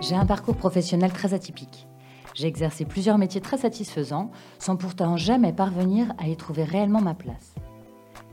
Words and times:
J'ai 0.00 0.16
un 0.16 0.24
parcours 0.24 0.56
professionnel 0.56 1.12
très 1.12 1.34
atypique. 1.34 1.86
J'ai 2.34 2.46
exercé 2.46 2.86
plusieurs 2.86 3.18
métiers 3.18 3.42
très 3.42 3.58
satisfaisants 3.58 4.30
sans 4.58 4.76
pourtant 4.76 5.18
jamais 5.18 5.52
parvenir 5.52 6.14
à 6.16 6.28
y 6.28 6.36
trouver 6.36 6.64
réellement 6.64 7.02
ma 7.02 7.12
place. 7.14 7.54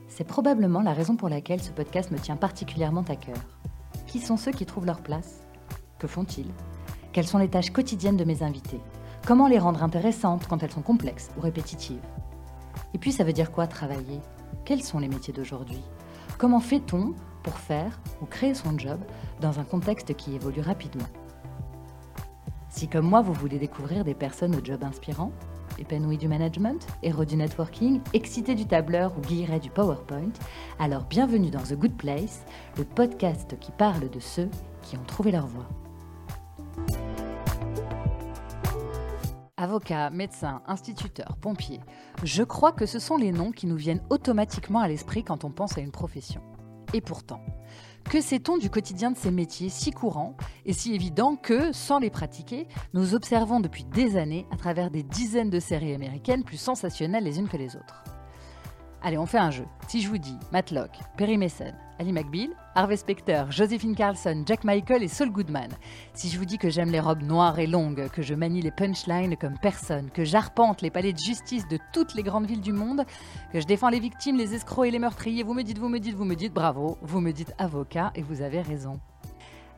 C'est 0.07 0.23
probablement 0.23 0.81
la 0.81 0.93
raison 0.93 1.17
pour 1.17 1.27
laquelle 1.27 1.61
ce 1.61 1.71
podcast 1.71 2.11
me 2.11 2.17
tient 2.17 2.37
particulièrement 2.37 3.03
à 3.09 3.17
cœur. 3.17 3.35
Qui 4.07 4.21
sont 4.21 4.37
ceux 4.37 4.53
qui 4.53 4.65
trouvent 4.65 4.85
leur 4.85 5.01
place? 5.01 5.41
Que 5.99 6.07
font-ils? 6.07 6.53
Quelles 7.11 7.27
sont 7.27 7.39
les 7.39 7.49
tâches 7.49 7.71
quotidiennes 7.71 8.15
de 8.15 8.23
mes 8.23 8.41
invités? 8.41 8.79
Comment 9.27 9.47
les 9.47 9.59
rendre 9.59 9.83
intéressantes 9.83 10.47
quand 10.47 10.63
elles 10.63 10.71
sont 10.71 10.81
complexes 10.81 11.31
ou 11.37 11.41
répétitives? 11.41 11.99
Et 12.93 12.97
puis 12.97 13.11
ça 13.11 13.23
veut 13.23 13.33
dire 13.33 13.51
quoi 13.51 13.67
travailler? 13.67 14.19
Quels 14.63 14.83
sont 14.83 14.99
les 14.99 15.07
métiers 15.07 15.33
d'aujourd'hui? 15.33 15.81
Comment 16.37 16.59
fait-on 16.59 17.13
pour 17.43 17.57
faire 17.57 17.99
ou 18.21 18.25
créer 18.25 18.53
son 18.53 18.77
job 18.77 18.99
dans 19.41 19.59
un 19.59 19.63
contexte 19.63 20.15
qui 20.15 20.35
évolue 20.35 20.61
rapidement? 20.61 21.07
Si 22.69 22.87
comme 22.87 23.07
moi 23.07 23.21
vous 23.21 23.33
voulez 23.33 23.59
découvrir 23.59 24.03
des 24.03 24.13
personnes 24.13 24.55
au 24.55 24.63
job 24.63 24.83
inspirant, 24.83 25.31
épanouis 25.79 26.17
du 26.17 26.27
management, 26.27 26.85
héros 27.03 27.25
du 27.25 27.35
networking, 27.35 28.01
excités 28.13 28.55
du 28.55 28.65
tableur 28.65 29.13
ou 29.17 29.21
guillerets 29.21 29.59
du 29.59 29.69
PowerPoint, 29.69 30.33
alors 30.79 31.03
bienvenue 31.03 31.51
dans 31.51 31.61
The 31.61 31.75
Good 31.75 31.95
Place, 31.95 32.43
le 32.77 32.83
podcast 32.83 33.57
qui 33.59 33.71
parle 33.71 34.09
de 34.09 34.19
ceux 34.19 34.49
qui 34.81 34.97
ont 34.97 35.03
trouvé 35.05 35.31
leur 35.31 35.47
voie. 35.47 35.67
Avocat, 39.57 40.09
médecin, 40.09 40.61
instituteur, 40.67 41.37
pompier, 41.37 41.79
je 42.23 42.43
crois 42.43 42.73
que 42.73 42.85
ce 42.85 42.99
sont 42.99 43.15
les 43.15 43.31
noms 43.31 43.51
qui 43.51 43.67
nous 43.67 43.77
viennent 43.77 44.03
automatiquement 44.09 44.81
à 44.81 44.89
l'esprit 44.89 45.23
quand 45.23 45.45
on 45.45 45.49
pense 45.49 45.77
à 45.77 45.81
une 45.81 45.93
profession. 45.93 46.41
Et 46.93 46.99
pourtant, 46.99 47.39
que 48.03 48.19
sait-on 48.19 48.57
du 48.57 48.69
quotidien 48.69 49.11
de 49.11 49.17
ces 49.17 49.31
métiers 49.31 49.69
si 49.69 49.91
courants 49.91 50.35
et 50.65 50.73
si 50.73 50.93
évidents 50.93 51.37
que, 51.37 51.71
sans 51.71 51.99
les 51.99 52.09
pratiquer, 52.09 52.67
nous 52.93 53.15
observons 53.15 53.61
depuis 53.61 53.85
des 53.85 54.17
années 54.17 54.45
à 54.51 54.57
travers 54.57 54.91
des 54.91 55.03
dizaines 55.03 55.49
de 55.49 55.61
séries 55.61 55.93
américaines 55.93 56.43
plus 56.43 56.57
sensationnelles 56.57 57.23
les 57.23 57.39
unes 57.39 57.47
que 57.47 57.55
les 57.55 57.77
autres? 57.77 58.03
Allez, 59.05 59.19
on 59.19 59.27
fait 59.27 59.37
un 59.37 59.51
jeu. 59.51 59.67
Si 59.87 60.01
je 60.01 60.09
vous 60.09 60.17
dis 60.17 60.35
Matlock, 60.51 60.89
Perry 61.15 61.37
Mason, 61.37 61.71
Ali 61.99 62.11
McBeal, 62.11 62.49
Harvey 62.73 62.97
Specter, 62.97 63.43
Josephine 63.51 63.93
Carlson, 63.93 64.41
Jack 64.47 64.63
Michael 64.63 65.03
et 65.03 65.07
Saul 65.07 65.29
Goodman. 65.29 65.69
Si 66.15 66.27
je 66.27 66.39
vous 66.39 66.45
dis 66.45 66.57
que 66.57 66.71
j'aime 66.71 66.89
les 66.89 66.99
robes 66.99 67.21
noires 67.21 67.59
et 67.59 67.67
longues, 67.67 68.09
que 68.09 68.23
je 68.23 68.33
manie 68.33 68.63
les 68.63 68.71
punchlines 68.71 69.37
comme 69.37 69.59
personne, 69.59 70.09
que 70.09 70.25
j'arpente 70.25 70.81
les 70.81 70.89
palais 70.89 71.13
de 71.13 71.19
justice 71.19 71.67
de 71.67 71.77
toutes 71.93 72.15
les 72.15 72.23
grandes 72.23 72.47
villes 72.47 72.61
du 72.61 72.73
monde, 72.73 73.05
que 73.53 73.59
je 73.59 73.67
défends 73.67 73.89
les 73.89 73.99
victimes, 73.99 74.37
les 74.37 74.55
escrocs 74.55 74.87
et 74.87 74.91
les 74.91 74.97
meurtriers, 74.97 75.43
vous 75.43 75.53
me 75.53 75.61
dites, 75.61 75.77
vous 75.77 75.89
me 75.89 75.99
dites, 75.99 76.15
vous 76.15 76.25
me 76.25 76.35
dites 76.35 76.53
bravo, 76.53 76.97
vous 77.03 77.21
me 77.21 77.31
dites 77.31 77.53
avocat 77.59 78.11
et 78.15 78.23
vous 78.23 78.41
avez 78.41 78.63
raison. 78.63 78.99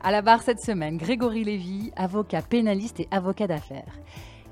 À 0.02 0.12
la 0.12 0.22
barre 0.22 0.41
cette 0.41 0.62
semaine, 0.62 0.95
Grégory 0.95 1.44
Lévy, 1.44 1.91
avocat 1.97 2.44
pénaliste 2.44 3.02
et 3.02 3.09
avocat 3.12 3.47
d'affaires. 3.47 4.00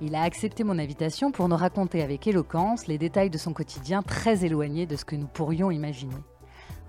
Il 0.01 0.13
a 0.13 0.23
accepté 0.23 0.65
mon 0.65 0.77
invitation 0.77 1.31
pour 1.31 1.47
nous 1.47 1.55
raconter 1.55 2.03
avec 2.03 2.27
éloquence 2.27 2.87
les 2.87 2.97
détails 2.97 3.29
de 3.29 3.37
son 3.37 3.53
quotidien 3.53 4.01
très 4.01 4.43
éloigné 4.43 4.85
de 4.85 4.97
ce 4.97 5.05
que 5.05 5.15
nous 5.15 5.27
pourrions 5.27 5.71
imaginer. 5.71 6.17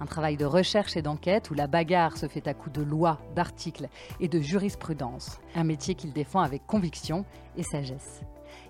Un 0.01 0.07
travail 0.07 0.37
de 0.37 0.45
recherche 0.45 0.97
et 0.97 1.03
d'enquête 1.03 1.51
où 1.51 1.55
la 1.55 1.69
bagarre 1.69 2.17
se 2.17 2.27
fait 2.27 2.49
à 2.49 2.55
coups 2.55 2.77
de 2.77 2.83
lois, 2.83 3.21
d'articles 3.37 3.89
et 4.19 4.27
de 4.27 4.41
jurisprudence. 4.41 5.39
Un 5.55 5.63
métier 5.63 5.95
qu'il 5.95 6.13
défend 6.13 6.41
avec 6.41 6.67
conviction 6.67 7.25
et 7.57 7.63
sagesse. 7.63 8.23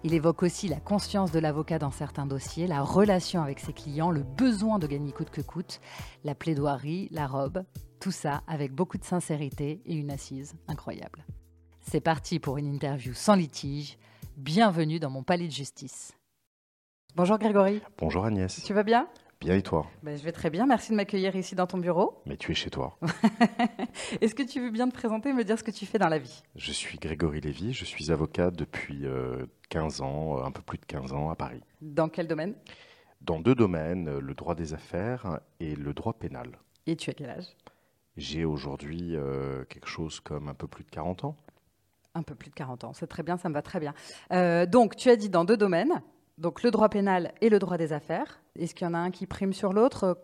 Il 0.05 0.12
évoque 0.12 0.42
aussi 0.42 0.69
la 0.69 0.81
conscience 0.81 1.33
de 1.33 1.39
l'avocat 1.39 1.79
dans 1.79 1.91
certains 1.91 2.27
dossiers, 2.27 2.67
la 2.67 2.83
relation 2.83 3.42
avec 3.42 3.59
ses 3.59 3.73
clients, 3.73 4.11
le 4.11 4.23
besoin 4.23 4.79
de 4.79 4.87
gagner 4.87 5.12
coûte 5.12 5.31
que 5.31 5.41
coûte, 5.41 5.81
la 6.25 6.34
plaidoirie, 6.34 7.09
la 7.11 7.27
robe, 7.27 7.64
tout 8.01 8.11
ça 8.11 8.42
avec 8.47 8.73
beaucoup 8.73 8.98
de 8.98 9.05
sincérité 9.05 9.80
et 9.86 9.95
une 9.95 10.11
assise 10.11 10.55
incroyable. 10.68 11.24
C'est 11.80 12.01
parti 12.01 12.39
pour 12.39 12.58
une 12.58 12.67
interview 12.67 13.14
sans 13.14 13.35
litige 13.35 13.97
Bienvenue 14.36 15.01
dans 15.01 15.08
mon 15.08 15.23
palais 15.23 15.47
de 15.47 15.51
justice. 15.52 16.13
Bonjour 17.14 17.39
Grégory. 17.39 17.80
Bonjour 17.97 18.27
Agnès. 18.27 18.63
Tu 18.63 18.74
vas 18.74 18.83
bien? 18.83 19.08
Bien 19.41 19.55
et 19.55 19.63
toi? 19.63 19.86
Ben, 20.02 20.19
Je 20.19 20.23
vais 20.23 20.33
très 20.33 20.51
bien, 20.51 20.67
merci 20.67 20.91
de 20.91 20.97
m'accueillir 20.97 21.35
ici 21.36 21.55
dans 21.55 21.67
ton 21.67 21.79
bureau. 21.79 22.20
Mais 22.27 22.36
tu 22.36 22.52
es 22.52 22.55
chez 22.55 22.69
toi. 22.69 22.98
Est-ce 24.20 24.35
que 24.35 24.42
tu 24.42 24.61
veux 24.61 24.70
bien 24.70 24.91
te 24.91 24.95
présenter 24.95 25.30
et 25.30 25.33
me 25.33 25.42
dire 25.42 25.58
ce 25.58 25.64
que 25.64 25.70
tu 25.70 25.86
fais 25.86 25.97
dans 25.97 26.11
la 26.11 26.19
vie? 26.19 26.42
Je 26.55 26.70
suis 26.70 26.98
Grégory 26.98 27.41
Lévy, 27.41 27.73
je 27.73 27.86
suis 27.86 28.13
avocat 28.13 28.51
depuis 28.51 29.07
15 29.70 30.02
euh, 30.02 30.05
ans, 30.05 30.39
euh, 30.39 30.45
un 30.45 30.51
peu 30.51 30.61
plus 30.61 30.77
de 30.77 30.85
15 30.85 31.14
ans 31.14 31.30
à 31.30 31.35
Paris. 31.35 31.63
Dans 31.80 32.11
quel 32.11 32.29
domaine? 32.29 32.57
Dans 33.23 33.41
deux 33.41 33.55
domaines, 33.55 34.07
euh, 34.07 34.20
le 34.20 34.35
droit 34.35 34.55
des 34.55 34.74
affaires 34.74 35.41
et 35.61 35.74
le 35.74 35.95
droit 35.95 36.13
pénal. 36.13 36.58
Et 36.86 36.95
tu 36.97 37.08
as 37.08 37.14
quel 37.14 37.30
âge? 37.30 37.57
J'ai 38.18 38.45
aujourd'hui 38.45 39.14
quelque 39.68 39.89
chose 39.89 40.20
comme 40.20 40.48
un 40.48 40.55
peu 40.55 40.67
plus 40.67 40.85
de 40.85 40.91
40 40.91 41.24
ans. 41.24 41.36
Un 42.17 42.23
peu 42.23 42.35
plus 42.35 42.49
de 42.49 42.55
40 42.55 42.85
ans, 42.85 42.93
c'est 42.95 43.07
très 43.07 43.23
bien, 43.23 43.37
ça 43.37 43.51
me 43.51 43.55
va 43.55 43.61
très 43.61 43.79
bien. 43.79 43.93
Euh, 44.33 44.65
donc, 44.65 44.97
tu 44.97 45.11
as 45.11 45.17
dit 45.17 45.29
dans 45.29 45.45
deux 45.45 45.59
domaines, 45.59 46.01
donc 46.39 46.63
le 46.63 46.71
droit 46.71 46.89
pénal 46.89 47.35
et 47.43 47.51
le 47.51 47.59
droit 47.59 47.77
des 47.77 47.93
affaires. 47.93 48.41
Est-ce 48.59 48.75
qu'il 48.75 48.87
y 48.87 48.91
en 48.91 48.95
a 48.95 48.99
un 48.99 49.11
qui 49.11 49.27
prime 49.27 49.53
sur 49.53 49.75
l'autre? 49.75 50.19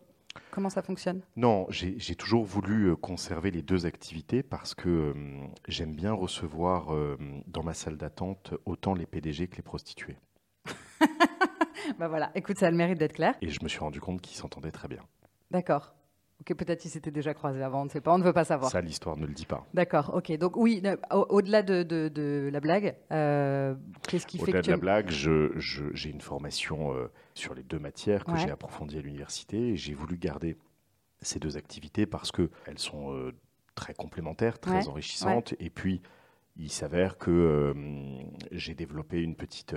Comment 0.50 0.70
ça 0.70 0.80
fonctionne? 0.80 1.20
Non, 1.36 1.66
j'ai 1.68 2.14
toujours 2.14 2.44
voulu 2.46 2.86
euh, 2.86 2.96
conserver 2.96 3.50
les 3.50 3.60
deux 3.60 3.84
activités 3.84 4.42
parce 4.42 4.74
que 4.74 4.88
euh, 4.88 5.14
j'aime 5.68 5.94
bien 5.94 6.14
recevoir 6.14 6.96
dans 7.46 7.62
ma 7.62 7.74
salle 7.74 7.98
d'attente 7.98 8.54
autant 8.64 8.94
les 8.94 9.04
PDG 9.04 9.48
que 9.48 9.56
les 9.56 9.62
prostituées. 9.62 10.16
bah 11.98 12.08
voilà, 12.08 12.30
écoute, 12.34 12.56
ça 12.56 12.68
a 12.68 12.70
le 12.70 12.76
mérite 12.78 12.96
d'être 12.96 13.12
clair. 13.12 13.34
Et 13.42 13.50
je 13.50 13.62
me 13.62 13.68
suis 13.68 13.80
rendu 13.80 14.00
compte 14.00 14.22
qu'ils 14.22 14.38
s'entendaient 14.38 14.72
très 14.72 14.88
bien. 14.88 15.02
D'accord. 15.50 15.94
Ok, 16.42 16.56
peut-être 16.56 16.84
ils 16.84 16.88
s'étaient 16.88 17.12
déjà 17.12 17.34
croisés 17.34 17.62
avant, 17.62 17.82
on 17.82 17.84
ne 17.84 17.88
sait 17.88 18.00
pas, 18.00 18.12
on 18.12 18.18
ne 18.18 18.24
veut 18.24 18.32
pas 18.32 18.42
savoir. 18.42 18.68
Ça, 18.72 18.80
l'histoire 18.80 19.16
ne 19.16 19.26
le 19.26 19.32
dit 19.32 19.46
pas. 19.46 19.64
D'accord, 19.74 20.10
ok. 20.12 20.36
Donc 20.38 20.56
oui, 20.56 20.82
au-delà 21.12 21.62
de, 21.62 22.50
la 22.52 22.58
blague, 22.58 22.96
euh, 23.12 23.76
qu'est-ce 24.08 24.26
qui 24.26 24.38
fait 24.38 24.46
que 24.46 24.50
Au-delà 24.50 24.62
de 24.62 24.70
la 24.72 24.76
blague, 24.76 25.10
j'ai 25.10 26.10
une 26.10 26.20
formation 26.20 26.94
euh, 26.94 27.06
sur 27.34 27.54
les 27.54 27.62
deux 27.62 27.78
matières 27.78 28.24
que 28.24 28.34
j'ai 28.34 28.50
approfondie 28.50 28.98
à 28.98 29.02
l'université. 29.02 29.76
J'ai 29.76 29.94
voulu 29.94 30.16
garder 30.16 30.56
ces 31.20 31.38
deux 31.38 31.56
activités 31.56 32.06
parce 32.06 32.32
qu'elles 32.32 32.78
sont 32.78 33.14
euh, 33.14 33.30
très 33.76 33.94
complémentaires, 33.94 34.58
très 34.58 34.88
enrichissantes. 34.88 35.54
Et 35.60 35.70
puis, 35.70 36.02
il 36.56 36.72
s'avère 36.72 37.18
que 37.18 37.72
j'ai 38.50 38.74
développé 38.74 39.22
une 39.22 39.36
petite 39.36 39.76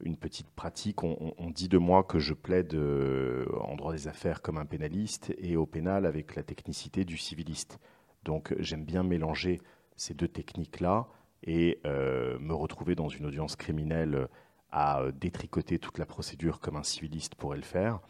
une 0.00 0.16
petite 0.16 0.50
pratique. 0.50 1.02
On, 1.02 1.50
dit 1.50 1.68
de 1.68 1.78
moi 1.78 2.02
que 2.02 2.18
je 2.18 2.34
plaide 2.34 2.74
euh, 2.74 3.46
en 3.60 3.76
droit 3.76 3.92
des 3.92 4.08
affaires 4.08 4.42
comme 4.42 4.58
un 4.58 4.66
pénaliste 4.66 5.32
et 5.38 5.56
au 5.56 5.66
pénal 5.66 6.06
avec 6.06 6.34
la 6.34 6.42
technicité 6.42 7.04
du 7.04 7.16
civiliste. 7.16 7.78
Donc 8.24 8.54
j'aime 8.58 8.84
bien 8.84 9.02
mélanger 9.02 9.60
ces 9.96 10.14
deux 10.14 10.28
techniques-là 10.28 11.06
et 11.44 11.80
euh, 11.86 12.38
me 12.38 12.54
retrouver 12.54 12.94
dans 12.94 13.08
une 13.08 13.26
audience 13.26 13.56
criminelle 13.56 14.28
à 14.70 15.02
détricoter 15.12 15.78
toute 15.78 15.98
la 15.98 16.06
procédure 16.06 16.58
comme 16.58 16.76
un 16.76 16.82
civiliste 16.82 17.36
pourrait 17.36 17.58
le 17.58 17.62
faire, 17.62 18.00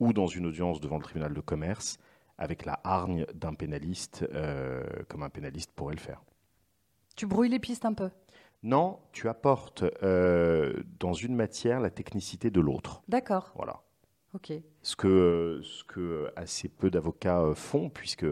ou 0.00 0.14
dans 0.14 0.26
une 0.26 0.46
audience 0.46 0.80
devant 0.80 0.96
le 0.96 1.02
tribunal 1.02 1.34
de 1.34 1.40
commerce 1.40 1.98
avec 2.38 2.64
la 2.64 2.80
hargne 2.82 3.26
d'un 3.34 3.54
pénaliste 3.54 4.26
euh, 4.32 4.82
comme 5.08 5.22
un 5.22 5.28
pénaliste 5.28 5.72
pourrait 5.72 5.94
le 5.94 6.00
faire. 6.00 6.22
Tu 7.16 7.26
brouilles 7.26 7.50
les 7.50 7.58
pistes 7.58 7.84
un 7.84 7.92
peu 7.92 8.10
non, 8.64 8.98
tu 9.12 9.28
apportes 9.28 9.84
euh, 10.02 10.72
dans 10.98 11.12
une 11.12 11.36
matière 11.36 11.80
la 11.80 11.90
technicité 11.90 12.50
de 12.50 12.60
l'autre. 12.60 13.02
D'accord. 13.08 13.52
Voilà. 13.54 13.82
Ok. 14.32 14.52
Ce 14.80 14.96
que, 14.96 15.60
ce 15.62 15.84
que 15.84 16.32
assez 16.34 16.70
peu 16.70 16.90
d'avocats 16.90 17.40
euh, 17.40 17.54
font, 17.54 17.90
puisque 17.90 18.26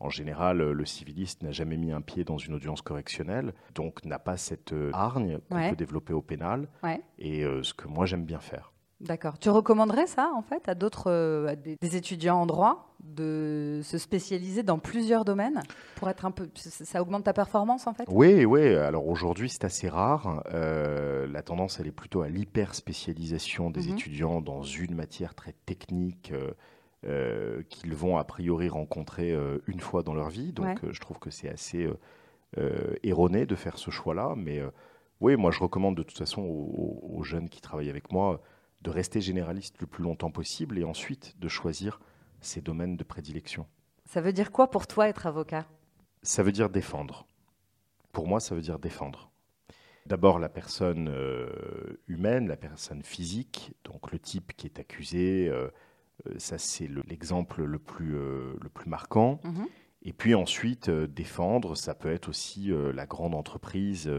en 0.00 0.10
général, 0.10 0.58
le 0.58 0.84
civiliste 0.84 1.42
n'a 1.42 1.52
jamais 1.52 1.76
mis 1.76 1.92
un 1.92 2.00
pied 2.00 2.24
dans 2.24 2.38
une 2.38 2.54
audience 2.54 2.82
correctionnelle, 2.82 3.54
donc 3.74 4.04
n'a 4.04 4.18
pas 4.18 4.36
cette 4.36 4.72
euh, 4.72 4.90
hargne 4.92 5.38
qu'on 5.48 5.70
peut 5.70 5.76
développer 5.76 6.12
au 6.12 6.22
pénal, 6.22 6.68
et 7.18 7.42
ce 7.42 7.72
que 7.72 7.88
moi 7.88 8.04
j'aime 8.06 8.24
bien 8.24 8.38
faire. 8.40 8.72
D'accord. 9.00 9.38
Tu 9.38 9.48
recommanderais 9.48 10.08
ça, 10.08 10.32
en 10.34 10.42
fait, 10.42 10.68
à 10.68 10.74
d'autres, 10.74 11.08
euh, 11.08 11.54
des, 11.54 11.96
étudiants 11.96 12.40
en 12.40 12.46
droit, 12.46 12.94
de 13.00 13.80
se 13.84 13.96
spécialiser 13.96 14.64
dans 14.64 14.78
plusieurs 14.80 15.24
domaines 15.24 15.62
pour 15.94 16.08
être 16.08 16.24
un 16.24 16.32
peu, 16.32 16.48
ça 16.54 17.00
augmente 17.00 17.22
ta 17.22 17.32
performance, 17.32 17.86
en 17.86 17.94
fait? 17.94 18.06
Oui, 18.08 18.44
oui. 18.44 18.74
Alors 18.74 19.06
aujourd'hui, 19.06 19.48
c'est 19.48 19.64
assez 19.64 19.88
rare. 19.88 20.42
Euh, 20.52 21.28
la 21.28 21.42
tendance, 21.42 21.78
elle 21.78 21.86
est 21.86 21.92
plutôt 21.92 22.22
à 22.22 22.28
l'hyper 22.28 22.74
spécialisation 22.74 23.70
des 23.70 23.86
mhm. 23.86 23.92
étudiants 23.92 24.40
dans 24.40 24.62
une 24.62 24.94
matière 24.94 25.34
très 25.34 25.52
technique. 25.66 26.32
Euh, 27.06 27.62
qu'ils 27.68 27.94
vont 27.94 28.18
a 28.18 28.24
priori 28.24 28.68
rencontrer 28.68 29.32
une 29.68 29.78
fois 29.78 30.02
dans 30.02 30.14
leur 30.14 30.30
vie. 30.30 30.52
Donc 30.52 30.80
je 30.90 31.00
trouve 31.00 31.20
que 31.20 31.30
c'est 31.30 31.48
assez 31.48 31.88
erroné 33.04 33.46
de 33.46 33.54
faire 33.54 33.78
ce 33.78 33.92
choix-là. 33.92 34.34
Mais 34.36 34.60
oui, 35.20 35.36
moi 35.36 35.52
je 35.52 35.60
recommande 35.60 35.96
de 35.96 36.02
toute 36.02 36.18
façon 36.18 36.42
aux 36.42 37.22
jeunes 37.22 37.48
qui 37.48 37.60
travaillent 37.60 37.88
avec 37.88 38.10
moi 38.10 38.42
de 38.82 38.90
rester 38.90 39.20
généraliste 39.20 39.80
le 39.80 39.86
plus 39.86 40.04
longtemps 40.04 40.30
possible 40.30 40.78
et 40.78 40.84
ensuite 40.84 41.38
de 41.38 41.48
choisir 41.48 42.00
ses 42.40 42.60
domaines 42.60 42.96
de 42.96 43.04
prédilection. 43.04 43.66
Ça 44.04 44.20
veut 44.20 44.32
dire 44.32 44.52
quoi 44.52 44.70
pour 44.70 44.86
toi 44.86 45.08
être 45.08 45.26
avocat? 45.26 45.66
Ça 46.22 46.42
veut 46.42 46.52
dire 46.52 46.70
défendre. 46.70 47.26
Pour 48.12 48.26
moi, 48.26 48.40
ça 48.40 48.54
veut 48.54 48.60
dire 48.60 48.78
défendre. 48.78 49.30
D'abord 50.06 50.38
la 50.38 50.48
personne 50.48 51.12
humaine, 52.06 52.48
la 52.48 52.56
personne 52.56 53.02
physique, 53.02 53.74
donc 53.84 54.10
le 54.10 54.18
type 54.18 54.54
qui 54.56 54.66
est 54.66 54.78
accusé, 54.78 55.52
ça 56.38 56.56
c'est 56.56 56.88
l'exemple 57.06 57.62
le, 57.62 57.78
plus, 57.78 58.12
le 58.12 58.68
plus 58.72 58.88
marquant. 58.88 59.40
Mhm. 59.44 59.66
Et 60.02 60.12
puis 60.12 60.34
ensuite, 60.34 60.88
défendre, 60.88 61.76
ça 61.76 61.94
peut 61.94 62.10
être 62.10 62.30
aussi 62.30 62.70
la 62.94 63.06
grande 63.06 63.34
entreprise 63.34 64.10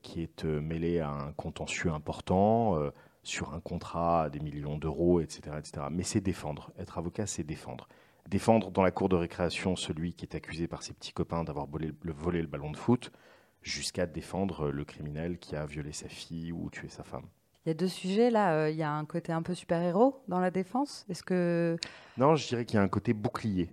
qui 0.00 0.22
est 0.22 0.44
mêlée 0.44 1.00
à 1.00 1.10
un 1.10 1.32
contentieux 1.32 1.90
important 1.90 2.80
sur 3.26 3.54
un 3.54 3.60
contrat 3.60 4.24
à 4.24 4.30
des 4.30 4.40
millions 4.40 4.78
d'euros, 4.78 5.20
etc., 5.20 5.56
etc. 5.58 5.86
Mais 5.90 6.02
c'est 6.02 6.20
défendre. 6.20 6.72
Être 6.78 6.98
avocat, 6.98 7.26
c'est 7.26 7.44
défendre. 7.44 7.88
Défendre 8.28 8.70
dans 8.70 8.82
la 8.82 8.90
cour 8.90 9.08
de 9.08 9.16
récréation 9.16 9.76
celui 9.76 10.14
qui 10.14 10.24
est 10.24 10.34
accusé 10.34 10.66
par 10.66 10.82
ses 10.82 10.92
petits 10.92 11.12
copains 11.12 11.44
d'avoir 11.44 11.66
volé, 11.66 11.92
volé, 12.02 12.40
le 12.40 12.48
ballon 12.48 12.70
de 12.70 12.76
foot, 12.76 13.12
jusqu'à 13.62 14.06
défendre 14.06 14.70
le 14.70 14.84
criminel 14.84 15.38
qui 15.38 15.56
a 15.56 15.66
violé 15.66 15.92
sa 15.92 16.08
fille 16.08 16.52
ou 16.52 16.70
tué 16.70 16.88
sa 16.88 17.04
femme. 17.04 17.26
Il 17.64 17.70
y 17.70 17.72
a 17.72 17.74
deux 17.74 17.88
sujets 17.88 18.30
là. 18.30 18.54
Euh, 18.54 18.70
il 18.70 18.76
y 18.76 18.82
a 18.84 18.92
un 18.92 19.04
côté 19.04 19.32
un 19.32 19.42
peu 19.42 19.54
super-héros 19.54 20.22
dans 20.28 20.38
la 20.38 20.52
défense. 20.52 21.04
Est-ce 21.08 21.22
que 21.22 21.76
non, 22.16 22.36
je 22.36 22.46
dirais 22.46 22.64
qu'il 22.64 22.76
y 22.76 22.80
a 22.80 22.82
un 22.82 22.88
côté 22.88 23.12
bouclier. 23.12 23.70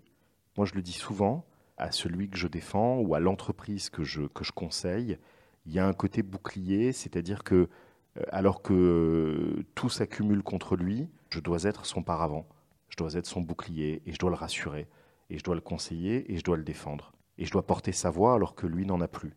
Moi, 0.57 0.65
je 0.65 0.73
le 0.73 0.81
dis 0.81 0.94
souvent 0.94 1.45
à 1.77 1.91
celui 1.91 2.29
que 2.29 2.38
je 2.38 2.47
défends 2.47 2.97
ou 2.99 3.15
à 3.15 3.19
l'entreprise 3.19 3.89
que 3.89 4.03
je, 4.03 4.23
que 4.23 4.44
je 4.44 4.51
conseille. 4.51 5.17
Il 5.65 5.73
y 5.73 5.79
a 5.79 5.88
un 5.88 5.94
côté 5.94 6.23
bouclier, 6.23 6.91
c'est-à-dire 6.91 7.44
que 7.44 7.69
alors 8.31 8.62
que 8.62 8.74
euh, 8.74 9.65
tout 9.75 9.89
s'accumule 9.89 10.44
contre 10.44 10.75
lui, 10.75 11.10
je 11.30 11.39
dois 11.39 11.63
être 11.63 11.86
son 11.86 12.04
paravent, 12.04 12.48
je 12.89 12.98
dois 12.98 13.13
être 13.15 13.25
son 13.25 13.42
bouclier 13.42 14.01
et 14.06 14.12
je 14.12 14.19
dois 14.19 14.30
le 14.30 14.36
rassurer 14.36 14.88
et 15.30 15.38
je 15.38 15.44
dois 15.44 15.56
le 15.56 15.62
conseiller 15.62 16.31
et 16.31 16.38
je 16.38 16.44
dois 16.44 16.57
le 16.57 16.63
défendre 16.63 17.13
et 17.38 17.45
je 17.45 17.51
dois 17.51 17.65
porter 17.65 17.92
sa 17.92 18.10
voix 18.10 18.36
alors 18.36 18.56
que 18.56 18.68
lui 18.68 18.86
n'en 18.86 19.01
a 19.01 19.07
plus. 19.07 19.36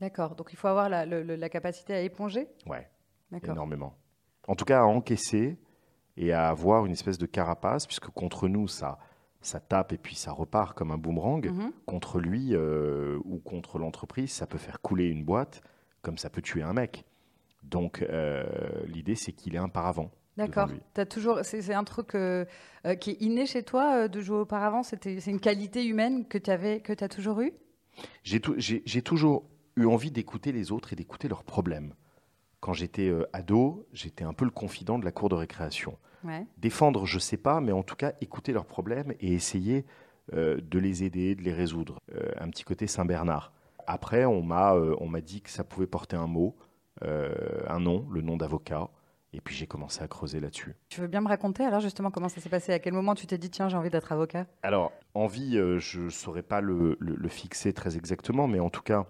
D'accord, 0.00 0.34
donc 0.36 0.52
il 0.52 0.56
faut 0.56 0.68
avoir 0.68 0.88
la, 0.88 1.48
capacité 1.48 1.94
à 1.94 2.02
éponger? 2.02 2.48
Ouais, 2.66 2.88
énormément. 3.42 3.96
En 4.46 4.54
tout 4.54 4.64
cas, 4.64 4.80
à 4.80 4.84
encaisser 4.84 5.58
et 6.16 6.32
à 6.32 6.48
avoir 6.48 6.86
une 6.86 6.92
espèce 6.92 7.18
de 7.18 7.26
carapace, 7.26 7.86
puisque 7.86 8.08
contre 8.08 8.48
nous, 8.48 8.68
ça, 8.68 8.98
ça 9.40 9.58
tape 9.58 9.92
et 9.92 9.98
puis 9.98 10.14
ça 10.14 10.32
repart 10.32 10.76
comme 10.76 10.92
un 10.92 10.98
boomerang. 10.98 11.46
Mhm. 11.46 11.72
Contre 11.86 12.20
lui 12.20 12.50
euh, 12.52 13.18
ou 13.24 13.38
contre 13.38 13.78
l'entreprise, 13.78 14.32
ça 14.32 14.46
peut 14.46 14.58
faire 14.58 14.80
couler 14.80 15.08
une 15.08 15.24
boîte 15.24 15.62
comme 16.02 16.16
ça 16.16 16.30
peut 16.30 16.42
tuer 16.42 16.62
un 16.62 16.72
mec. 16.72 17.04
Donc 17.62 18.02
euh, 18.02 18.44
l'idée, 18.86 19.14
c'est 19.14 19.32
qu'il 19.32 19.54
ait 19.54 19.58
un 19.58 19.68
paravent. 19.68 20.10
D'accord. 20.36 20.70
toujours, 21.10 21.40
c'est 21.42 21.74
un 21.74 21.82
truc 21.82 22.14
euh, 22.14 22.44
euh, 22.86 22.94
qui 22.94 23.10
est 23.10 23.20
inné 23.20 23.44
chez 23.44 23.64
toi 23.64 24.06
de 24.06 24.20
jouer 24.20 24.38
au 24.38 24.46
paravent? 24.46 24.84
C'est 24.84 25.26
une 25.26 25.40
qualité 25.40 25.84
humaine 25.84 26.26
que 26.28 26.38
tu 26.38 26.50
avais, 26.50 26.80
que 26.80 26.92
as 27.02 27.08
toujours 27.08 27.40
eu. 27.40 27.52
J'ai 28.22 29.02
toujours 29.02 29.44
eu 29.76 29.86
envie 29.86 30.12
d'écouter 30.12 30.52
les 30.52 30.70
autres 30.70 30.92
et 30.92 30.96
d'écouter 30.96 31.26
leurs 31.26 31.42
problèmes. 31.42 31.94
Quand 32.60 32.72
j'étais 32.72 33.12
ado, 33.32 33.88
j'étais 33.92 34.24
un 34.24 34.32
peu 34.32 34.44
le 34.44 34.52
confident 34.52 34.98
de 34.98 35.04
la 35.04 35.12
cour 35.12 35.28
de 35.28 35.34
récréation. 35.34 35.98
Défendre, 36.56 37.04
je 37.04 37.18
sais 37.18 37.36
pas, 37.36 37.60
mais 37.60 37.72
en 37.72 37.82
tout 37.82 37.96
cas 37.96 38.12
écouter 38.20 38.52
leurs 38.52 38.66
problèmes 38.66 39.14
et 39.20 39.32
essayer 39.34 39.86
de 40.32 40.78
les 40.78 41.02
aider, 41.02 41.34
de 41.34 41.42
les 41.42 41.52
résoudre. 41.52 41.98
un 42.38 42.48
petit 42.50 42.62
côté 42.62 42.86
Saint 42.86 43.04
Bernard. 43.04 43.52
Après, 43.88 44.24
on 44.24 44.42
m'a 44.42 44.74
on 44.74 45.08
m'a 45.08 45.20
dit 45.20 45.40
que 45.40 45.50
ça 45.50 45.64
pouvait 45.64 45.88
porter 45.88 46.14
un 46.14 46.28
mot. 46.28 46.54
Euh, 47.04 47.62
un 47.68 47.80
nom, 47.80 48.06
le 48.10 48.22
nom 48.22 48.36
d'avocat. 48.36 48.88
Et 49.34 49.40
puis 49.40 49.54
j'ai 49.54 49.66
commencé 49.66 50.02
à 50.02 50.08
creuser 50.08 50.40
là-dessus. 50.40 50.74
Tu 50.88 51.02
veux 51.02 51.06
bien 51.06 51.20
me 51.20 51.28
raconter 51.28 51.62
alors 51.62 51.80
justement 51.80 52.10
comment 52.10 52.30
ça 52.30 52.40
s'est 52.40 52.48
passé? 52.48 52.72
À 52.72 52.78
quel 52.78 52.94
moment 52.94 53.14
tu 53.14 53.26
t'es 53.26 53.36
dit 53.36 53.50
tiens 53.50 53.68
j'ai 53.68 53.76
envie 53.76 53.90
d'être 53.90 54.10
avocat? 54.10 54.46
Alors 54.62 54.90
envie, 55.12 55.58
euh, 55.58 55.78
je 55.78 56.00
ne 56.00 56.10
saurais 56.10 56.42
pas 56.42 56.62
le, 56.62 56.96
fixer 57.28 57.74
très 57.74 57.96
exactement, 57.98 58.48
mais 58.48 58.58
en 58.58 58.70
tout 58.70 58.80
cas 58.80 59.06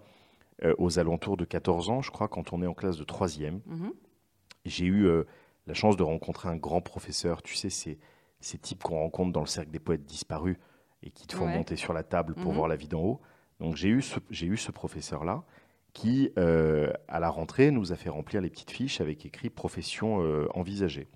euh, 0.63 0.75
aux 0.77 0.99
alentours 0.99 1.37
de 1.37 1.45
14 1.45 1.89
ans, 1.89 2.01
je 2.01 2.11
crois, 2.11 2.27
quand 2.27 2.51
on 2.51 2.61
est 2.61 2.67
en 2.67 2.73
classe 2.73 2.97
de 2.97 3.05
troisième, 3.05 3.61
mhm. 3.65 3.93
j'ai 4.65 4.85
eu 4.85 5.07
la 5.67 5.73
chance 5.73 5.95
de 5.95 6.03
rencontrer 6.03 6.49
un 6.49 6.57
grand 6.57 6.81
professeur. 6.81 7.41
Tu 7.41 7.55
sais, 7.55 7.69
ces, 7.69 7.97
ces 8.41 8.57
types 8.57 8.83
qu'on 8.83 8.99
rencontre 8.99 9.31
dans 9.31 9.39
le 9.39 9.47
cercle 9.47 9.71
des 9.71 9.79
poètes 9.79 10.05
disparus 10.05 10.57
et 11.01 11.11
qui 11.11 11.27
te 11.27 11.35
font 11.35 11.47
monter 11.47 11.77
sur 11.77 11.93
la 11.93 12.03
table 12.03 12.33
pour 12.35 12.51
mhm. 12.51 12.57
voir 12.57 12.67
la 12.67 12.75
vie 12.75 12.89
d'en 12.89 13.01
haut. 13.01 13.21
Donc 13.61 13.75
j'ai 13.75 13.89
eu 13.89 14.01
ce, 14.01 14.19
eu 14.43 14.57
ce 14.57 14.71
professeur-là 14.71 15.43
qui, 15.99 16.31
euh, 16.37 16.93
à 17.09 17.19
la 17.19 17.29
rentrée, 17.29 17.71
nous 17.71 17.91
a 17.91 17.97
fait 17.97 18.07
remplir 18.07 18.39
les 18.39 18.49
petites 18.49 18.71
fiches 18.71 19.01
avec 19.01 19.25
écrit 19.25 19.49
profession 19.49 20.23
euh, 20.23 20.47
envisagée. 20.53 21.09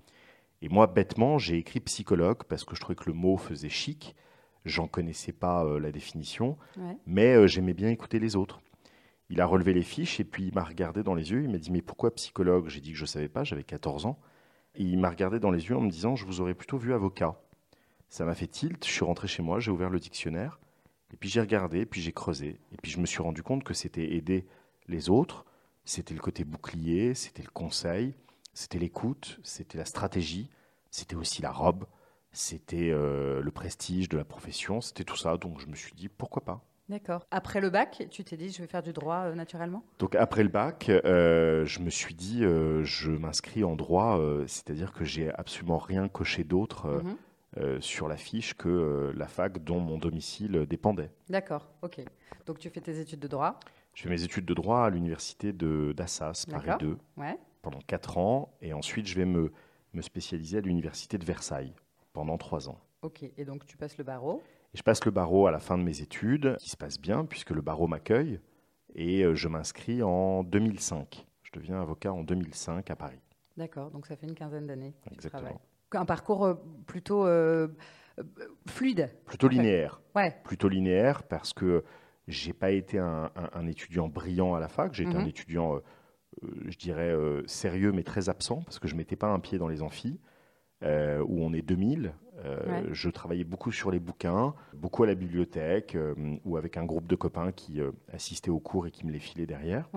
Et 0.61 0.67
moi, 0.67 0.87
bêtement, 0.87 1.37
j'ai 1.37 1.57
écrit 1.57 1.79
psychologue 1.79 2.43
parce 2.49 2.65
que 2.65 2.75
je 2.75 2.81
trouvais 2.81 2.97
que 2.97 3.05
le 3.05 3.13
mot 3.13 3.37
faisait 3.37 3.69
chic. 3.69 4.13
J'en 4.65 4.89
connaissais 4.89 5.31
pas 5.31 5.63
euh, 5.63 5.79
la 5.79 5.93
définition, 5.93 6.57
mais 7.05 7.47
j'aimais 7.47 7.73
bien 7.73 7.87
écouter 7.91 8.19
les 8.19 8.35
autres. 8.35 8.59
Il 9.29 9.39
a 9.39 9.45
relevé 9.45 9.73
les 9.73 9.83
fiches 9.83 10.19
et 10.19 10.25
puis 10.25 10.47
il 10.47 10.53
m'a 10.53 10.65
regardé 10.65 11.01
dans 11.01 11.15
les 11.15 11.31
yeux. 11.31 11.43
Il 11.43 11.49
m'a 11.49 11.59
dit 11.59 11.71
Mais 11.71 11.81
pourquoi 11.81 12.13
psychologue? 12.15 12.67
J'ai 12.67 12.81
dit 12.81 12.91
que 12.91 12.97
je 12.97 13.03
ne 13.03 13.07
savais 13.07 13.29
pas, 13.29 13.45
j'avais 13.45 13.63
14 13.63 14.05
ans. 14.05 14.19
Et 14.75 14.83
il 14.83 14.99
m'a 14.99 15.09
regardé 15.09 15.39
dans 15.39 15.51
les 15.51 15.69
yeux 15.69 15.77
en 15.77 15.81
me 15.81 15.89
disant 15.89 16.17
Je 16.17 16.25
vous 16.25 16.41
aurais 16.41 16.55
plutôt 16.55 16.77
vu 16.77 16.93
avocat. 16.93 17.39
Ça 18.09 18.25
m'a 18.25 18.35
fait 18.35 18.47
tilt. 18.47 18.85
Je 18.85 18.91
suis 18.91 19.05
rentré 19.05 19.29
chez 19.29 19.43
moi, 19.43 19.61
j'ai 19.61 19.71
ouvert 19.71 19.89
le 19.89 19.99
dictionnaire. 19.99 20.59
Et 21.13 21.15
puis 21.15 21.29
j'ai 21.29 21.39
regardé, 21.39 21.85
puis 21.85 22.01
j'ai 22.01 22.11
creusé. 22.11 22.59
Et 22.73 22.77
puis 22.81 22.91
je 22.91 22.99
me 22.99 23.05
suis 23.05 23.21
rendu 23.23 23.43
compte 23.43 23.63
que 23.63 23.73
c'était 23.73 24.13
aider 24.15 24.45
les 24.87 25.09
autres. 25.09 25.45
C'était 25.85 26.13
le 26.13 26.19
côté 26.21 26.43
bouclier, 26.43 27.13
c'était 27.13 27.43
le 27.43 27.49
conseil, 27.49 28.13
c'était 28.53 28.79
l'écoute, 28.79 29.39
c'était 29.43 29.77
la 29.77 29.85
stratégie, 29.85 30.49
c'était 30.91 31.15
aussi 31.15 31.41
la 31.41 31.51
robe, 31.51 31.85
c'était 32.31 32.89
euh, 32.91 33.41
le 33.41 33.51
prestige 33.51 34.09
de 34.09 34.17
la 34.17 34.23
profession, 34.23 34.79
c'était 34.81 35.03
tout 35.03 35.17
ça. 35.17 35.37
Donc 35.37 35.59
je 35.59 35.67
me 35.67 35.75
suis 35.75 35.93
dit 35.93 36.07
pourquoi 36.09 36.43
pas? 36.43 36.63
D'accord. 36.89 37.25
Après 37.31 37.61
le 37.61 37.69
bac, 37.69 38.07
tu 38.11 38.23
t'es 38.23 38.37
dit 38.37 38.51
je 38.51 38.61
vais 38.61 38.67
faire 38.67 38.83
du 38.83 38.93
droit 38.93 39.25
euh, 39.25 39.35
naturellement? 39.35 39.83
Donc 39.99 40.15
après 40.15 40.43
le 40.43 40.49
bac, 40.49 40.89
euh, 40.89 41.65
je 41.65 41.79
me 41.79 41.89
suis 41.89 42.13
dit 42.13 42.41
je 42.41 43.11
m'inscris 43.11 43.63
en 43.63 43.75
droit, 43.75 44.19
c'est-à-dire 44.47 44.93
que 44.93 45.03
j'ai 45.03 45.33
absolument 45.33 45.77
rien 45.77 46.07
coché 46.07 46.43
d'autre. 46.43 47.03
Mhm. 47.03 47.17
sur 47.81 48.07
la 48.07 48.17
fiche 48.17 48.55
que 48.55 49.13
la 49.15 49.27
fac 49.27 49.63
dont 49.63 49.79
mon 49.79 49.99
domicile 49.99 50.65
dépendait. 50.67 51.11
D'accord, 51.29 51.69
ok. 51.83 52.01
Donc 52.47 52.57
tu 52.57 52.67
fais 52.71 52.81
tes 52.81 52.99
études 52.99 53.19
de 53.19 53.27
droit? 53.27 53.59
Je 53.93 54.03
fais 54.03 54.09
mes 54.09 54.23
études 54.23 54.45
de 54.45 54.53
droit 54.53 54.85
à 54.85 54.89
l'université 54.89 55.53
d'Assas, 55.53 56.45
Paris 56.49 56.71
2, 56.79 56.97
pendant 57.61 57.79
4 57.85 58.17
ans. 58.17 58.53
Et 58.61 58.73
ensuite, 58.73 59.07
je 59.07 59.15
vais 59.15 59.25
me, 59.25 59.51
me 59.93 60.01
spécialiser 60.01 60.57
à 60.57 60.61
l'université 60.61 61.17
de 61.17 61.25
Versailles 61.25 61.73
pendant 62.11 62.37
3 62.37 62.69
ans. 62.69 62.79
Ok, 63.01 63.23
et 63.37 63.45
donc 63.45 63.65
tu 63.65 63.77
passes 63.77 63.97
le 63.97 64.03
barreau? 64.03 64.41
Et 64.73 64.77
Je 64.77 64.83
passe 64.83 65.03
le 65.05 65.11
barreau 65.11 65.45
à 65.45 65.51
la 65.51 65.59
fin 65.59 65.77
de 65.77 65.83
mes 65.83 66.01
études, 66.01 66.55
qui 66.57 66.69
se 66.69 66.77
passe 66.77 66.99
bien, 66.99 67.25
puisque 67.25 67.51
le 67.51 67.61
barreau 67.61 67.87
m'accueille. 67.87 68.39
Et 68.95 69.23
euh, 69.23 69.35
je 69.35 69.47
m'inscris 69.47 70.01
en 70.01 70.43
2005. 70.43 71.25
Je 71.41 71.51
deviens 71.51 71.81
avocat 71.81 72.13
en 72.13 72.23
2005 72.23 72.89
à 72.89 72.95
Paris. 72.95 73.19
D'accord, 73.57 73.91
donc 73.91 74.07
ça 74.07 74.15
fait 74.15 74.25
une 74.25 74.35
quinzaine 74.35 74.65
d'années. 74.65 74.95
Exactement. 75.11 75.61
Un 75.91 76.05
parcours 76.05 76.45
euh, 76.45 76.55
plutôt 76.87 77.27
euh, 77.27 77.67
fluide. 78.67 79.11
Plutôt 79.25 79.47
linéaire. 79.47 80.01
Ouais. 80.15 80.35
Plutôt 80.43 80.69
linéaire 80.69 81.23
parce 81.23 81.53
que 81.53 81.83
j'ai 82.27 82.53
pas 82.53 82.71
été 82.71 82.99
un, 82.99 83.67
étudiant 83.67 84.07
brillant 84.07 84.53
à 84.55 84.59
la 84.59 84.67
fac, 84.67 84.93
j'ai 84.93 85.03
été 85.03 85.15
un 85.15 85.21
mhm. 85.21 85.27
étudiant, 85.27 85.75
euh, 85.75 85.79
euh, 86.43 86.47
je 86.67 86.77
dirais, 86.77 87.11
euh, 87.11 87.41
sérieux 87.47 87.91
mais 87.91 88.03
très 88.03 88.29
absent, 88.29 88.61
parce 88.63 88.79
que 88.79 88.87
je 88.87 88.95
mettais 88.95 89.15
pas 89.15 89.27
un 89.27 89.39
pied 89.39 89.57
dans 89.57 89.67
les 89.67 89.81
amphis, 89.81 90.19
où 90.81 91.41
on 91.41 91.53
est 91.53 91.61
2000. 91.61 92.13
Je 92.91 93.09
travaillais 93.09 93.45
beaucoup 93.45 93.71
sur 93.71 93.89
les 93.89 93.99
bouquins, 93.99 94.53
beaucoup 94.73 95.03
à 95.03 95.07
la 95.07 95.15
bibliothèque, 95.15 95.97
ou 96.43 96.57
avec 96.57 96.75
un 96.75 96.83
groupe 96.83 97.07
de 97.07 97.15
copains 97.15 97.53
qui 97.53 97.79
assistaient 98.11 98.49
aux 98.49 98.59
cours 98.59 98.85
et 98.87 98.91
qui 98.91 99.05
me 99.05 99.11
les 99.11 99.19
filaient 99.19 99.45
derrière. 99.45 99.87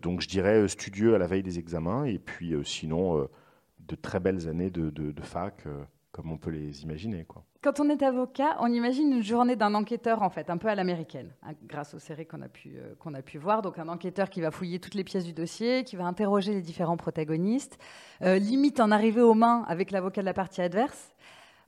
Donc 0.00 0.20
je 0.20 0.28
dirais 0.28 0.68
studieux 0.68 1.14
à 1.14 1.18
la 1.18 1.26
veille 1.26 1.42
des 1.42 1.58
examens, 1.58 2.04
et 2.04 2.18
puis 2.18 2.54
sinon, 2.64 3.26
de 3.80 3.94
très 3.94 4.20
belles 4.20 4.46
années 4.46 4.68
de, 4.68 4.90
de 4.90 5.22
fac 5.22 5.64
comme 6.16 6.32
on 6.32 6.38
peut 6.38 6.50
les 6.50 6.82
imaginer. 6.82 7.24
Quoi. 7.24 7.44
Quand 7.66 7.80
on 7.80 7.88
est 7.88 8.04
avocat, 8.04 8.56
on 8.60 8.72
imagine 8.72 9.10
une 9.10 9.24
journée 9.24 9.56
d'un 9.56 9.74
enquêteur, 9.74 10.22
en 10.22 10.30
fait, 10.30 10.50
un 10.50 10.56
peu 10.56 10.68
à 10.68 10.76
l'américaine, 10.76 11.32
hein, 11.42 11.50
grâce 11.64 11.94
aux 11.94 11.98
séries 11.98 12.24
qu'on 12.24 12.40
a, 12.42 12.48
pu, 12.48 12.76
euh, 12.76 12.94
qu'on 13.00 13.12
a 13.12 13.22
pu 13.22 13.38
voir. 13.38 13.60
Donc, 13.60 13.80
un 13.80 13.88
enquêteur 13.88 14.30
qui 14.30 14.40
va 14.40 14.52
fouiller 14.52 14.78
toutes 14.78 14.94
les 14.94 15.02
pièces 15.02 15.24
du 15.24 15.32
dossier, 15.32 15.82
qui 15.82 15.96
va 15.96 16.04
interroger 16.04 16.54
les 16.54 16.60
différents 16.62 16.96
protagonistes, 16.96 17.76
euh, 18.22 18.38
limite 18.38 18.78
en 18.78 18.92
arriver 18.92 19.20
aux 19.20 19.34
mains 19.34 19.64
avec 19.66 19.90
l'avocat 19.90 20.20
de 20.20 20.26
la 20.26 20.32
partie 20.32 20.62
adverse. 20.62 21.12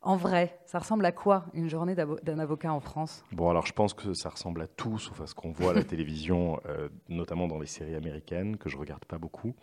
En 0.01 0.15
vrai, 0.15 0.61
ça 0.67 0.79
ressemble 0.79 1.05
à 1.05 1.11
quoi 1.11 1.47
une 1.53 1.69
journée 1.69 1.97
d'un 1.97 2.39
avocat 2.39 2.73
en 2.73 2.79
France? 2.79 3.25
Bon, 3.33 3.51
alors 3.51 3.67
je 3.67 3.73
pense 3.73 3.93
que 3.93 4.15
ça 4.15 4.29
ressemble 4.29 4.63
à 4.63 4.69
tout, 4.69 5.01
sauf 5.01 5.21
à 5.21 5.27
ce 5.27 5.35
qu'on 5.35 5.51
voit 5.51 5.73
à 5.73 5.75
la 5.75 5.83
télévision, 5.95 6.61
euh, 6.67 6.89
notamment 7.09 7.49
dans 7.49 7.59
les 7.59 7.67
séries 7.67 7.97
américaines, 7.97 8.57
que 8.57 8.69
je 8.69 8.77
regarde 8.77 9.05
pas 9.05 9.19
beaucoup. 9.19 9.57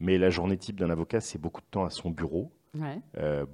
Mais 0.00 0.18
la 0.18 0.30
journée 0.30 0.56
type 0.56 0.80
d'un 0.80 0.90
avocat, 0.90 1.20
c'est 1.20 1.38
beaucoup 1.38 1.60
de 1.60 1.68
temps 1.70 1.84
à 1.84 1.90
son 1.90 2.10
bureau, 2.10 2.50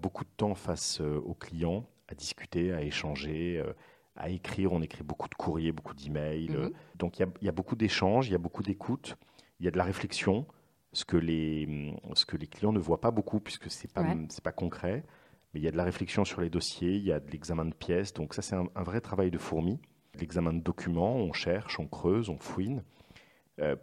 beaucoup 0.01 0.25
de 0.25 0.31
temps 0.39 0.55
face 0.55 1.01
aux 1.01 1.35
clients, 1.35 1.85
à 2.09 2.15
discuter, 2.15 2.73
à 2.73 2.83
échanger, 2.83 3.59
euh, 3.59 3.73
à 4.17 4.31
écrire. 4.31 4.73
On 4.73 4.83
écrit 4.83 5.03
beaucoup 5.03 5.29
de 5.29 5.35
courriers, 5.35 5.73
beaucoup 5.73 5.95
d'emails. 5.95 6.51
Mhm. 6.51 6.73
donc 6.95 7.19
il 7.19 7.27
y, 7.43 7.49
a 7.49 7.53
beaucoup 7.53 7.77
d'échanges, 7.77 8.29
il 8.29 8.33
y 8.33 8.35
a 8.35 8.39
beaucoup 8.39 8.63
d'écoute, 8.63 9.17
il 9.61 9.65
y 9.65 9.69
a 9.69 9.71
de 9.71 9.79
la 9.79 9.85
réflexion, 9.85 10.47
ce 10.93 11.05
que 11.05 11.17
les, 11.17 11.95
ce 12.15 12.25
que 12.25 12.37
les 12.37 12.47
clients 12.47 12.73
ne 12.73 12.79
voient 12.79 13.01
pas 13.01 13.11
beaucoup 13.11 13.41
puisque 13.41 13.71
ce 13.71 13.87
n'est 13.87 13.93
pas, 13.93 14.05
pas 14.43 14.53
concret. 14.53 15.05
Mais 15.53 15.61
il 15.61 15.65
y 15.65 15.69
a 15.69 15.71
de 15.71 15.77
la 15.77 15.85
réflexion 15.85 16.25
sur 16.25 16.41
les 16.41 16.51
dossiers, 16.51 16.97
il 16.97 17.05
y 17.05 17.13
a 17.13 17.21
de 17.21 17.31
l'examen 17.31 17.65
de 17.65 17.75
pièces. 17.75 18.13
Donc 18.13 18.35
ça, 18.35 18.43
c'est 18.43 18.57
un, 18.57 18.83
vrai 18.83 19.01
travail 19.01 19.31
de 19.31 19.39
fourmi. 19.39 19.81
L'examen 20.19 20.53
de 20.53 20.61
documents, 20.61 21.17
on 21.17 21.33
cherche, 21.33 21.79
on 21.79 21.87
creuse, 21.87 22.29
on 22.31 22.39
fouine. 22.39 22.83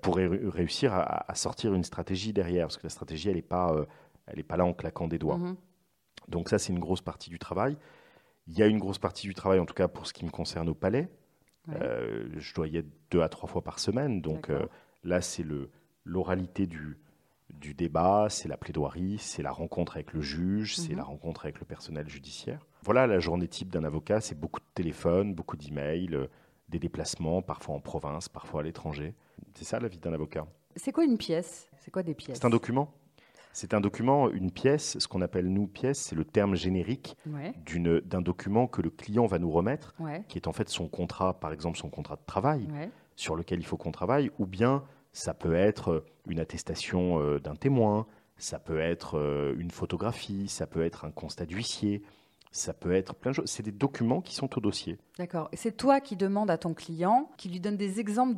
pour 0.02 0.18
réussir 0.18 0.94
à, 0.94 1.34
sortir 1.36 1.74
une 1.74 1.84
stratégie 1.84 2.34
derrière, 2.34 2.68
parce 2.68 2.78
que 2.78 2.84
la 2.84 2.90
stratégie, 2.90 3.30
elle 3.30 3.36
n'est 3.36 3.42
pas, 3.42 3.76
elle 4.28 4.40
est 4.40 4.44
pas 4.44 4.58
là 4.58 4.66
en 4.66 4.74
claquant 4.74 5.08
des 5.08 5.20
doigts. 5.20 5.38
Mhm. 5.38 5.56
Donc 6.28 6.50
ça, 6.50 6.58
c'est 6.58 6.74
une 6.74 6.80
grosse 6.80 7.02
partie 7.02 7.30
du 7.30 7.40
travail. 7.40 7.78
Il 8.48 8.58
y 8.58 8.64
a 8.64 8.68
une 8.68 8.80
grosse 8.80 9.00
partie 9.00 9.28
du 9.28 9.34
travail, 9.34 9.60
en 9.60 9.66
tout 9.66 9.74
cas 9.74 9.88
pour 9.88 10.08
ce 10.08 10.14
qui 10.14 10.26
me 10.26 10.32
concerne 10.32 10.70
au 10.70 10.74
palais. 10.74 11.10
je 11.68 12.54
dois 12.54 12.68
y 12.68 12.78
être 12.78 12.90
deux 13.12 13.22
à 13.22 13.30
trois 13.30 13.48
fois 13.48 13.62
par 13.62 13.80
semaine. 13.80 14.22
Donc 14.22 14.50
là, 15.04 15.22
c'est 15.22 15.46
l'oralité 16.06 16.68
du, 16.68 16.98
du 17.50 17.74
débat, 17.74 18.28
c'est 18.30 18.48
la 18.48 18.58
plaidoirie, 18.58 19.18
c'est 19.20 19.42
la 19.42 19.52
rencontre 19.52 19.96
avec 19.96 20.14
le 20.14 20.22
juge, 20.22 20.76
c'est 20.76 20.92
mhm. 20.92 20.98
la 20.98 21.04
rencontre 21.04 21.46
avec 21.46 21.60
le 21.60 21.66
personnel 21.66 22.10
judiciaire. 22.10 22.66
Voilà, 22.84 23.08
la 23.08 23.20
journée 23.20 23.48
type 23.48 23.70
d'un 23.70 23.84
avocat, 23.84 24.22
c'est 24.22 24.40
beaucoup 24.40 24.60
de 24.60 24.66
téléphones, 24.74 25.34
beaucoup 25.34 25.56
d'emails, 25.56 26.14
euh, 26.14 26.28
des 26.70 26.80
déplacements, 26.80 27.42
parfois 27.42 27.76
en 27.76 27.80
province, 27.80 28.30
parfois 28.30 28.62
à 28.62 28.64
l'étranger. 28.64 29.14
C'est 29.54 29.66
ça 29.66 29.80
la 29.80 29.88
vie 29.88 30.00
d'un 30.00 30.14
avocat? 30.14 30.48
C'est 30.76 30.92
quoi 30.92 31.06
une 31.06 31.18
pièce? 31.18 31.70
C'est 31.80 31.92
quoi 31.92 32.04
des 32.04 32.16
pièces? 32.16 32.40
C'est 32.40 32.46
un 32.46 32.50
document? 32.50 32.92
C'est 33.54 33.74
un 33.74 33.82
document, 33.82 34.30
une 34.30 34.52
pièce, 34.52 34.98
ce 34.98 35.08
qu'on 35.08 35.22
appelle 35.22 35.48
nous 35.48 35.68
pièce, 35.68 36.00
c'est 36.00 36.16
le 36.16 36.26
terme 36.26 36.56
générique 36.56 37.16
d'un 37.26 38.22
document 38.22 38.68
que 38.68 38.82
le 38.82 38.90
client 38.90 39.28
va 39.28 39.40
nous 39.40 39.52
remettre, 39.52 39.96
qui 40.28 40.38
est 40.38 40.48
en 40.48 40.54
fait 40.54 40.70
son 40.70 40.88
contrat, 40.88 41.40
par 41.40 41.54
exemple 41.54 41.78
son 41.78 41.90
contrat 41.90 42.16
de 42.16 42.26
travail, 42.26 42.68
sur 43.16 43.36
lequel 43.36 43.60
il 43.60 43.66
faut 43.66 43.78
qu'on 43.78 43.92
travaille, 43.92 44.32
ou 44.40 44.46
bien 44.46 44.84
ça 45.12 45.36
peut 45.36 45.54
être 45.54 46.04
une 46.28 46.40
attestation 46.40 47.20
euh, 47.20 47.40
d'un 47.40 47.56
témoin, 47.56 48.08
ça 48.38 48.58
peut 48.58 48.80
être 48.80 49.20
euh, 49.20 49.56
une 49.60 49.70
photographie, 49.70 50.48
ça 50.48 50.66
peut 50.66 50.84
être 50.84 51.06
un 51.06 51.12
constat 51.12 51.46
d'huissier, 51.46 52.02
ça 52.52 52.74
peut 52.74 52.94
être 52.94 53.16
plein 53.16 53.32
de 53.32 53.36
choses. 53.36 53.50
C'est 53.50 53.64
des 53.64 53.72
documents 53.72 54.22
qui 54.22 54.36
sont 54.36 54.58
au 54.58 54.62
dossier. 54.62 54.98
D'accord. 55.18 55.50
Et 55.52 55.58
c'est 55.58 55.72
toi 55.72 56.02
qui 56.02 56.16
demandes 56.16 56.50
à 56.50 56.58
ton 56.58 56.74
client, 56.74 57.30
qui 57.38 57.50
lui 57.50 57.60
donne 57.60 57.78
des 57.78 58.00
exemples 58.00 58.36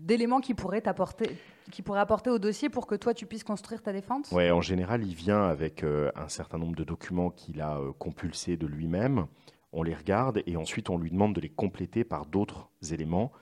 d'éléments 0.00 0.40
de, 0.40 0.44
qui 0.44 0.54
pourraient 0.54 0.80
t'apporter? 0.80 1.36
Qui 1.70 1.82
pourrait 1.82 2.00
apporter 2.00 2.30
au 2.30 2.38
dossier 2.38 2.68
pour 2.68 2.86
que 2.86 2.94
toi 2.94 3.14
tu 3.14 3.26
puisses 3.26 3.44
construire 3.44 3.82
ta 3.82 3.92
défense 3.92 4.30
Oui, 4.32 4.50
en 4.50 4.60
général, 4.60 5.04
il 5.04 5.14
vient 5.14 5.44
avec 5.44 5.82
euh, 5.82 6.10
un 6.14 6.28
certain 6.28 6.58
nombre 6.58 6.76
de 6.76 6.84
documents 6.84 7.30
qu'il 7.30 7.60
a 7.60 7.80
compulsés 7.98 8.56
de 8.56 8.66
lui-même. 8.66 9.26
On 9.72 9.82
les 9.82 9.94
regarde 9.94 10.42
et 10.46 10.56
ensuite 10.56 10.90
on 10.90 10.98
lui 10.98 11.10
demande 11.10 11.34
de 11.34 11.40
les 11.40 11.50
compléter 11.50 12.04
par 12.04 12.26
d'autres 12.26 12.70
éléments 12.90 13.32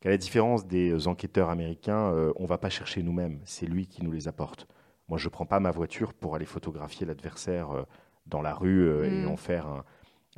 qu'à 0.00 0.10
la 0.10 0.16
différence 0.16 0.66
des 0.66 1.08
enquêteurs 1.08 1.50
américains, 1.50 2.12
euh, 2.12 2.32
on 2.36 2.44
ne 2.44 2.48
va 2.48 2.58
pas 2.58 2.70
chercher 2.70 3.02
nous-mêmes, 3.02 3.40
c'est 3.44 3.66
lui 3.66 3.86
qui 3.86 4.04
nous 4.04 4.12
les 4.12 4.28
apporte. 4.28 4.66
Moi, 5.08 5.18
je 5.18 5.26
ne 5.26 5.30
prends 5.30 5.46
pas 5.46 5.60
ma 5.60 5.70
voiture 5.70 6.14
pour 6.14 6.34
aller 6.34 6.44
photographier 6.44 7.06
l'adversaire 7.06 7.70
euh, 7.72 7.82
dans 8.26 8.42
la 8.42 8.54
rue 8.54 8.86
euh, 8.86 9.04
et 9.04 9.24
mm. 9.24 9.28
en 9.28 9.36
faire 9.36 9.84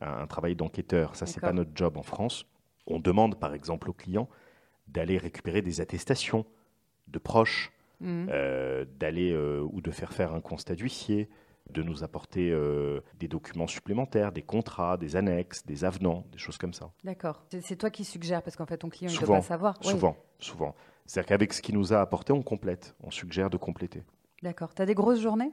un, 0.00 0.26
travail 0.26 0.54
d'enquêteur. 0.54 1.16
Ça, 1.16 1.26
n'est 1.26 1.40
pas 1.40 1.52
notre 1.52 1.72
job 1.74 1.96
en 1.98 2.02
France. 2.02 2.46
On 2.86 3.00
demande, 3.00 3.38
par 3.38 3.52
exemple, 3.52 3.90
aux 3.90 3.92
clients 3.92 4.28
d'aller 4.88 5.18
récupérer 5.18 5.60
des 5.60 5.80
attestations 5.80 6.46
de 7.10 7.18
proches, 7.18 7.72
mm. 8.00 8.28
d'aller 8.98 9.36
ou 9.36 9.80
de 9.80 9.90
faire 9.90 10.12
faire 10.12 10.32
un 10.32 10.40
constat 10.40 10.74
d'huissier, 10.74 11.28
de 11.72 11.82
nous 11.82 12.04
apporter 12.04 12.50
euh, 12.50 13.00
des 13.18 13.28
documents 13.28 13.66
supplémentaires, 13.66 14.32
des 14.32 14.42
contrats, 14.42 14.96
des 14.96 15.16
annexes, 15.16 15.64
des 15.66 15.84
avenants, 15.84 16.24
des 16.32 16.38
choses 16.38 16.58
comme 16.58 16.72
ça. 16.72 16.90
D'accord. 17.04 17.44
C'est 17.60 17.76
toi 17.76 17.90
qui 17.90 18.04
suggères 18.04 18.42
parce 18.42 18.56
qu'en 18.56 18.66
fait 18.66 18.78
ton 18.78 18.88
client 18.88 19.10
ne 19.10 19.16
peut 19.16 19.26
pas 19.26 19.42
savoir. 19.42 19.76
Souvent, 19.80 20.16
souvent. 20.38 20.74
C'est-à-dire 21.06 21.28
qu'avec 21.28 21.52
ce 21.52 21.62
qu'il 21.62 21.76
nous 21.76 21.92
a 21.92 22.00
apporté, 22.00 22.32
on 22.32 22.42
complète, 22.42 22.94
on 23.02 23.10
suggère 23.10 23.50
de 23.50 23.56
compléter. 23.56 24.02
D'accord. 24.42 24.74
Tu 24.74 24.82
as 24.82 24.86
des 24.86 24.94
grosses 24.94 25.20
journées? 25.20 25.52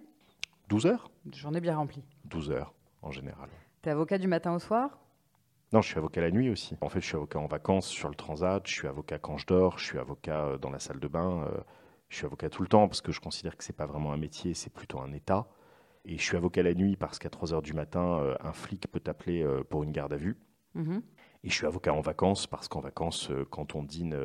12 0.69 0.85
heures? 0.85 1.11
Journée 1.33 1.61
bien 1.61 1.77
remplie. 1.77 2.03
12 2.25 2.51
heures 2.51 2.73
en 3.01 3.11
général. 3.11 3.49
Tu 3.81 3.89
es 3.89 3.91
avocat 3.91 4.17
du 4.17 4.27
matin 4.27 4.53
au 4.53 4.59
soir? 4.59 4.99
Non, 5.73 5.81
je 5.81 5.89
suis 5.89 5.97
avocat 5.97 6.21
la 6.21 6.31
nuit 6.31 6.49
aussi. 6.49 6.77
En 6.79 6.87
fait, 6.87 7.01
je 7.01 7.05
suis 7.05 7.17
avocat 7.17 7.39
en 7.39 7.47
vacances 7.47 7.87
sur 7.87 8.07
le 8.07 8.15
transat, 8.15 8.65
je 8.65 8.71
suis 8.71 8.87
avocat 8.87 9.19
quand 9.19 9.37
je 9.37 9.45
dors, 9.45 9.77
je 9.77 9.83
suis 9.83 9.99
avocat 9.99 10.45
euh, 10.45 10.57
dans 10.57 10.69
la 10.69 10.79
salle 10.79 10.99
de 10.99 11.07
bain, 11.09 11.43
euh, 11.43 11.57
je 12.07 12.15
suis 12.15 12.25
avocat 12.25 12.49
tout 12.49 12.61
le 12.61 12.69
temps 12.69 12.87
parce 12.87 13.01
que 13.01 13.11
je 13.11 13.19
considère 13.19 13.57
que 13.57 13.65
ce 13.65 13.71
n'est 13.71 13.75
pas 13.75 13.85
vraiment 13.85 14.13
un 14.13 14.17
métier, 14.17 14.53
c'est 14.53 14.71
plutôt 14.71 15.01
un 15.01 15.11
état. 15.11 15.47
Et 16.05 16.17
je 16.17 16.23
suis 16.23 16.37
avocat 16.37 16.63
la 16.63 16.73
nuit 16.73 16.95
parce 16.95 17.19
qu'à 17.19 17.29
3 17.29 17.49
h 17.49 17.61
du 17.61 17.73
matin, 17.73 18.19
euh, 18.19 18.35
un 18.39 18.53
flic 18.53 18.87
peut 18.89 19.01
t'appeler 19.01 19.45
pour 19.69 19.83
une 19.83 19.91
garde 19.91 20.13
à 20.13 20.15
vue. 20.15 20.37
Mhm. 20.73 21.01
Et 21.43 21.49
je 21.49 21.53
suis 21.53 21.65
avocat 21.65 21.93
en 21.93 21.99
vacances 21.99 22.47
parce 22.47 22.69
qu'en 22.69 22.79
vacances, 22.79 23.29
quand 23.49 23.75
on 23.75 23.83
dîne 23.83 24.17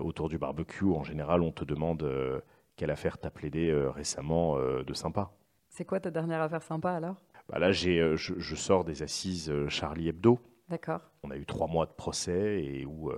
autour 0.00 0.30
du 0.30 0.38
barbecue, 0.38 0.90
en 0.90 1.04
général, 1.04 1.42
on 1.42 1.52
te 1.52 1.64
demande 1.64 2.42
quelle 2.76 2.90
affaire 2.90 3.18
t'as 3.18 3.30
plaidé 3.30 3.72
récemment 3.94 4.56
de 4.58 4.94
sympa. 4.94 5.32
C'est 5.68 5.84
quoi 5.84 6.00
ta 6.00 6.10
dernière 6.10 6.40
affaire 6.40 6.62
sympa 6.62 6.92
alors? 6.92 7.16
Bah 7.48 7.58
Là, 7.58 7.70
je, 7.70 8.16
je, 8.16 8.54
sors 8.54 8.84
des 8.84 9.02
assises 9.02 9.52
Charlie 9.68 10.08
Hebdo. 10.08 10.40
D'accord. 10.68 11.00
On 11.22 11.30
a 11.30 11.36
eu 11.36 11.46
trois 11.46 11.66
mois 11.66 11.86
de 11.86 11.92
procès 11.92 12.62
et 12.62 12.86
où 12.86 13.12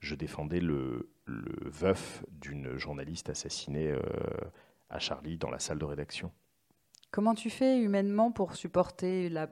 je 0.00 0.14
défendais 0.14 0.60
le, 0.60 1.10
le 1.26 1.70
veuf 1.70 2.24
d'une 2.30 2.76
journaliste 2.78 3.30
assassinée 3.30 3.94
à 4.88 4.98
Charlie 4.98 5.36
dans 5.36 5.50
la 5.50 5.58
salle 5.58 5.78
de 5.78 5.84
rédaction. 5.84 6.32
Comment 7.10 7.34
tu 7.34 7.50
fais 7.50 7.80
humainement 7.80 8.32
pour 8.32 8.56
supporter 8.56 9.28
la... 9.28 9.48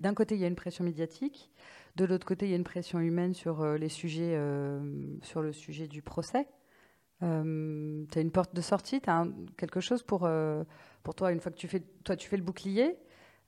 D'un 0.00 0.14
côté, 0.14 0.34
il 0.34 0.40
y 0.40 0.44
a 0.44 0.48
une 0.48 0.56
pression 0.56 0.82
médiatique, 0.82 1.50
de 1.96 2.04
l'autre 2.04 2.26
côté, 2.26 2.46
il 2.46 2.50
y 2.50 2.54
a 2.54 2.56
une 2.56 2.64
pression 2.64 3.00
humaine 3.00 3.34
sur, 3.34 3.60
euh, 3.60 3.76
les 3.76 3.88
sujets, 3.88 4.34
euh, 4.34 5.18
sur 5.22 5.42
le 5.42 5.52
sujet 5.52 5.88
du 5.88 6.02
procès? 6.02 6.48
Euh, 7.22 8.04
tu 8.10 8.18
as 8.18 8.22
une 8.22 8.30
porte 8.30 8.54
de 8.54 8.60
sortie, 8.60 9.00
tu 9.00 9.10
as 9.10 9.26
quelque 9.58 9.80
chose 9.80 10.02
pour, 10.02 10.28
pour 11.02 11.14
toi, 11.14 11.32
une 11.32 11.40
fois 11.40 11.52
que 11.52 11.58
tu 11.58 11.68
fais, 11.68 11.80
toi, 12.04 12.16
tu 12.16 12.28
fais 12.28 12.36
le 12.36 12.42
bouclier, 12.42 12.96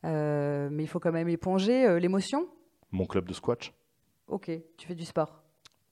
mais 0.02 0.82
il 0.82 0.88
faut 0.88 1.00
quand 1.00 1.12
même 1.12 1.28
éponger 1.28 1.98
l'émotion? 1.98 2.48
Mon 2.92 3.06
club 3.06 3.26
de 3.26 3.32
squash. 3.32 3.72
Ok, 4.28 4.50
tu 4.76 4.86
fais 4.86 4.94
du 4.94 5.04
sport 5.04 5.42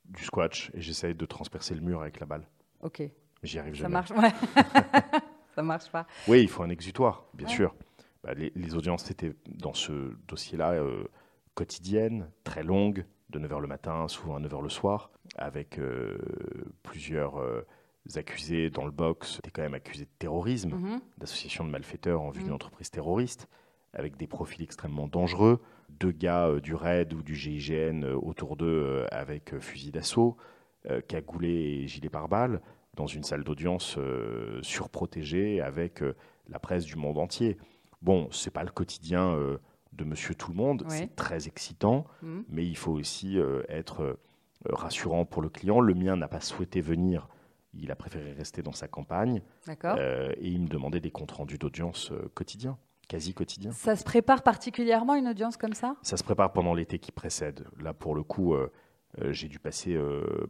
Du 0.05 0.25
squash, 0.25 0.71
et 0.75 0.81
j'essaye 0.81 1.15
de 1.15 1.27
transpercer 1.27 1.75
le 1.75 1.81
mur 1.81 2.01
avec 2.01 2.21
la 2.21 2.27
balle. 2.27 2.47
Ok. 2.83 3.03
J'y 3.43 3.59
arrive 3.59 3.75
jamais. 3.75 4.03
Ça 4.03 4.15
marche, 4.15 4.35
ouais. 4.35 4.63
ça 5.55 5.63
marche 5.63 5.91
pas. 5.91 6.07
Oui, 6.29 6.43
il 6.43 6.49
faut 6.49 6.63
un 6.63 6.71
exutoire, 6.71 7.25
bien 7.35 7.49
sûr. 7.49 7.75
Bah, 8.23 8.35
les, 8.35 8.75
audiences 8.75 9.11
étaient 9.11 9.35
dans 9.49 9.73
ce 9.73 10.15
dossier-là 10.29 10.73
euh, 10.73 11.05
quotidiennes, 11.55 12.31
très 12.45 12.63
longues, 12.63 13.07
de 13.31 13.39
9h 13.39 13.61
le 13.61 13.67
matin, 13.67 14.09
souvent 14.09 14.37
à 14.37 14.41
9h 14.41 14.63
le 14.63 14.69
soir, 14.69 15.11
avec 15.37 15.79
euh, 15.79 16.19
plusieurs 16.83 17.39
euh, 17.39 17.67
accusés 18.17 18.71
dans 18.71 18.85
le 18.85 18.91
box. 18.91 19.37
C'était 19.37 19.51
quand 19.51 19.63
même 19.63 19.75
accusé 19.75 20.05
de 20.05 20.11
terrorisme, 20.19 20.73
mm-hmm. 20.73 21.01
d'association 21.19 21.65
de 21.65 21.71
malfaiteurs 21.71 22.21
en 22.21 22.31
vue 22.31 22.41
d'une 22.41 22.51
mm. 22.51 22.55
entreprise 22.55 22.91
terroriste, 22.91 23.49
avec 23.95 24.17
des 24.17 24.27
profils 24.27 24.63
extrêmement 24.63 25.09
dangereux. 25.09 25.63
Deux 25.99 26.13
gars 26.13 26.61
du 26.63 26.75
RAID 26.75 27.13
ou 27.13 27.23
du 27.23 27.35
GIGN 27.35 28.05
autour 28.05 28.57
d'eux 28.57 29.07
avec 29.11 29.59
fusil 29.59 29.91
d'assaut, 29.91 30.37
cagoulés 31.09 31.83
et 31.83 31.89
gilets 31.89 32.09
pare-balles 32.09 32.61
dans 32.95 33.07
une 33.07 33.23
salle 33.23 33.45
d'audience 33.45 33.97
euh, 33.99 34.61
surprotégée 34.63 35.61
avec 35.61 36.03
euh, 36.03 36.15
la 36.49 36.59
presse 36.59 36.85
du 36.85 36.97
monde 36.97 37.19
entier. 37.19 37.57
Bon, 38.03 38.29
c'est 38.31 38.51
pas 38.51 38.65
le 38.65 38.71
quotidien 38.71 39.35
euh, 39.35 39.59
de 39.93 40.05
Monsieur 40.05 40.35
Tout 40.35 40.51
le 40.51 40.57
Monde, 40.57 40.85
c'est 40.89 41.15
très 41.17 41.47
excitant, 41.47 42.07
mmh. 42.23 42.41
mais 42.49 42.67
il 42.67 42.77
faut 42.77 42.93
aussi 42.93 43.39
être 43.69 44.19
rassurant 44.65 45.25
pour 45.25 45.43
le 45.43 45.49
client. 45.49 45.81
Le 45.81 45.95
mien 45.95 46.17
n'a 46.17 46.29
pas 46.29 46.41
souhaité 46.41 46.81
venir, 46.81 47.29
il 47.75 47.91
a 47.91 47.97
préféré 47.97 48.33
rester 48.33 48.63
dans 48.63 48.73
sa 48.73 48.87
campagne, 48.87 49.43
et 50.39 50.49
il 50.49 50.63
me 50.63 50.69
demandait 50.69 51.01
des 51.01 51.11
comptes 51.11 51.33
rendus 51.33 51.59
d'audience 51.59 52.13
quotidiens 52.35 52.79
quasi 53.11 53.35
quotidiens. 53.35 53.73
Ça 53.73 53.97
se 53.97 54.05
prépare 54.05 54.45
particulièrement 54.45 55.17
une 55.17 55.27
audience 55.27 55.57
comme 55.57 55.75
ça? 55.75 55.97
Ça 56.03 56.17
se 56.17 56.23
prépare 56.23 56.53
pendant 56.53 56.75
l'été 56.75 57.01
qui 57.01 57.11
précède. 57.11 57.67
Là, 57.81 57.93
pour 57.93 58.15
le 58.15 58.23
coup, 58.23 58.55
j'ai 59.31 59.49
dû 59.49 59.59
passer 59.59 59.99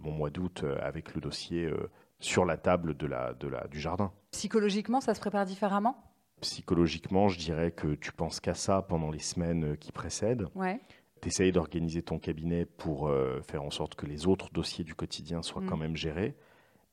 mon 0.00 0.12
mois 0.12 0.28
d'août 0.28 0.64
avec 0.82 1.14
le 1.14 1.22
dossier 1.22 1.72
sur 2.18 2.44
la 2.44 2.58
table 2.58 2.96
de 2.98 3.06
la, 3.06 3.32
de 3.32 3.48
la, 3.48 3.66
du 3.66 3.80
jardin. 3.80 4.12
Psychologiquement, 4.32 5.00
ça 5.00 5.14
se 5.14 5.20
prépare 5.20 5.46
différemment? 5.46 6.04
Psychologiquement, 6.42 7.28
je 7.28 7.38
dirais 7.38 7.70
que 7.70 7.94
tu 7.94 8.12
penses 8.12 8.40
qu'à 8.40 8.54
ça 8.54 8.82
pendant 8.82 9.10
les 9.10 9.18
semaines 9.18 9.78
qui 9.78 9.90
précèdent. 9.90 10.46
Ouais. 10.54 10.80
Tu 11.22 11.28
essayes 11.28 11.52
d'organiser 11.52 12.02
ton 12.02 12.18
cabinet 12.18 12.64
pour 12.64 13.08
euh, 13.08 13.40
faire 13.42 13.62
en 13.62 13.70
sorte 13.70 13.94
que 13.94 14.06
les 14.06 14.26
autres 14.26 14.50
dossiers 14.52 14.84
du 14.84 14.94
quotidien 14.94 15.42
soient 15.42 15.62
quand 15.66 15.76
mm. 15.76 15.80
même 15.80 15.96
gérés. 15.96 16.36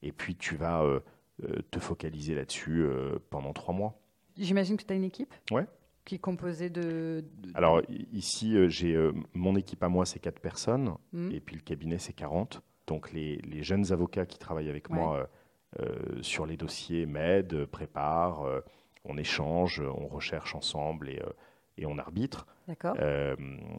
Et 0.01 0.12
puis 0.12 0.36
tu 0.36 0.55
vas 0.55 0.81
euh, 0.83 1.00
euh, 1.43 1.62
te 1.71 1.79
focaliser 1.79 2.36
là-dessus 2.36 2.86
pendant 3.29 3.53
trois 3.53 3.74
mois. 3.74 4.00
J'imagine 4.38 4.77
que 4.77 4.84
tu 4.84 4.94
as 4.94 4.96
une 4.96 5.03
équipe 5.03 5.34
Ouais. 5.51 5.65
Qui 6.06 6.15
est 6.15 6.20
composée 6.20 6.70
de. 6.70 7.25
Alors 7.53 7.82
ici, 8.13 8.56
j'ai 8.70 8.98
mon 9.34 9.58
équipe 9.58 9.84
à 9.84 9.89
moi, 9.89 10.06
c'est 10.06 10.20
quatre 10.20 10.39
personnes. 10.39 10.94
Mm. 11.12 11.32
Et 11.34 11.41
puis 11.41 11.56
le 11.58 11.62
cabinet, 11.62 11.98
c'est 11.98 12.13
40. 12.13 12.62
Donc 12.88 13.12
les, 13.12 13.63
jeunes 13.63 13.91
avocats 13.91 14.25
qui 14.25 14.39
travaillent 14.39 14.70
avec 14.70 14.89
moi 14.89 15.17
euh, 15.17 15.25
euh, 15.82 16.22
sur 16.24 16.46
les 16.46 16.58
dossiers 16.58 17.06
m'aident, 17.06 17.65
préparent, 17.65 18.46
euh, 18.46 18.62
on 19.03 19.17
échange, 19.17 19.82
on 19.82 20.08
recherche 20.08 20.56
ensemble 20.56 21.10
et, 21.10 21.22
et 21.77 21.86
on 21.86 21.98
arbitre 21.98 22.48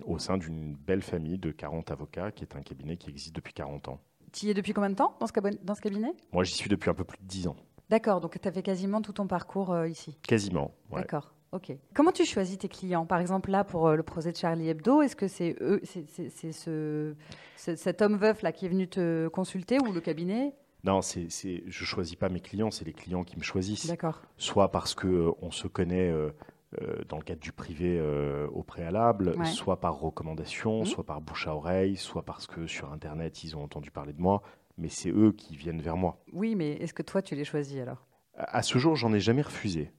au 0.04 0.18
sein 0.18 0.38
d'une 0.38 0.74
belle 0.74 1.02
famille 1.02 1.38
de 1.38 1.50
40 1.50 1.90
avocats 1.90 2.30
qui 2.30 2.44
est 2.44 2.54
un 2.54 2.62
cabinet 2.62 2.96
qui 2.96 3.10
existe 3.10 3.34
depuis 3.34 3.54
40 3.54 3.88
ans. 3.88 4.00
Tu 4.32 4.46
y 4.46 4.50
es 4.50 4.54
depuis 4.54 4.74
combien 4.74 4.90
de 4.90 4.94
temps 4.94 5.16
dans 5.20 5.26
ce, 5.26 5.32
dans 5.64 5.74
ce 5.74 5.80
cabinet? 5.80 6.12
Moi 6.32 6.44
j'y 6.44 6.54
suis 6.54 6.68
depuis 6.68 6.90
un 6.90 6.94
peu 6.94 7.04
plus 7.04 7.18
de 7.18 7.26
10 7.26 7.48
ans. 7.48 7.56
D'accord, 7.90 8.20
donc 8.20 8.40
tu 8.40 8.48
as 8.48 8.52
fait 8.52 8.62
quasiment 8.62 9.00
tout 9.00 9.12
ton 9.12 9.26
parcours 9.26 9.86
ici 9.86 10.18
Quasiment, 10.22 10.72
D'accord. 10.92 11.32
Ok. 11.52 11.72
Comment 11.94 12.12
tu 12.12 12.26
choisis 12.26 12.58
tes 12.58 12.68
clients? 12.68 13.06
Par 13.06 13.20
exemple, 13.20 13.50
là, 13.50 13.64
pour 13.64 13.88
euh, 13.88 13.96
le 13.96 14.02
procès 14.02 14.32
de 14.32 14.36
Charlie 14.36 14.68
Hebdo, 14.68 15.00
est-ce 15.00 15.16
que 15.16 15.28
c'est 15.28 15.56
eux, 15.62 15.80
c'est 15.82 16.52
ce, 16.52 17.14
cet 17.56 18.02
homme 18.02 18.16
veuf 18.16 18.42
là 18.42 18.52
qui 18.52 18.66
est 18.66 18.68
venu 18.68 18.86
te 18.86 19.28
consulter 19.28 19.78
ou 19.78 19.92
le 19.92 20.00
cabinet? 20.00 20.54
Non, 20.84 21.00
c'est, 21.00 21.30
c'est, 21.30 21.64
je 21.66 21.84
choisis 21.84 22.16
pas 22.16 22.28
mes 22.28 22.40
clients, 22.40 22.70
c'est 22.70 22.84
les 22.84 22.92
clients 22.92 23.24
qui 23.24 23.36
me 23.38 23.42
choisissent. 23.42 23.86
D'accord. 23.86 24.22
Soit 24.36 24.70
parce 24.70 24.94
que 24.94 25.06
euh, 25.06 25.30
on 25.40 25.50
se 25.50 25.68
connaît 25.68 26.10
euh, 26.10 26.30
euh, 26.82 27.02
dans 27.08 27.16
le 27.16 27.24
cadre 27.24 27.40
du 27.40 27.52
privé 27.52 27.98
au 28.52 28.62
préalable, 28.62 29.34
soit 29.46 29.80
par 29.80 29.98
recommandation, 29.98 30.82
mmh. 30.82 30.86
soit 30.86 31.04
par 31.04 31.22
bouche 31.22 31.46
à 31.46 31.56
oreille, 31.56 31.96
soit 31.96 32.24
parce 32.24 32.46
que 32.46 32.66
sur 32.66 32.92
Internet 32.92 33.42
ils 33.42 33.56
ont 33.56 33.62
entendu 33.62 33.90
parler 33.90 34.12
de 34.12 34.20
moi. 34.20 34.42
Mais 34.78 34.88
c'est 34.88 35.10
eux 35.10 35.32
qui 35.32 35.56
viennent 35.56 35.82
vers 35.82 35.96
moi. 35.96 36.22
Oui, 36.32 36.54
mais 36.54 36.72
est-ce 36.74 36.94
que 36.94 37.02
toi 37.02 37.20
tu 37.20 37.34
les 37.34 37.44
choisis 37.44 37.78
alors? 37.80 38.06
À, 38.34 38.62
ce 38.62 38.78
jour, 38.78 38.94
j'en 38.94 39.12
ai 39.12 39.20
jamais 39.20 39.42
refusé. 39.42 39.92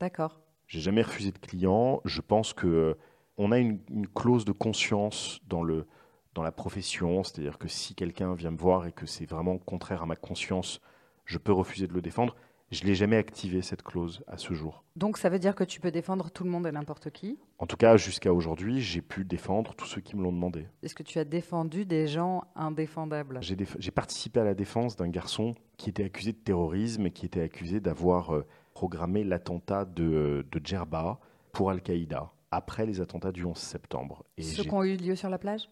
D'accord. 0.00 0.40
J'ai 0.68 0.80
jamais 0.80 1.02
refusé 1.02 1.32
de 1.32 1.38
clients. 1.38 2.00
Je 2.04 2.20
pense 2.20 2.52
que 2.52 2.96
on 3.36 3.50
a 3.50 3.58
une, 3.58 3.80
une 3.90 4.06
clause 4.06 4.44
de 4.44 4.52
conscience 4.52 5.40
dans 5.48 5.62
le 5.62 5.86
dans 6.34 6.42
la 6.42 6.52
profession, 6.52 7.22
c'est-à-dire 7.24 7.58
que 7.58 7.68
si 7.68 7.94
quelqu'un 7.94 8.34
vient 8.34 8.52
me 8.52 8.56
voir 8.56 8.86
et 8.86 8.92
que 8.92 9.04
c'est 9.04 9.26
vraiment 9.26 9.58
contraire 9.58 10.02
à 10.02 10.06
ma 10.06 10.16
conscience, 10.16 10.80
je 11.26 11.36
peux 11.38 11.52
refuser 11.52 11.86
de 11.86 11.92
le 11.92 12.00
défendre. 12.00 12.36
Je 12.72 12.82
ne 12.84 12.88
l'ai 12.88 12.94
jamais 12.94 13.18
activé, 13.18 13.60
cette 13.60 13.82
clause, 13.82 14.24
à 14.26 14.38
ce 14.38 14.54
jour. 14.54 14.82
Donc 14.96 15.18
ça 15.18 15.28
veut 15.28 15.38
dire 15.38 15.54
que 15.54 15.62
tu 15.62 15.78
peux 15.78 15.90
défendre 15.90 16.30
tout 16.30 16.42
le 16.42 16.48
monde 16.48 16.66
et 16.66 16.72
n'importe 16.72 17.10
qui? 17.10 17.38
En 17.58 17.66
tout 17.66 17.76
cas, 17.76 17.98
jusqu'à 17.98 18.32
aujourd'hui, 18.32 18.80
j'ai 18.80 19.02
pu 19.02 19.26
défendre 19.26 19.74
tous 19.74 19.84
ceux 19.84 20.00
qui 20.00 20.16
me 20.16 20.22
l'ont 20.22 20.32
demandé. 20.32 20.66
Est-ce 20.82 20.94
que 20.94 21.02
tu 21.02 21.18
as 21.18 21.24
défendu 21.24 21.84
des 21.84 22.06
gens 22.06 22.44
indéfendables? 22.56 23.40
J'ai 23.42 23.90
participé 23.90 24.40
à 24.40 24.44
la 24.44 24.54
défense 24.54 24.96
d'un 24.96 25.08
garçon 25.08 25.54
qui 25.76 25.90
était 25.90 26.04
accusé 26.04 26.32
de 26.32 26.38
terrorisme 26.38 27.06
et 27.06 27.10
qui 27.10 27.26
était 27.26 27.42
accusé 27.42 27.78
d'avoir 27.78 28.34
euh, 28.34 28.46
programmé 28.72 29.22
l'attentat 29.22 29.84
de, 29.84 30.46
de 30.50 30.60
Djerba 30.64 31.20
pour 31.52 31.70
Al-Qaïda, 31.70 32.32
après 32.50 32.86
les 32.86 33.02
attentats 33.02 33.32
du 33.32 33.44
11 33.44 33.54
septembre. 33.54 34.24
Et 34.38 34.42
Ceux 34.42 34.62
qui 34.62 34.72
ont 34.72 34.82
eu 34.82 34.96
lieu 34.96 35.14
sur 35.14 35.28
la 35.28 35.38
plage? 35.38 35.68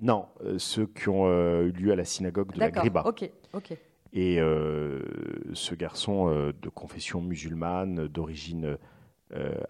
Non, 0.00 0.26
euh, 0.42 0.58
ceux 0.58 0.86
qui 0.86 1.08
ont 1.08 1.28
euh, 1.28 1.68
eu 1.68 1.70
lieu 1.70 1.92
à 1.92 1.96
la 1.96 2.04
synagogue 2.04 2.52
de 2.52 2.58
la 2.58 2.72
Griba. 2.72 3.04
Ok, 3.06 3.30
ok. 3.52 3.76
Et 4.14 4.40
euh, 4.40 5.02
ce 5.52 5.74
garçon 5.74 6.28
de 6.28 6.68
confession 6.68 7.20
musulmane, 7.20 8.06
d'origine 8.06 8.78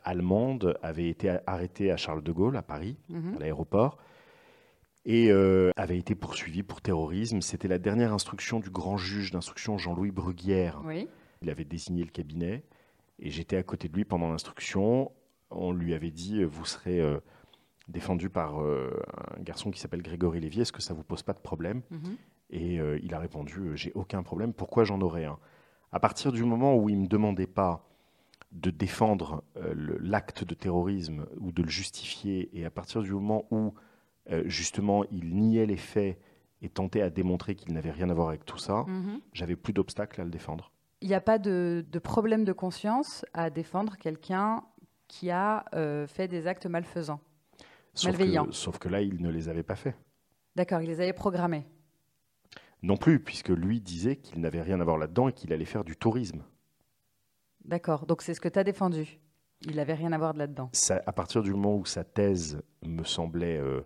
allemande, 0.05 0.79
avait 0.83 1.09
été 1.09 1.39
arrêté 1.47 1.91
à 1.91 1.97
Charles 1.97 2.23
de 2.23 2.31
Gaulle, 2.31 2.57
à 2.57 2.63
Paris, 2.63 2.97
mhm. 3.09 3.37
à 3.37 3.39
l'aéroport, 3.39 3.99
et 5.07 5.31
avait 5.77 5.97
été 5.99 6.15
poursuivi 6.15 6.63
pour 6.63 6.83
terrorisme. 6.83 7.41
C'était 7.41 7.69
la 7.69 7.79
dernière 7.79 8.13
instruction 8.13 8.61
du 8.61 8.69
grand 8.69 8.99
juge 8.99 9.31
d'instruction 9.31 9.79
Jean-Louis 9.79 10.11
Bruguière. 10.11 10.83
Oui. 10.85 11.09
Il 11.41 11.49
avait 11.49 11.65
désigné 11.65 12.05
le 12.05 12.11
cabinet, 12.11 12.63
et 13.19 13.31
j'étais 13.31 13.57
à 13.57 13.63
côté 13.63 13.89
de 13.89 13.97
lui 13.97 14.05
pendant 14.05 14.29
l'instruction. 14.29 15.11
On 15.51 15.73
lui 15.73 15.95
avait 15.95 16.11
dit, 16.11 16.45
vous 16.45 16.67
serez 16.67 17.01
défendu 17.89 18.29
par 18.31 18.63
euh, 18.63 18.91
un 19.37 19.43
garçon 19.43 19.71
qui 19.71 19.81
s'appelle 19.81 20.03
Grégory 20.03 20.41
Lévy. 20.41 20.63
Est-ce 20.63 20.73
que 20.73 20.83
ça 20.83 20.95
vous 20.95 21.05
pose 21.05 21.23
pas 21.23 21.33
de 21.33 21.39
problème? 21.39 21.83
Mhm. 21.91 22.17
Et 22.51 22.79
euh, 22.81 22.99
il 23.03 23.15
a 23.15 23.19
répondu 23.19 23.59
euh, 23.59 23.77
J'ai 23.77 23.93
aucun 23.95 24.23
problème. 24.23 24.53
Pourquoi 24.53 24.85
j'en 24.85 25.01
aurais 25.01 25.25
un? 25.25 25.39
À 25.93 26.01
partir 26.01 26.33
du 26.33 26.45
moment 26.45 26.77
où 26.77 26.89
il 26.89 26.99
me 26.99 27.07
demandait 27.07 27.47
pas 27.47 27.87
de 28.53 28.71
défendre 28.71 29.43
l'acte 30.01 30.45
de 30.45 30.55
terrorisme 30.55 31.27
ou 31.41 31.51
de 31.51 31.63
le 31.63 31.69
justifier, 31.69 32.51
et 32.53 32.65
à 32.65 32.71
partir 32.71 33.03
du 33.03 33.11
moment 33.11 33.47
où 33.51 33.75
justement 34.45 35.05
il 35.11 35.35
niait 35.37 35.67
les 35.67 35.77
faits 35.77 36.21
et 36.63 36.69
tentait 36.69 37.01
à 37.01 37.11
démontrer 37.11 37.57
qu'il 37.57 37.73
n'avait 37.73 37.91
rien 37.91 38.11
à 38.11 38.15
voir 38.15 38.29
avec 38.29 38.45
tout 38.45 38.59
ça, 38.59 38.85
mhm. 38.87 39.21
j'avais 39.33 39.57
plus 39.57 39.73
d'obstacle 39.73 40.21
à 40.21 40.25
le 40.25 40.31
défendre. 40.31 40.71
Il 41.01 41.09
n'y 41.09 41.15
a 41.15 41.21
pas 41.21 41.39
de, 41.39 41.85
problème 42.03 42.45
de 42.45 42.53
conscience 42.53 43.25
à 43.35 43.51
défendre 43.51 43.97
quelqu'un 43.97 44.63
qui 45.09 45.31
a 45.33 45.65
fait 46.07 46.29
des 46.29 46.47
actes 46.47 46.67
malfaisants 46.67 47.21
Sauf 47.95 48.19
Que, 48.19 48.53
sauf 48.53 48.79
que 48.79 48.89
là, 48.89 49.01
il 49.01 49.23
ne 49.23 49.31
les 49.31 49.49
avait 49.49 49.63
pas 49.63 49.77
faits. 49.77 49.95
D'accord, 50.57 50.81
il 50.83 50.89
les 50.89 51.01
avait 51.01 51.13
programmés. 51.13 51.65
Non 52.85 52.99
plus, 52.99 53.19
puisque 53.19 53.49
lui 53.49 53.81
disait 53.81 54.17
qu'il 54.17 54.43
n'avait 54.43 54.61
rien 54.61 54.79
à 54.79 54.85
voir 54.85 54.99
là-dedans 54.99 55.29
et 55.29 55.33
qu'il 55.33 55.55
allait 55.55 55.65
faire 55.65 55.85
du 55.85 55.97
tourisme. 55.97 56.43
D'accord, 57.65 58.05
donc 58.05 58.21
c'est 58.21 58.35
ce 58.35 58.43
que 58.43 58.49
tu 58.49 58.59
as 58.59 58.65
défendu. 58.65 59.21
Il 59.63 59.77
n'avait 59.77 59.95
rien 59.95 60.13
à 60.13 60.19
voir 60.19 60.35
là-dedans. 60.35 60.71
À 60.91 61.13
partir 61.15 61.43
du 61.43 61.53
moment 61.53 61.77
où 61.77 61.87
sa 61.87 62.05
thèse 62.05 62.61
me 62.83 63.03
semblait 63.03 63.57
euh, 63.57 63.81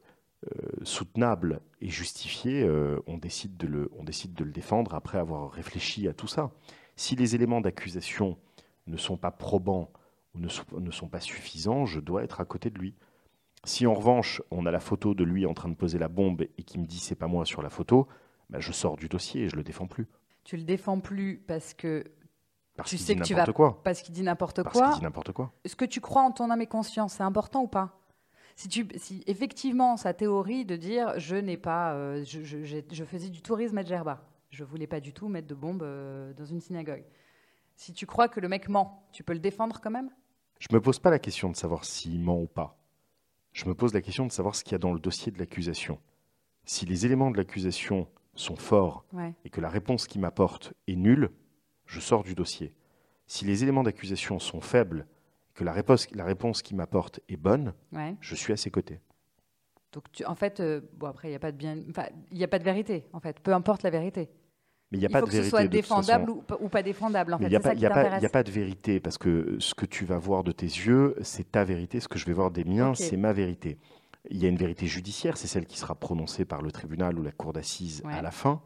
euh, 0.46 0.68
soutenable 0.82 1.60
et 1.80 1.88
justifiée, 1.88 2.64
euh, 2.64 2.98
on, 3.06 3.18
décide 3.18 3.56
de 3.56 3.68
le, 3.68 3.88
on 3.96 4.02
décide 4.02 4.34
de 4.34 4.42
le 4.42 4.50
défendre 4.50 4.96
après 4.96 5.18
avoir 5.18 5.52
réfléchi 5.52 6.08
à 6.08 6.12
tout 6.12 6.26
ça. 6.26 6.50
Si 6.96 7.14
les 7.14 7.36
éléments 7.36 7.60
d'accusation 7.60 8.36
ne 8.88 8.96
sont 8.96 9.16
pas 9.16 9.30
probants 9.30 9.92
ou 10.34 10.40
ne 10.40 10.48
sont, 10.48 10.64
ne 10.76 10.90
sont 10.90 11.08
pas 11.08 11.20
suffisants, 11.20 11.86
je 11.86 12.00
dois 12.00 12.24
être 12.24 12.40
à 12.40 12.44
côté 12.44 12.68
de 12.68 12.80
lui. 12.80 12.96
Si 13.62 13.86
en 13.86 13.94
revanche, 13.94 14.42
on 14.50 14.66
a 14.66 14.72
la 14.72 14.80
photo 14.80 15.14
de 15.14 15.22
lui 15.22 15.46
en 15.46 15.54
train 15.54 15.68
de 15.68 15.76
poser 15.76 16.00
la 16.00 16.08
bombe 16.08 16.42
et 16.42 16.64
qui 16.64 16.80
me 16.80 16.86
dit 16.86 16.98
c'est 16.98 17.14
pas 17.14 17.28
moi 17.28 17.44
sur 17.44 17.62
la 17.62 17.70
photo, 17.70 18.08
bah, 18.50 18.60
je 18.60 18.72
sors 18.72 18.96
du 18.96 19.08
dossier 19.08 19.44
et 19.44 19.48
je 19.48 19.56
le 19.56 19.62
défends 19.62 19.86
plus. 19.86 20.06
Tu 20.44 20.56
le 20.56 20.64
défends 20.64 21.00
plus 21.00 21.38
parce 21.46 21.74
que 21.74 22.04
parce 22.76 22.90
tu 22.90 22.98
sais 22.98 23.16
que 23.16 23.22
tu 23.22 23.34
vas 23.34 23.44
quoi. 23.46 23.82
parce 23.82 24.02
qu'il 24.02 24.14
dit 24.14 24.22
n'importe 24.22 24.62
quoi. 24.62 24.72
Parce 24.72 24.90
qu'il 24.92 25.00
dit 25.00 25.04
n'importe 25.04 25.32
quoi. 25.32 25.52
Est-ce 25.64 25.76
que 25.76 25.84
tu 25.84 26.00
crois 26.00 26.22
en 26.22 26.30
ton 26.30 26.50
âme 26.50 26.60
et 26.60 26.66
conscience, 26.66 27.14
c'est 27.14 27.22
important 27.22 27.62
ou 27.62 27.68
pas? 27.68 28.00
Si, 28.56 28.68
tu, 28.68 28.88
si 28.96 29.22
effectivement 29.26 29.96
sa 29.96 30.14
théorie 30.14 30.64
de 30.64 30.76
dire 30.76 31.18
je 31.18 31.36
n'ai 31.36 31.56
pas, 31.56 31.94
euh, 31.94 32.24
je, 32.24 32.42
je, 32.42 33.04
faisais 33.04 33.28
du 33.28 33.40
tourisme 33.40 33.78
à 33.78 33.84
Djerba, 33.84 34.24
je 34.50 34.64
voulais 34.64 34.86
pas 34.86 35.00
du 35.00 35.12
tout 35.12 35.28
mettre 35.28 35.46
de 35.46 35.54
bombe 35.54 35.82
euh, 35.82 36.32
dans 36.34 36.44
une 36.44 36.60
synagogue. 36.60 37.04
Si 37.76 37.92
tu 37.92 38.06
crois 38.06 38.28
que 38.28 38.40
le 38.40 38.48
mec 38.48 38.68
ment, 38.68 39.06
tu 39.12 39.22
peux 39.22 39.32
le 39.32 39.38
défendre 39.38 39.80
quand 39.80 39.90
même? 39.90 40.10
Je 40.58 40.68
me 40.72 40.80
pose 40.80 40.98
pas 40.98 41.10
la 41.10 41.20
question 41.20 41.50
de 41.50 41.56
savoir 41.56 41.84
s'il 41.84 42.20
ment 42.20 42.40
ou 42.40 42.46
pas 42.46 42.78
je 43.58 43.66
me 43.66 43.74
pose 43.74 43.92
la 43.92 44.02
question 44.02 44.24
de 44.24 44.30
savoir 44.30 44.54
ce 44.54 44.62
qu'il 44.62 44.72
y 44.72 44.74
a 44.76 44.78
dans 44.78 44.92
le 44.92 45.00
dossier 45.00 45.32
de 45.32 45.38
l'accusation. 45.40 45.98
Si 46.64 46.86
les 46.86 47.06
éléments 47.06 47.32
de 47.32 47.36
l'accusation 47.36 48.06
sont 48.38 48.56
forts 48.56 49.04
et 49.44 49.50
que 49.50 49.60
la 49.60 49.68
réponse 49.68 50.06
qu'il 50.06 50.20
m'apporte 50.20 50.72
est 50.86 50.96
nulle, 50.96 51.30
je 51.86 52.00
sors 52.00 52.22
du 52.22 52.34
dossier. 52.34 52.74
Si 53.26 53.44
les 53.44 53.62
éléments 53.62 53.82
d'accusation 53.82 54.38
sont 54.38 54.60
faibles 54.60 55.06
et 55.50 55.54
que 55.54 55.64
la 55.64 55.72
réponse, 55.72 56.10
la 56.12 56.24
réponse 56.24 56.62
qu'il 56.62 56.76
m'apporte 56.76 57.20
est 57.28 57.36
bonne, 57.36 57.74
je 58.20 58.34
suis 58.34 58.52
à 58.52 58.56
ses 58.56 58.70
côtés. 58.70 59.00
Donc, 59.92 60.04
en 60.26 60.34
fait, 60.34 60.60
euh, 60.60 60.82
bon 60.98 61.06
après, 61.06 61.28
il 61.28 61.30
n'y 61.30 61.36
a 61.36 61.40
pas 61.40 61.50
de 61.50 61.56
bien, 61.56 61.76
il 62.30 62.44
a 62.44 62.48
pas 62.48 62.58
de 62.58 62.64
vérité. 62.64 63.06
En 63.14 63.20
fait, 63.20 63.40
peu 63.40 63.54
importe 63.54 63.82
la 63.82 63.90
vérité. 63.90 64.28
Mais 64.90 64.98
il 64.98 65.00
n'y 65.00 65.06
a 65.06 65.08
pas 65.08 65.22
de 65.22 65.26
vérité. 65.26 65.38
Que 65.38 65.44
ce 65.44 65.50
soit 65.50 65.66
défendable 65.66 66.30
ou, 66.30 66.68
pas 66.68 66.82
défendable. 66.82 67.36
Il 67.40 67.48
n'y 67.48 67.56
a, 67.56 67.60
pas 67.60 68.42
de 68.42 68.50
vérité 68.50 69.00
parce 69.00 69.18
que 69.18 69.56
ce 69.58 69.74
que 69.74 69.86
tu 69.86 70.04
vas 70.04 70.18
voir 70.18 70.44
de 70.44 70.52
tes 70.52 70.66
yeux, 70.66 71.14
c'est 71.22 71.52
ta 71.52 71.64
vérité. 71.64 72.00
Ce 72.00 72.08
que 72.08 72.18
je 72.18 72.26
vais 72.26 72.32
voir 72.32 72.50
des 72.50 72.64
miens, 72.64 72.94
c'est 72.94 73.16
ma 73.16 73.32
vérité. 73.32 73.78
Il 74.30 74.38
y 74.38 74.46
a 74.46 74.48
une 74.48 74.56
vérité 74.56 74.86
judiciaire, 74.86 75.36
c'est 75.36 75.46
celle 75.46 75.66
qui 75.66 75.78
sera 75.78 75.94
prononcée 75.94 76.44
par 76.44 76.62
le 76.62 76.70
tribunal 76.70 77.18
ou 77.18 77.22
la 77.22 77.32
cour 77.32 77.52
d'assises 77.52 78.02
à 78.04 78.22
la 78.22 78.30
fin. 78.30 78.60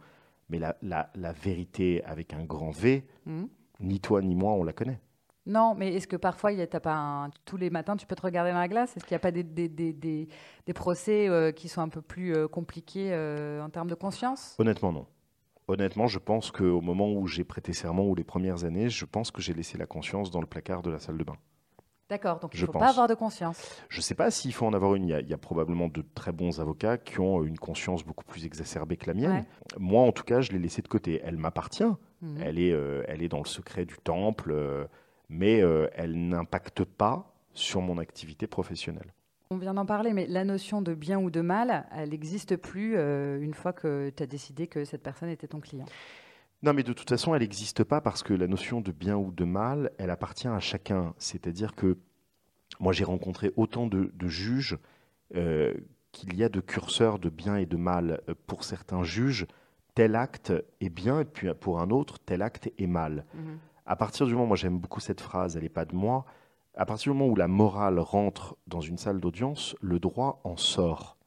Mais 0.48 0.58
la, 0.58 0.76
la, 0.82 1.32
vérité 1.32 2.04
avec 2.04 2.34
un 2.34 2.44
grand 2.44 2.70
V, 2.70 3.06
hmm. 3.26 3.44
ni 3.80 4.00
toi 4.00 4.20
ni 4.20 4.34
moi, 4.34 4.52
on 4.52 4.64
la 4.64 4.72
connaît. 4.72 5.00
Non, 5.46 5.74
mais 5.74 5.94
est-ce 5.94 6.06
que 6.06 6.16
parfois, 6.16 6.52
y 6.52 6.62
a, 6.62 6.66
pas 6.66 7.28
tous 7.44 7.56
les 7.56 7.70
matins, 7.70 7.96
tu 7.96 8.06
peux 8.06 8.14
te 8.14 8.22
regarder 8.22 8.52
dans 8.52 8.58
la 8.58 8.68
glace? 8.68 8.96
Est-ce 8.96 9.04
qu'il 9.04 9.14
n'y 9.14 9.16
a 9.16 9.20
pas 9.20 9.32
des, 9.32 9.42
des, 9.42 9.68
des, 9.68 9.92
des 9.92 10.72
procès 10.72 11.28
euh, 11.28 11.50
qui 11.50 11.68
sont 11.68 11.80
un 11.80 11.88
peu 11.88 12.02
plus 12.02 12.34
euh, 12.34 12.46
compliqués 12.46 13.12
euh, 13.12 13.62
en 13.62 13.68
termes 13.68 13.88
de 13.88 13.94
conscience? 13.94 14.54
Honnêtement, 14.58 14.92
non. 14.92 15.06
Honnêtement, 15.68 16.06
je 16.06 16.18
pense 16.18 16.50
qu'au 16.50 16.80
moment 16.80 17.12
où 17.12 17.26
j'ai 17.26 17.44
prêté 17.44 17.72
serment 17.72 18.04
ou 18.04 18.14
les 18.14 18.24
premières 18.24 18.64
années, 18.64 18.88
je 18.88 19.04
pense 19.04 19.30
que 19.30 19.40
j'ai 19.40 19.54
laissé 19.54 19.78
la 19.78 19.86
conscience 19.86 20.30
dans 20.30 20.40
le 20.40 20.46
placard 20.46 20.82
de 20.82 20.90
la 20.90 20.98
salle 20.98 21.18
de 21.18 21.24
bain. 21.24 21.36
D'accord, 22.08 22.40
donc 22.40 22.52
il 22.54 22.60
ne 22.60 22.66
faut 22.66 22.72
pas 22.72 22.90
avoir 22.90 23.08
de 23.08 23.14
conscience. 23.14 23.82
Je 23.88 23.98
ne 23.98 24.02
sais 24.02 24.14
pas 24.14 24.30
s'il 24.30 24.52
faut 24.52 24.66
en 24.66 24.74
avoir 24.74 24.94
une. 24.94 25.08
Il 25.08 25.28
y, 25.28 25.32
a, 25.32 25.38
probablement 25.38 25.88
de 25.88 26.04
très 26.14 26.32
bons 26.32 26.60
avocats 26.60 26.98
qui 26.98 27.20
ont 27.20 27.42
une 27.42 27.58
conscience 27.58 28.04
beaucoup 28.04 28.24
plus 28.24 28.44
exacerbée 28.44 28.96
que 28.96 29.06
la 29.06 29.14
mienne. 29.14 29.44
Moi, 29.78 30.02
en 30.02 30.12
tout 30.12 30.24
cas, 30.24 30.40
je 30.40 30.52
l'ai 30.52 30.58
laissée 30.58 30.82
de 30.82 30.88
côté. 30.88 31.22
Elle 31.24 31.36
m'appartient. 31.36 31.84
Mhm. 32.22 32.38
Elle, 32.42 32.58
est, 32.58 32.72
euh, 32.72 33.02
elle 33.08 33.22
est 33.22 33.28
dans 33.28 33.38
le 33.38 33.46
secret 33.46 33.84
du 33.84 33.96
temple, 33.98 34.52
euh, 34.52 34.84
mais 35.28 35.62
euh, 35.62 35.88
elle 35.94 36.28
n'impacte 36.28 36.84
pas 36.84 37.34
sur 37.54 37.80
mon 37.80 37.98
activité 37.98 38.46
professionnelle. 38.46 39.12
On 39.50 39.56
vient 39.58 39.74
d'en 39.74 39.84
parler, 39.84 40.12
mais 40.12 40.26
la 40.26 40.44
notion 40.44 40.80
de 40.80 40.94
bien 40.94 41.18
ou 41.18 41.30
de 41.30 41.42
mal, 41.42 41.86
elle 41.94 42.10
n'existe 42.10 42.56
plus 42.56 42.96
une 42.96 43.52
fois 43.52 43.74
que 43.74 44.10
tu 44.16 44.22
as 44.22 44.26
décidé 44.26 44.66
que 44.66 44.86
cette 44.86 45.02
personne 45.02 45.28
était 45.28 45.46
ton 45.46 45.60
client. 45.60 45.84
Non, 46.62 46.72
mais 46.72 46.82
de 46.82 46.92
toute 46.92 47.08
façon, 47.08 47.34
elle 47.34 47.42
n'existe 47.42 47.82
pas 47.82 48.00
parce 48.00 48.22
que 48.22 48.34
la 48.34 48.46
notion 48.46 48.80
de 48.80 48.92
bien 48.92 49.16
ou 49.16 49.32
de 49.32 49.44
mal, 49.44 49.90
elle 49.98 50.10
appartient 50.10 50.48
à 50.48 50.60
chacun. 50.60 51.14
C'est-à-dire 51.18 51.74
que 51.74 51.98
moi, 52.78 52.92
j'ai 52.92 53.04
rencontré 53.04 53.52
autant 53.56 53.86
de, 53.86 54.10
juges 54.28 54.78
euh, 55.34 55.74
qu'il 56.12 56.36
y 56.36 56.44
a 56.44 56.48
de 56.48 56.60
curseurs 56.60 57.18
de 57.18 57.28
bien 57.28 57.56
et 57.56 57.66
de 57.66 57.76
mal. 57.76 58.20
Pour 58.46 58.64
certains 58.64 59.02
juges, 59.02 59.46
tel 59.94 60.14
acte 60.14 60.52
est 60.80 60.88
bien, 60.88 61.20
et 61.20 61.24
puis 61.24 61.48
pour 61.54 61.80
un 61.80 61.90
autre, 61.90 62.18
tel 62.20 62.42
acte 62.42 62.70
est 62.78 62.86
mal. 62.86 63.24
Mhm. 63.34 63.58
À 63.84 63.96
partir 63.96 64.26
du 64.26 64.32
moment, 64.34 64.46
moi 64.46 64.56
j'aime 64.56 64.78
beaucoup 64.78 65.00
cette 65.00 65.20
phrase, 65.20 65.56
elle 65.56 65.64
n'est 65.64 65.68
pas 65.68 65.84
de 65.84 65.94
moi, 65.94 66.24
à 66.74 66.86
partir 66.86 67.12
du 67.12 67.18
moment 67.18 67.30
où 67.30 67.36
la 67.36 67.48
morale 67.48 67.98
rentre 67.98 68.56
dans 68.66 68.80
une 68.80 68.96
salle 68.96 69.20
d'audience, 69.20 69.76
le 69.80 69.98
droit 69.98 70.40
en 70.44 70.56
sort. 70.56 71.18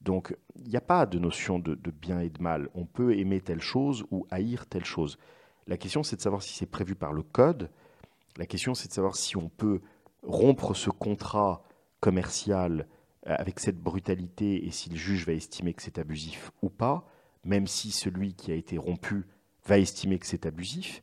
Donc, 0.00 0.36
il 0.56 0.68
n'y 0.68 0.76
a 0.76 0.80
pas 0.80 1.06
de 1.06 1.18
notion 1.18 1.58
de, 1.58 1.74
bien 1.90 2.20
et 2.20 2.30
de 2.30 2.42
mal. 2.42 2.68
On 2.74 2.86
peut 2.86 3.16
aimer 3.18 3.40
telle 3.40 3.60
chose 3.60 4.04
ou 4.10 4.26
haïr 4.30 4.66
telle 4.66 4.84
chose. 4.84 5.18
La 5.66 5.76
question, 5.76 6.02
c'est 6.02 6.16
de 6.16 6.22
savoir 6.22 6.42
si 6.42 6.54
c'est 6.54 6.66
prévu 6.66 6.94
par 6.94 7.12
le 7.12 7.22
code. 7.22 7.70
La 8.36 8.46
question, 8.46 8.74
c'est 8.74 8.88
de 8.88 8.92
savoir 8.92 9.16
si 9.16 9.36
on 9.36 9.48
peut 9.48 9.80
rompre 10.22 10.74
ce 10.74 10.90
contrat 10.90 11.62
commercial 12.00 12.86
euh, 13.26 13.34
avec 13.38 13.60
cette 13.60 13.78
brutalité 13.78 14.66
et 14.66 14.70
si 14.70 14.88
le 14.88 14.96
juge 14.96 15.26
va 15.26 15.32
estimer 15.32 15.74
que 15.74 15.82
c'est 15.82 15.98
abusif 15.98 16.50
ou 16.62 16.70
pas, 16.70 17.06
même 17.44 17.66
si 17.66 17.90
celui 17.90 18.34
qui 18.34 18.52
a 18.52 18.54
été 18.54 18.78
rompu 18.78 19.26
va 19.66 19.78
estimer 19.78 20.18
que 20.18 20.26
c'est 20.26 20.46
abusif, 20.46 21.02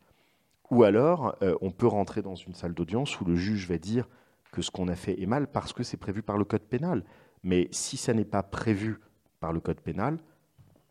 ou 0.72 0.84
alors 0.84 1.38
on 1.62 1.72
peut 1.72 1.88
rentrer 1.88 2.22
dans 2.22 2.36
une 2.36 2.54
salle 2.54 2.74
d'audience 2.74 3.22
où 3.22 3.26
le 3.26 3.36
juge 3.36 3.70
va 3.70 3.78
dire 3.78 4.10
que 4.52 4.62
ce 4.62 4.72
qu'on 4.72 4.88
a 4.88 4.96
fait 4.96 5.22
est 5.22 5.26
mal 5.26 5.48
parce 5.48 5.72
que 5.72 5.84
c'est 5.84 5.98
prévu 5.98 6.22
par 6.22 6.38
le 6.38 6.44
code 6.44 6.64
pénal. 6.64 7.04
Mais 7.48 7.70
si 7.72 7.96
ça 7.96 8.14
n'est 8.14 8.26
pas 8.26 8.44
prévu 8.44 9.00
par 9.40 9.54
le 9.54 9.62
code 9.62 9.80
pénal, 9.80 10.18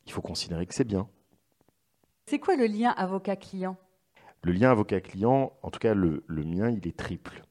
il 0.06 0.12
faut 0.12 0.22
considérer 0.22 0.64
que 0.64 0.72
c'est 0.72 0.84
bien. 0.84 1.06
C'est 2.24 2.38
quoi 2.38 2.56
le 2.56 2.66
lien 2.66 2.92
avocat-client? 2.96 3.76
Le 4.42 4.52
lien 4.52 4.70
avocat-client, 4.70 5.52
en 5.60 5.70
tout 5.70 5.78
cas 5.78 5.92
le, 5.92 6.24
mien, 6.28 6.70
il 6.70 6.88
est 6.88 6.96
triple. 6.96 7.42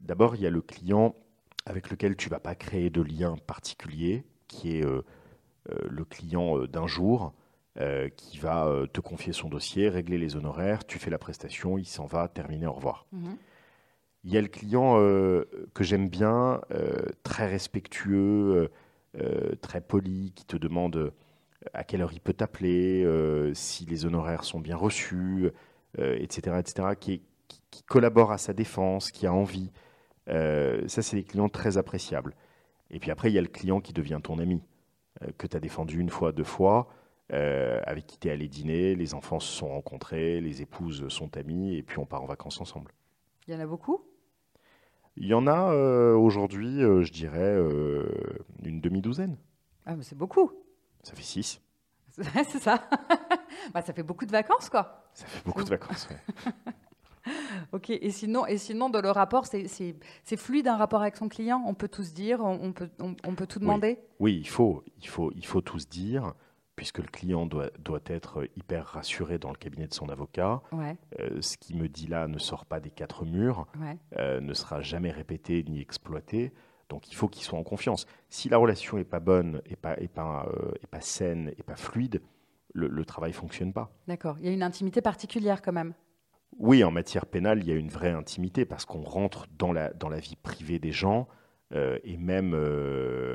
D'abord, 0.00 0.34
il 0.34 0.42
y 0.42 0.46
a 0.46 0.50
le 0.50 0.60
client 0.60 1.14
avec 1.66 1.88
lequel 1.88 2.16
tu 2.16 2.26
ne 2.26 2.30
vas 2.30 2.40
pas 2.40 2.56
créer 2.56 2.90
de 2.90 3.00
lien 3.00 3.36
particulier, 3.46 4.24
qui 4.48 4.76
est 4.76 4.84
euh, 4.84 5.04
euh, 5.70 5.86
le 5.88 6.04
client 6.04 6.58
euh, 6.58 6.66
d'un 6.66 6.88
jour, 6.88 7.32
qui 8.16 8.38
va 8.38 8.86
te 8.90 9.02
confier 9.02 9.34
son 9.34 9.50
dossier, 9.50 9.90
régler 9.90 10.16
les 10.16 10.34
honoraires, 10.34 10.86
tu 10.86 10.98
fais 10.98 11.10
la 11.10 11.18
prestation, 11.18 11.76
il 11.76 11.84
s'en 11.84 12.06
va, 12.06 12.26
terminé, 12.26 12.66
au 12.66 12.72
revoir. 12.72 13.04
Mhm. 13.12 13.36
Il 14.26 14.34
y 14.34 14.36
a 14.36 14.42
le 14.42 14.48
client 14.48 14.96
que 15.72 15.84
j'aime 15.84 16.08
bien, 16.08 16.60
très 17.22 17.46
respectueux, 17.46 18.70
très 19.62 19.80
poli, 19.80 20.32
qui 20.34 20.44
te 20.44 20.56
demande 20.56 21.12
à 21.72 21.84
quelle 21.84 22.02
heure 22.02 22.12
il 22.12 22.20
peut 22.20 22.32
t'appeler, 22.32 23.08
si 23.54 23.86
les 23.86 24.04
honoraires 24.04 24.42
sont 24.42 24.58
bien 24.58 24.76
reçus, 24.76 25.50
etc., 25.96 26.56
etc., 26.58 26.88
qui, 26.98 27.22
qui, 27.70 27.82
collabore 27.84 28.32
à 28.32 28.38
sa 28.38 28.52
défense, 28.52 29.12
qui 29.12 29.28
a 29.28 29.32
envie. 29.32 29.70
ça, 30.26 31.02
c'est 31.02 31.16
des 31.16 31.24
clients 31.24 31.48
très 31.48 31.78
appréciables. 31.78 32.34
Et 32.90 32.98
puis 32.98 33.12
après, 33.12 33.30
il 33.30 33.34
y 33.34 33.38
a 33.38 33.42
le 33.42 33.46
client 33.46 33.80
qui 33.80 33.92
devient 33.92 34.20
ton 34.22 34.40
ami. 34.40 34.60
Euh, 35.22 35.28
que 35.38 35.46
tu 35.46 35.56
as 35.56 35.60
défendu 35.60 35.98
une 36.00 36.10
fois, 36.10 36.32
deux 36.32 36.44
fois, 36.44 36.88
euh, 37.32 37.80
avec 37.84 38.06
qui 38.06 38.18
tu 38.18 38.28
es 38.28 38.30
allé 38.30 38.48
dîner, 38.48 38.94
les 38.94 39.14
enfants 39.14 39.40
se 39.40 39.50
sont 39.50 39.68
rencontrés, 39.68 40.40
les 40.40 40.62
épouses 40.62 41.08
sont 41.08 41.36
amies, 41.36 41.76
et 41.76 41.82
puis 41.82 41.98
on 41.98 42.06
part 42.06 42.22
en 42.22 42.26
vacances 42.26 42.60
ensemble. 42.60 42.92
Il 43.46 43.54
y 43.54 43.56
en 43.56 43.60
a 43.60 43.66
beaucoup? 43.66 44.04
Il 45.16 45.26
y 45.26 45.34
en 45.34 45.46
a 45.46 45.72
euh, 45.72 46.14
aujourd'hui, 46.14 46.80
je 46.80 47.12
dirais, 47.12 47.56
une 48.64 48.80
demi-douzaine. 48.80 49.36
Ah, 49.86 49.96
mais 49.96 50.02
c'est 50.02 50.18
beaucoup. 50.18 50.50
Ça 51.02 51.14
fait 51.14 51.22
six. 51.22 51.60
c'est 52.48 52.58
ça. 52.58 52.82
bah, 53.74 53.82
ça 53.82 53.92
fait 53.92 54.02
beaucoup 54.02 54.26
de 54.26 54.32
vacances, 54.32 54.68
quoi. 54.68 55.08
Ça 55.14 55.26
fait 55.26 55.44
beaucoup 55.44 55.64
de 55.64 55.68
vacances, 55.68 56.08
oui. 56.10 56.52
ok, 57.72 57.90
et 57.90 58.10
sinon, 58.10 58.46
et 58.46 58.58
sinon 58.58 58.90
dans 58.90 59.00
le 59.00 59.10
rapport, 59.10 59.46
c'est 59.46 60.36
fluide 60.36 60.68
un 60.68 60.76
rapport 60.76 61.02
avec 61.02 61.16
son 61.16 61.28
client? 61.28 61.62
On 61.66 61.74
peut 61.74 61.88
tout 61.88 62.04
se 62.04 62.12
dire 62.12 62.40
On, 62.42 62.72
peut, 62.72 62.88
on, 62.98 63.34
peut 63.34 63.46
tout 63.46 63.58
demander? 63.58 63.98
Oui. 64.18 64.38
il, 64.40 64.48
faut, 64.48 64.82
il, 65.00 65.08
faut, 65.08 65.32
il 65.34 65.46
faut 65.46 65.60
tout 65.60 65.78
se 65.78 65.86
dire, 65.86 66.34
puisque 66.76 66.98
le 66.98 67.08
client 67.08 67.46
doit, 67.46 67.70
doit 67.78 68.02
être 68.06 68.46
hyper 68.56 68.86
rassuré 68.86 69.38
dans 69.38 69.50
le 69.50 69.56
cabinet 69.56 69.88
de 69.88 69.94
son 69.94 70.10
avocat. 70.10 70.60
Euh, 71.18 71.40
ce 71.40 71.56
qui 71.56 71.74
me 71.74 71.88
dit 71.88 72.06
là 72.06 72.28
ne 72.28 72.38
sort 72.38 72.66
pas 72.66 72.80
des 72.80 72.90
quatre 72.90 73.24
murs, 73.24 73.66
euh, 74.18 74.40
ne 74.40 74.54
sera 74.54 74.82
jamais 74.82 75.10
répété 75.10 75.64
ni 75.66 75.80
exploité. 75.80 76.52
Donc 76.90 77.10
il 77.10 77.16
faut 77.16 77.28
qu'il 77.28 77.42
soit 77.42 77.58
en 77.58 77.64
confiance. 77.64 78.06
Si 78.28 78.48
la 78.48 78.58
relation 78.58 78.98
n'est 78.98 79.04
pas 79.04 79.20
bonne, 79.20 79.62
n'est 79.68 79.76
pas, 79.76 79.98
est 79.98 80.08
pas, 80.08 80.46
euh, 80.52 80.72
pas 80.90 81.00
saine, 81.00 81.46
n'est 81.46 81.64
pas 81.64 81.76
fluide, 81.76 82.22
le, 82.74 82.88
le 82.88 83.04
travail 83.04 83.30
ne 83.30 83.36
fonctionne 83.36 83.72
pas. 83.72 83.90
D'accord. 84.06 84.36
Il 84.38 84.46
y 84.46 84.48
a 84.48 84.52
une 84.52 84.62
intimité 84.62 85.00
particulière 85.00 85.62
quand 85.62 85.72
même. 85.72 85.94
Oui, 86.58 86.84
en 86.84 86.90
matière 86.90 87.26
pénale, 87.26 87.60
il 87.60 87.68
y 87.68 87.72
a 87.72 87.74
une 87.74 87.88
vraie 87.88 88.12
intimité 88.12 88.66
parce 88.66 88.84
qu'on 88.84 89.02
rentre 89.02 89.46
dans 89.58 89.72
la, 89.72 89.92
dans 89.94 90.08
la 90.08 90.20
vie 90.20 90.36
privée 90.36 90.78
des 90.78 90.92
gens 90.92 91.26
euh, 91.74 91.98
et 92.04 92.16
même 92.16 92.54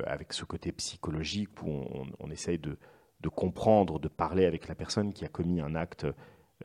avec 0.06 0.32
ce 0.32 0.46
côté 0.46 0.72
psychologique 0.72 1.62
où 1.64 1.84
on, 2.20 2.32
essaye 2.32 2.58
de, 2.58 2.78
de, 3.22 3.30
comprendre, 3.30 4.00
de 4.00 4.08
parler 4.08 4.46
avec 4.46 4.68
la 4.68 4.76
personne 4.76 5.14
qui 5.14 5.26
a 5.26 5.28
commis 5.28 5.62
un 5.62 5.76
acte 5.76 6.06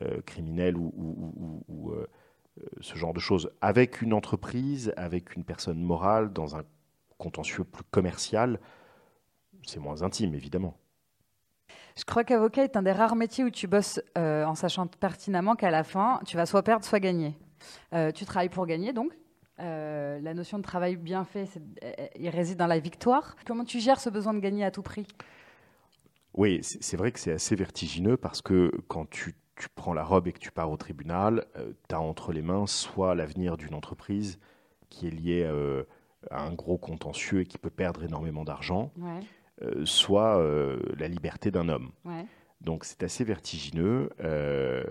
euh, 0.01 0.21
criminel 0.25 0.77
ou, 0.77 0.93
ou, 1.67 1.93
ce 2.81 2.95
genre 2.95 3.13
de 3.13 3.19
choses. 3.19 3.51
Avec 3.61 4.01
une 4.01 4.13
entreprise, 4.13 4.91
avec 4.97 5.35
une 5.35 5.43
personne 5.43 5.79
morale, 5.79 6.33
dans 6.33 6.55
un 6.55 6.63
contentieux 7.17 7.63
plus 7.63 7.83
commercial, 7.91 8.59
c'est 9.63 9.79
moins 9.79 10.01
intime, 10.01 10.33
évidemment. 10.33 10.75
Je 11.97 12.03
crois 12.03 12.23
qu'avocat 12.23 12.63
est 12.63 12.77
un 12.77 12.83
des 12.83 12.91
rares 12.91 13.15
métiers 13.15 13.43
où 13.43 13.49
tu 13.49 13.67
bosses 13.67 13.99
euh, 14.17 14.45
en 14.45 14.53
sachant 14.53 14.85
pertinemment 14.85 15.55
qu'à 15.55 15.71
la 15.71 15.83
fin, 15.83 16.19
tu 16.25 16.37
vas 16.37 16.45
soit 16.45 16.61
perdre, 16.61 16.85
soit 16.85 16.99
gagner. 16.99 17.35
Euh, 17.93 18.11
tu 18.11 18.25
travailles 18.25 18.49
pour 18.49 18.65
gagner, 18.67 18.93
donc. 18.93 19.11
Euh, 19.59 20.19
la 20.21 20.35
notion 20.35 20.59
de 20.59 20.63
travail 20.63 20.95
bien 20.95 21.25
fait, 21.25 21.49
il 22.19 22.29
réside 22.29 22.59
dans 22.59 22.67
la 22.67 22.77
victoire. 22.77 23.35
Comment 23.47 23.65
tu 23.65 23.79
gères 23.79 23.99
ce 23.99 24.11
besoin 24.11 24.35
de 24.35 24.39
gagner 24.39 24.63
à 24.63 24.69
tout 24.69 24.83
prix? 24.83 25.07
Oui, 26.37 26.59
c'est 26.61 26.97
vrai 26.97 27.11
que 27.11 27.19
c'est 27.19 27.33
assez 27.33 27.55
vertigineux 27.55 28.15
parce 28.15 28.41
que 28.41 28.71
quand 28.87 29.09
tu, 29.09 29.35
tu, 29.55 29.67
prends 29.75 29.93
la 29.93 30.03
robe 30.03 30.27
et 30.27 30.33
que 30.33 30.39
tu 30.39 30.51
pars 30.51 30.71
au 30.71 30.77
tribunal, 30.77 31.45
tu 31.89 31.95
as 31.95 31.99
entre 31.99 32.31
les 32.31 32.43
mains 32.43 32.67
soit 32.67 33.15
l'avenir 33.15 33.57
d'une 33.57 33.73
entreprise 33.73 34.39
qui 34.89 35.07
est 35.07 35.11
liée 35.11 35.43
à 36.29 36.43
un 36.43 36.53
gros 36.53 36.77
contentieux 36.77 37.41
et 37.41 37.45
qui 37.45 37.57
peut 37.57 37.71
perdre 37.71 38.03
énormément 38.03 38.45
d'argent. 38.45 38.91
Ouais. 38.97 39.19
Euh, 39.63 39.85
soit 39.85 40.37
euh, 40.37 40.77
la 40.99 41.07
liberté 41.07 41.49
d'un 41.49 41.67
homme. 41.67 41.91
Donc 42.61 42.85
c'est 42.85 43.01
assez 43.01 43.23
vertigineux. 43.23 44.09
Euh, 44.19 44.83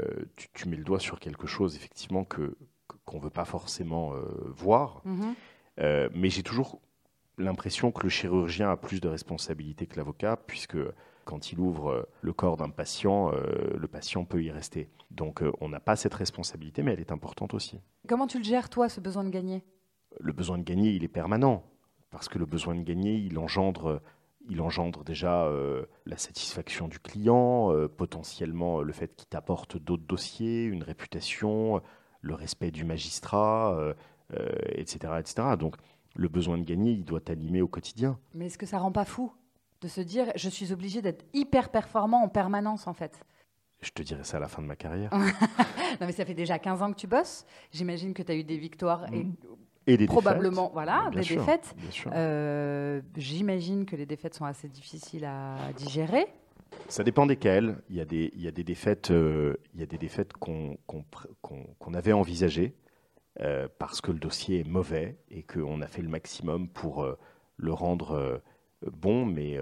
tu, 0.54 0.68
mets 0.68 0.76
le 0.76 0.82
doigt 0.82 0.98
sur 0.98 1.20
quelque 1.20 1.46
chose 1.46 1.76
effectivement 1.76 2.24
que 2.24 2.56
qu'on 3.04 3.18
ne 3.18 3.22
veut 3.22 3.30
pas 3.30 3.44
forcément 3.44 4.14
voir. 4.56 5.02
Mhm. 5.04 5.34
mais 6.14 6.30
j'ai 6.30 6.42
toujours 6.42 6.80
l'impression 7.38 7.92
que 7.92 8.02
le 8.02 8.08
chirurgien 8.08 8.70
a 8.70 8.76
plus 8.76 9.00
de 9.00 9.06
responsabilités 9.06 9.86
que 9.86 9.96
l'avocat, 9.96 10.36
puisque 10.36 10.78
quand 11.26 11.52
il 11.52 11.60
ouvre 11.60 12.08
le 12.22 12.32
corps 12.32 12.56
d'un 12.56 12.70
patient, 12.70 13.30
le 13.30 13.86
patient 13.86 14.24
peut 14.24 14.42
y 14.42 14.50
rester. 14.50 14.88
Donc 15.10 15.42
on 15.60 15.68
n'a 15.68 15.80
pas 15.80 15.96
cette 15.96 16.14
responsabilité, 16.14 16.82
mais 16.82 16.94
elle 16.94 17.00
est 17.00 17.12
importante 17.12 17.52
aussi. 17.52 17.80
Comment 18.08 18.26
tu 18.26 18.38
le 18.38 18.44
gères, 18.44 18.70
toi, 18.70 18.88
ce 18.88 19.00
besoin 19.00 19.24
de 19.24 19.30
gagner? 19.30 19.62
Le 20.18 20.32
besoin 20.32 20.56
de 20.56 20.62
gagner, 20.62 20.92
il 20.92 21.04
est 21.04 21.08
permanent, 21.08 21.62
parce 22.10 22.28
que 22.28 22.38
le 22.38 22.46
besoin 22.46 22.74
de 22.74 22.82
gagner, 22.82 23.16
il 23.16 23.38
engendre 23.38 24.00
il 24.48 24.60
engendre 24.60 25.04
déjà 25.04 25.44
euh, 25.44 25.84
la 26.04 26.16
satisfaction 26.16 26.88
du 26.88 26.98
client, 26.98 27.72
euh, 27.72 27.88
potentiellement 27.88 28.80
euh, 28.80 28.82
le 28.82 28.92
fait 28.92 29.14
qu'il 29.14 29.28
t'apporte 29.28 29.76
d'autres 29.76 30.06
dossiers, 30.06 30.64
une 30.64 30.82
réputation, 30.82 31.82
le 32.20 32.34
respect 32.34 32.70
du 32.70 32.84
magistrat, 32.84 33.94
etc., 34.74 35.14
etc. 35.20 35.48
Donc 35.58 35.76
le 36.16 36.28
besoin 36.28 36.58
de 36.58 36.64
gagner, 36.64 36.92
il 36.92 37.04
doit 37.04 37.20
t'animer 37.20 37.62
au 37.62 37.68
quotidien. 37.68 38.18
Mais 38.34 38.46
est-ce 38.46 38.58
que 38.58 38.66
ça 38.66 38.78
rend 38.78 38.90
pas 38.90 39.04
fou? 39.04 39.32
De 39.80 39.88
se 39.88 40.00
dire 40.00 40.26
je 40.36 40.48
suis 40.48 40.72
obligé 40.72 41.02
d'être 41.02 41.24
hyper 41.32 41.70
performant 41.70 42.22
en 42.22 42.28
permanence 42.28 42.86
en 42.86 42.94
fait 42.94 43.20
je 43.82 43.90
te 43.90 44.02
dirais 44.02 44.24
ça 44.24 44.38
à 44.38 44.40
la 44.40 44.48
fin 44.48 44.62
de 44.62 44.66
ma 44.66 44.74
carrière. 44.74 45.10
non, 46.00 46.06
mais 46.06 46.12
ça 46.12 46.24
fait 46.24 46.34
déjà 46.34 46.58
15 46.58 46.82
ans 46.82 46.90
que 46.90 46.96
tu 46.96 47.06
bosses. 47.06 47.44
J'imagine 47.70 48.14
que 48.14 48.22
tu 48.22 48.32
as 48.32 48.34
eu 48.34 48.42
des 48.42 48.56
victoires 48.56 49.04
et 49.12 49.24
mm. 49.24 49.34
Et 49.88 49.96
des 49.96 50.06
Probablement, 50.06 50.70
voilà, 50.72 51.10
des 51.12 51.20
défaites. 51.20 51.76
Euh, 52.08 53.00
j'imagine 53.16 53.86
que 53.86 53.94
les 53.94 54.04
défaites 54.04 54.34
sont 54.34 54.44
assez 54.44 54.68
difficiles 54.68 55.24
à 55.24 55.72
digérer. 55.76 56.26
Ça 56.88 57.04
dépend 57.04 57.24
desquelles. 57.24 57.76
Il 57.88 57.94
y 57.94 58.00
a 58.00 58.04
des, 58.04 58.32
il 58.34 58.42
y 58.42 58.48
a 58.48 58.50
des 58.50 58.64
défaites, 58.64 59.12
euh, 59.12 59.54
il 59.74 59.80
y 59.80 59.82
a 59.84 59.86
des 59.86 59.98
défaites 59.98 60.32
qu'on 60.32 61.94
avait 61.94 62.12
envisagées 62.12 62.74
euh, 63.40 63.68
parce 63.78 64.00
que 64.00 64.10
le 64.10 64.18
dossier 64.18 64.60
est 64.60 64.68
mauvais 64.68 65.18
et 65.30 65.44
qu'on 65.44 65.80
a 65.80 65.86
fait 65.86 66.02
le 66.02 66.08
maximum 66.08 66.68
pour 66.68 67.06
le 67.56 67.72
rendre 67.72 68.42
bon, 68.92 69.24
mais, 69.26 69.58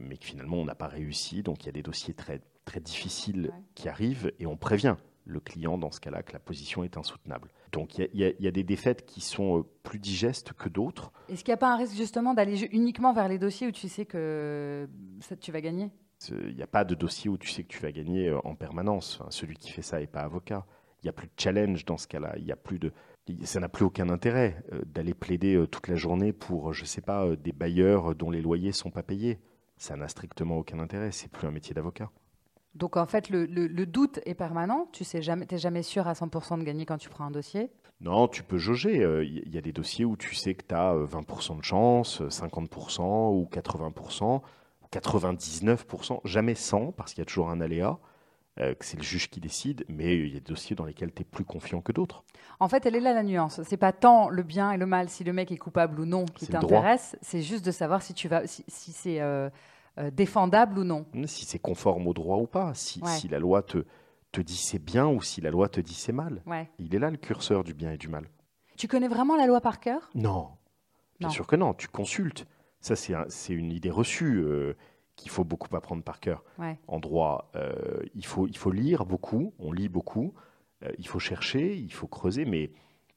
mais 0.00 0.16
que 0.16 0.24
finalement 0.24 0.56
on 0.56 0.64
n'a 0.64 0.74
pas 0.74 0.88
réussi. 0.88 1.42
Donc 1.42 1.62
il 1.62 1.66
y 1.66 1.68
a 1.68 1.72
des 1.72 1.82
dossiers 1.82 2.14
très, 2.14 2.40
très 2.64 2.80
difficiles 2.80 3.52
qui 3.74 3.88
arrivent 3.88 4.32
et 4.38 4.46
on 4.46 4.56
prévient 4.56 4.96
le 5.24 5.40
client 5.40 5.78
dans 5.78 5.90
ce 5.90 6.00
cas-là 6.00 6.22
que 6.22 6.32
la 6.32 6.38
position 6.38 6.84
est 6.84 6.96
insoutenable. 6.96 7.50
Donc 7.72 7.98
il 7.98 8.08
y, 8.14 8.46
a 8.46 8.50
des 8.50 8.64
défaites 8.64 9.06
qui 9.06 9.20
sont 9.20 9.58
euh, 9.58 9.62
plus 9.82 9.98
digestes 9.98 10.52
que 10.52 10.68
d'autres. 10.68 11.12
Est-ce 11.28 11.44
qu'il 11.44 11.52
n'y 11.52 11.54
a 11.54 11.58
pas 11.58 11.72
un 11.72 11.76
risque 11.76 11.96
justement 11.96 12.34
d'aller 12.34 12.64
uniquement 12.72 13.12
vers 13.12 13.28
les 13.28 13.38
dossiers 13.38 13.68
où 13.68 13.72
tu 13.72 13.88
sais 13.88 14.06
que 14.06 14.88
ça, 15.20 15.36
tu 15.36 15.52
vas 15.52 15.60
gagner? 15.60 15.90
Il 16.28 16.54
n'y 16.54 16.62
a 16.62 16.66
pas 16.66 16.84
de 16.84 16.94
dossier 16.94 17.30
où 17.30 17.38
tu 17.38 17.48
sais 17.48 17.62
que 17.62 17.68
tu 17.68 17.78
vas 17.78 17.92
gagner 17.92 18.28
euh, 18.28 18.38
en 18.44 18.54
permanence. 18.54 19.22
celui 19.30 19.56
qui 19.56 19.70
fait 19.70 19.82
ça 19.82 20.00
n'est 20.00 20.06
pas 20.06 20.20
avocat. 20.20 20.66
Il 21.02 21.06
n'y 21.06 21.10
a 21.10 21.12
plus 21.12 21.28
de 21.28 21.32
challenge 21.38 21.84
dans 21.86 21.96
ce 21.96 22.06
cas-là. 22.08 22.34
Il 22.36 22.44
y 22.44 22.52
a 22.52 22.56
plus 22.56 22.78
de, 22.78 22.92
ça 23.44 23.60
n'a 23.60 23.68
plus 23.68 23.84
aucun 23.84 24.08
intérêt 24.08 24.62
euh, 24.72 24.82
d'aller 24.86 25.14
plaider 25.14 25.64
toute 25.70 25.88
la 25.88 25.96
journée 25.96 26.32
pour, 26.32 26.72
je 26.72 26.82
ne 26.82 26.86
sais 26.86 27.00
pas, 27.00 27.36
des 27.36 27.52
bailleurs 27.52 28.14
dont 28.14 28.30
les 28.30 28.42
loyers 28.42 28.68
ne 28.68 28.74
sont 28.74 28.90
pas 28.90 29.02
payés. 29.02 29.38
Ça 29.76 29.96
n'a 29.96 30.08
strictement 30.08 30.58
aucun 30.58 30.78
intérêt. 30.78 31.10
C'est 31.12 31.30
plus 31.30 31.46
un 31.46 31.50
métier 31.50 31.74
d'avocat. 31.74 32.10
Donc 32.74 32.96
en 32.96 33.06
fait, 33.06 33.30
le, 33.30 33.46
doute 33.86 34.20
est 34.26 34.34
permanent. 34.34 34.88
Tu 34.92 35.04
sais 35.04 35.22
jamais, 35.22 35.46
es 35.50 35.58
jamais 35.58 35.82
sûr 35.82 36.06
à 36.06 36.12
100% 36.12 36.58
de 36.58 36.64
gagner 36.64 36.86
quand 36.86 36.98
tu 36.98 37.08
prends 37.08 37.24
un 37.24 37.30
dossier. 37.30 37.70
Non, 38.00 38.28
tu 38.28 38.42
peux 38.42 38.58
jauger. 38.58 38.96
Il 38.96 39.02
euh, 39.02 39.24
y 39.24 39.58
a 39.58 39.60
des 39.60 39.72
dossiers 39.72 40.04
où 40.04 40.16
tu 40.16 40.34
sais 40.34 40.54
que 40.54 40.64
tu 40.66 40.74
as 40.74 40.94
20% 40.94 41.58
de 41.58 41.64
chance, 41.64 42.22
50% 42.22 43.02
ou 43.34 43.48
80%, 43.50 44.40
99%, 44.92 46.20
jamais 46.24 46.54
100 46.54 46.92
parce 46.92 47.12
qu'il 47.12 47.20
y 47.20 47.22
a 47.22 47.26
toujours 47.26 47.50
un 47.50 47.60
aléa. 47.60 47.98
Euh, 48.58 48.74
que 48.74 48.84
c'est 48.84 48.96
le 48.96 49.02
juge 49.02 49.30
qui 49.30 49.38
décide, 49.40 49.84
mais 49.88 50.16
il 50.18 50.26
y 50.34 50.36
a 50.36 50.40
des 50.40 50.44
dossiers 50.50 50.74
dans 50.74 50.84
lesquels 50.84 51.12
tu 51.14 51.22
es 51.22 51.24
plus 51.24 51.44
confiant 51.44 51.80
que 51.80 51.92
d'autres. 51.92 52.24
En 52.58 52.68
fait, 52.68 52.84
elle 52.84 52.96
est 52.96 53.00
là 53.00 53.14
la 53.14 53.22
nuance. 53.22 53.62
C'est 53.62 53.76
pas 53.76 53.92
tant 53.92 54.28
le 54.28 54.42
bien 54.42 54.72
et 54.72 54.76
le 54.76 54.86
mal, 54.86 55.08
si 55.08 55.22
le 55.22 55.32
mec 55.32 55.52
est 55.52 55.56
coupable 55.56 56.00
ou 56.00 56.04
non, 56.04 56.24
qui 56.26 56.48
t'intéresse. 56.48 57.16
C'est 57.22 57.42
juste 57.42 57.64
de 57.64 57.70
savoir 57.70 58.02
si 58.02 58.12
tu 58.12 58.26
vas, 58.26 58.46
si, 58.46 58.64
c'est 58.92 59.20
euh, 59.20 59.48
euh, 59.98 60.10
défendable 60.10 60.80
ou 60.80 60.84
non. 60.84 61.06
Si 61.26 61.44
c'est 61.46 61.60
conforme 61.60 62.08
au 62.08 62.12
droit 62.12 62.38
ou 62.38 62.46
pas, 62.48 62.74
si, 62.74 63.00
la 63.30 63.38
loi 63.38 63.62
te, 63.62 63.84
te 64.32 64.40
dit 64.40 64.56
c'est 64.56 64.80
bien 64.80 65.06
ou 65.06 65.22
si 65.22 65.40
la 65.40 65.50
loi 65.50 65.68
te 65.68 65.80
dit 65.80 65.94
c'est 65.94 66.12
mal. 66.12 66.42
Ouais. 66.44 66.68
Il 66.80 66.92
est 66.94 66.98
là 66.98 67.08
le 67.10 67.18
curseur 67.18 67.62
du 67.62 67.72
bien 67.72 67.92
et 67.92 67.98
du 67.98 68.08
mal. 68.08 68.28
Tu 68.76 68.88
connais 68.88 69.08
vraiment 69.08 69.36
la 69.36 69.46
loi 69.46 69.60
par 69.60 69.78
cœur? 69.78 70.10
Non, 70.16 70.48
bien 71.20 71.28
Non. 71.28 71.32
sûr 71.34 71.46
que 71.46 71.54
non. 71.56 71.72
Tu 71.72 71.86
consultes. 71.86 72.46
Ça, 72.80 72.96
c'est 72.96 73.14
un- 73.14 73.26
c'est 73.28 73.52
une 73.54 73.70
idée 73.72 73.90
reçue 73.90 74.42
qu'il 75.20 75.30
faut 75.30 75.44
beaucoup 75.44 75.74
apprendre 75.76 76.02
par 76.02 76.18
cœur. 76.20 76.42
Ouais. 76.58 76.78
En 76.88 76.98
droit, 76.98 77.50
euh, 77.56 78.02
il, 78.14 78.24
faut, 78.26 78.46
il 78.48 78.56
faut 78.56 78.70
lire 78.72 79.04
beaucoup, 79.06 79.52
on 79.58 79.72
lit 79.72 79.88
beaucoup, 79.88 80.34
euh, 80.84 80.90
il 80.98 81.06
faut 81.06 81.18
chercher, 81.18 81.76
il 81.76 81.92
faut 81.92 82.06
creuser, 82.08 82.44
mais 82.44 82.72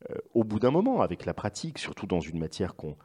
euh, 0.09 0.15
au 0.33 0.43
bout 0.43 0.59
d'un 0.59 0.71
moment, 0.71 1.01
avec 1.01 1.25
la 1.25 1.33
pratique, 1.33 1.77
surtout 1.79 2.05
dans 2.07 2.19
une 2.19 2.39
matière 2.39 2.75
qu'on 2.75 2.95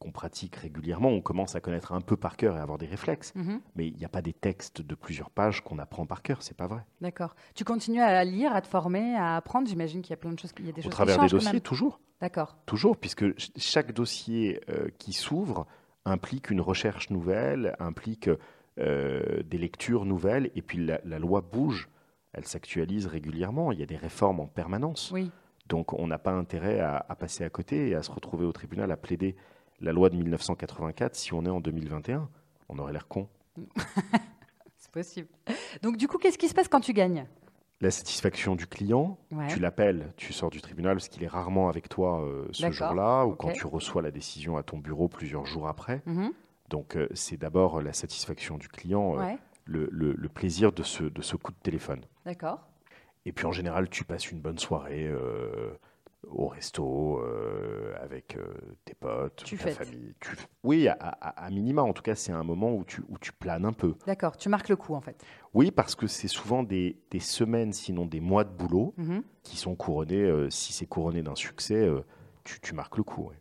qu'on 0.00 0.12
pratique 0.12 0.54
régulièrement, 0.54 1.08
on 1.08 1.20
commence 1.20 1.56
à 1.56 1.60
connaître 1.60 1.90
un 1.90 2.00
peu 2.00 2.16
par 2.16 2.36
cœur 2.36 2.54
et 2.54 2.60
à 2.60 2.62
avoir 2.62 2.78
des 2.78 2.86
réflexes. 2.86 3.34
Mhm. 3.34 3.60
Mais 3.74 3.88
il 3.88 3.96
n'y 3.96 4.04
a 4.04 4.08
pas 4.08 4.22
des 4.22 4.32
textes 4.32 4.80
de 4.80 4.94
plusieurs 4.94 5.28
pages 5.28 5.60
qu'on 5.60 5.80
apprend 5.80 6.06
par 6.06 6.22
cœur, 6.22 6.40
c'est 6.40 6.56
pas 6.56 6.68
vrai. 6.68 6.82
D'accord. 7.00 7.34
Tu 7.56 7.64
continues 7.64 8.00
à 8.00 8.22
lire, 8.24 8.54
à 8.54 8.60
te 8.60 8.68
former, 8.68 9.16
à 9.16 9.34
apprendre. 9.34 9.66
J'imagine 9.66 10.00
qu'il 10.02 10.10
y 10.10 10.14
a 10.14 10.16
plein 10.16 10.30
de 10.30 10.38
choses. 10.38 10.52
Il 10.60 10.66
y 10.66 10.68
a 10.68 10.72
des 10.72 10.82
Au 10.82 10.84
choses 10.84 10.92
travers 10.92 11.16
qui 11.18 11.24
des 11.24 11.30
dossiers, 11.30 11.60
toujours. 11.60 11.98
D'accord. 12.20 12.58
Toujours, 12.64 12.96
puisque 12.96 13.22
ch- 13.24 13.50
chaque 13.56 13.90
dossier 13.92 14.60
qui 15.00 15.12
s'ouvre 15.12 15.66
implique 16.10 16.50
une 16.50 16.60
recherche 16.60 17.10
nouvelle, 17.10 17.74
implique 17.78 18.30
euh, 18.78 19.42
des 19.44 19.58
lectures 19.58 20.04
nouvelles, 20.04 20.50
et 20.54 20.62
puis 20.62 20.84
la, 20.84 21.00
la 21.04 21.18
loi 21.18 21.40
bouge, 21.40 21.88
elle 22.32 22.44
s'actualise 22.44 23.06
régulièrement, 23.06 23.72
il 23.72 23.80
y 23.80 23.82
a 23.82 23.86
des 23.86 23.96
réformes 23.96 24.40
en 24.40 24.46
permanence. 24.46 25.10
Oui. 25.12 25.30
Donc 25.68 25.92
on 25.92 26.06
n'a 26.06 26.18
pas 26.18 26.32
intérêt 26.32 26.80
à, 26.80 27.04
à 27.08 27.14
passer 27.14 27.44
à 27.44 27.50
côté 27.50 27.90
et 27.90 27.94
à 27.94 28.02
se 28.02 28.10
retrouver 28.10 28.46
au 28.46 28.52
tribunal 28.52 28.90
à 28.90 28.96
plaider 28.96 29.36
la 29.80 29.92
loi 29.92 30.10
de 30.10 30.16
1984 30.16 31.14
si 31.14 31.32
on 31.34 31.44
est 31.44 31.50
en 31.50 31.60
2021. 31.60 32.28
On 32.68 32.78
aurait 32.78 32.92
l'air 32.92 33.06
con. 33.06 33.28
C'est 34.76 34.90
possible. 34.90 35.28
Donc, 35.82 35.96
du 35.96 36.06
coup, 36.08 36.18
qu'est-ce 36.18 36.38
qui 36.38 36.48
se 36.48 36.54
passe 36.54 36.68
quand 36.68 36.80
tu 36.80 36.92
gagnes? 36.92 37.26
La 37.80 37.92
satisfaction 37.92 38.56
du 38.56 38.66
client, 38.66 39.18
Ouais. 39.30 39.46
tu 39.46 39.60
l'appelles, 39.60 40.12
tu 40.16 40.32
sors 40.32 40.50
du 40.50 40.60
tribunal 40.60 40.96
parce 40.96 41.08
qu'il 41.08 41.22
est 41.22 41.28
rarement 41.28 41.68
avec 41.68 41.88
toi 41.88 42.20
euh, 42.24 42.48
ce 42.50 42.70
jour-là, 42.72 43.24
ou 43.24 43.34
quand 43.36 43.52
tu 43.52 43.66
reçois 43.66 44.02
la 44.02 44.10
décision 44.10 44.56
à 44.56 44.64
ton 44.64 44.78
bureau 44.78 45.06
plusieurs 45.06 45.46
jours 45.46 45.68
après. 45.68 46.02
Mhm. 46.06 46.32
Donc 46.70 46.96
euh, 46.96 47.08
c'est 47.14 47.36
d'abord 47.36 47.80
la 47.80 47.92
satisfaction 47.92 48.58
du 48.58 48.68
client, 48.68 49.18
euh, 49.20 49.34
le, 49.64 49.88
le- 49.92 50.12
le 50.14 50.28
plaisir 50.28 50.72
de 50.72 50.82
ce, 50.82 51.04
de 51.04 51.22
ce 51.22 51.36
coup 51.36 51.52
de 51.52 51.56
téléphone. 51.62 52.00
D'accord. 52.26 52.58
Et 53.26 53.32
puis 53.32 53.46
en 53.46 53.52
général, 53.52 53.88
tu 53.88 54.04
passes 54.04 54.30
une 54.32 54.40
bonne 54.40 54.58
soirée 54.58 55.06
au 56.26 56.48
resto 56.48 57.20
euh, 57.20 57.94
avec 58.02 58.36
euh, 58.36 58.44
tes 58.84 58.94
potes, 58.94 59.42
Tu 59.44 59.56
ta 59.56 59.70
famille. 59.70 60.14
Tu- 60.20 60.36
Oui, 60.64 60.88
à, 60.88 60.92
à- 60.94 61.44
à 61.46 61.50
minima, 61.50 61.82
en 61.82 61.92
tout 61.92 62.02
cas, 62.02 62.14
c'est 62.14 62.32
un 62.32 62.42
moment 62.42 62.74
où 62.74 62.84
tu, 62.84 63.02
où 63.08 63.18
tu 63.18 63.32
planes 63.32 63.64
un 63.64 63.72
peu. 63.72 63.94
D'accord. 64.06 64.36
Tu 64.36 64.48
marques 64.48 64.68
le 64.68 64.76
coup, 64.76 64.94
en 64.94 65.00
fait. 65.00 65.24
Oui, 65.54 65.70
parce 65.70 65.94
que 65.94 66.06
c'est 66.06 66.28
souvent 66.28 66.62
des, 66.62 66.98
des 67.10 67.20
semaines, 67.20 67.72
sinon 67.72 68.04
des 68.06 68.20
mois 68.20 68.44
de 68.44 68.50
boulot 68.50 68.94
Mhm. 68.96 69.22
qui 69.42 69.56
sont 69.56 69.74
couronnés. 69.76 70.16
euh, 70.22 70.50
si 70.50 70.72
c'est 70.72 70.86
couronné 70.86 71.22
d'un 71.22 71.34
succès, 71.36 71.88
tu, 72.44 72.60
tu 72.60 72.74
marques 72.74 72.96
le 72.96 73.02
coup. 73.04 73.28
ouais. 73.28 73.36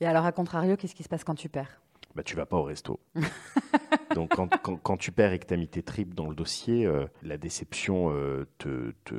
Et 0.00 0.06
alors, 0.06 0.24
à 0.26 0.32
contrario, 0.32 0.76
qu'est-ce 0.76 0.94
qui 0.94 1.02
se 1.04 1.08
passe 1.08 1.24
quand 1.24 1.34
tu 1.34 1.48
perds? 1.48 1.80
Bah, 2.14 2.22
tu 2.22 2.36
vas 2.36 2.44
pas 2.46 2.56
au 2.58 2.64
resto. 2.64 3.00
Donc 4.14 4.34
quand, 4.34 4.48
quand- 4.62 4.76
quand 4.76 4.96
tu 4.98 5.12
perds 5.12 5.32
et 5.32 5.38
que 5.38 5.46
tu 5.46 5.54
as 5.54 5.56
mis 5.56 5.68
tes 5.68 5.82
tripes 5.82 6.12
dans 6.14 6.28
le 6.28 6.34
dossier, 6.34 6.86
la 7.22 7.38
déception 7.38 8.10
te, 8.58 8.92
te, 9.04 9.14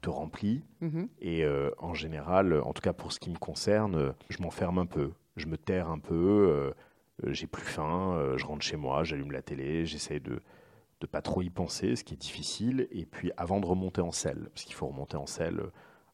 te 0.00 0.10
remplit. 0.10 0.62
Mhm. 0.80 1.08
Et 1.20 1.44
euh, 1.44 1.70
en 1.78 1.94
général, 1.94 2.52
en 2.60 2.72
tout 2.72 2.82
cas 2.82 2.92
pour 2.92 3.12
ce 3.12 3.18
qui 3.20 3.30
me 3.30 3.38
concerne, 3.38 3.94
euh, 3.96 4.12
je 4.28 4.40
m'enferme 4.42 4.78
un 4.78 4.86
peu. 4.86 5.12
Je 5.36 5.46
me 5.46 5.56
terre 5.58 5.88
un 5.88 5.98
peu, 5.98 6.14
euh, 6.14 6.72
j'ai 7.32 7.46
plus 7.46 7.62
faim, 7.64 8.14
euh, 8.16 8.36
je 8.38 8.46
rentre 8.46 8.62
chez 8.64 8.76
moi, 8.76 9.04
j'allume 9.04 9.32
la 9.32 9.42
télé, 9.42 9.86
j'essaie 9.86 10.20
de 10.20 10.40
de 11.00 11.06
pas 11.06 11.22
trop 11.22 11.42
y 11.42 11.48
penser, 11.50 11.94
ce 11.94 12.02
qui 12.02 12.14
est 12.14 12.16
difficile. 12.16 12.88
Et 12.90 13.06
puis 13.06 13.30
avant 13.36 13.60
de 13.60 13.66
remonter 13.66 14.00
en 14.00 14.10
selle, 14.10 14.48
parce 14.52 14.64
qu'il 14.64 14.74
faut 14.74 14.88
remonter 14.88 15.16
en 15.16 15.26
selle 15.26 15.62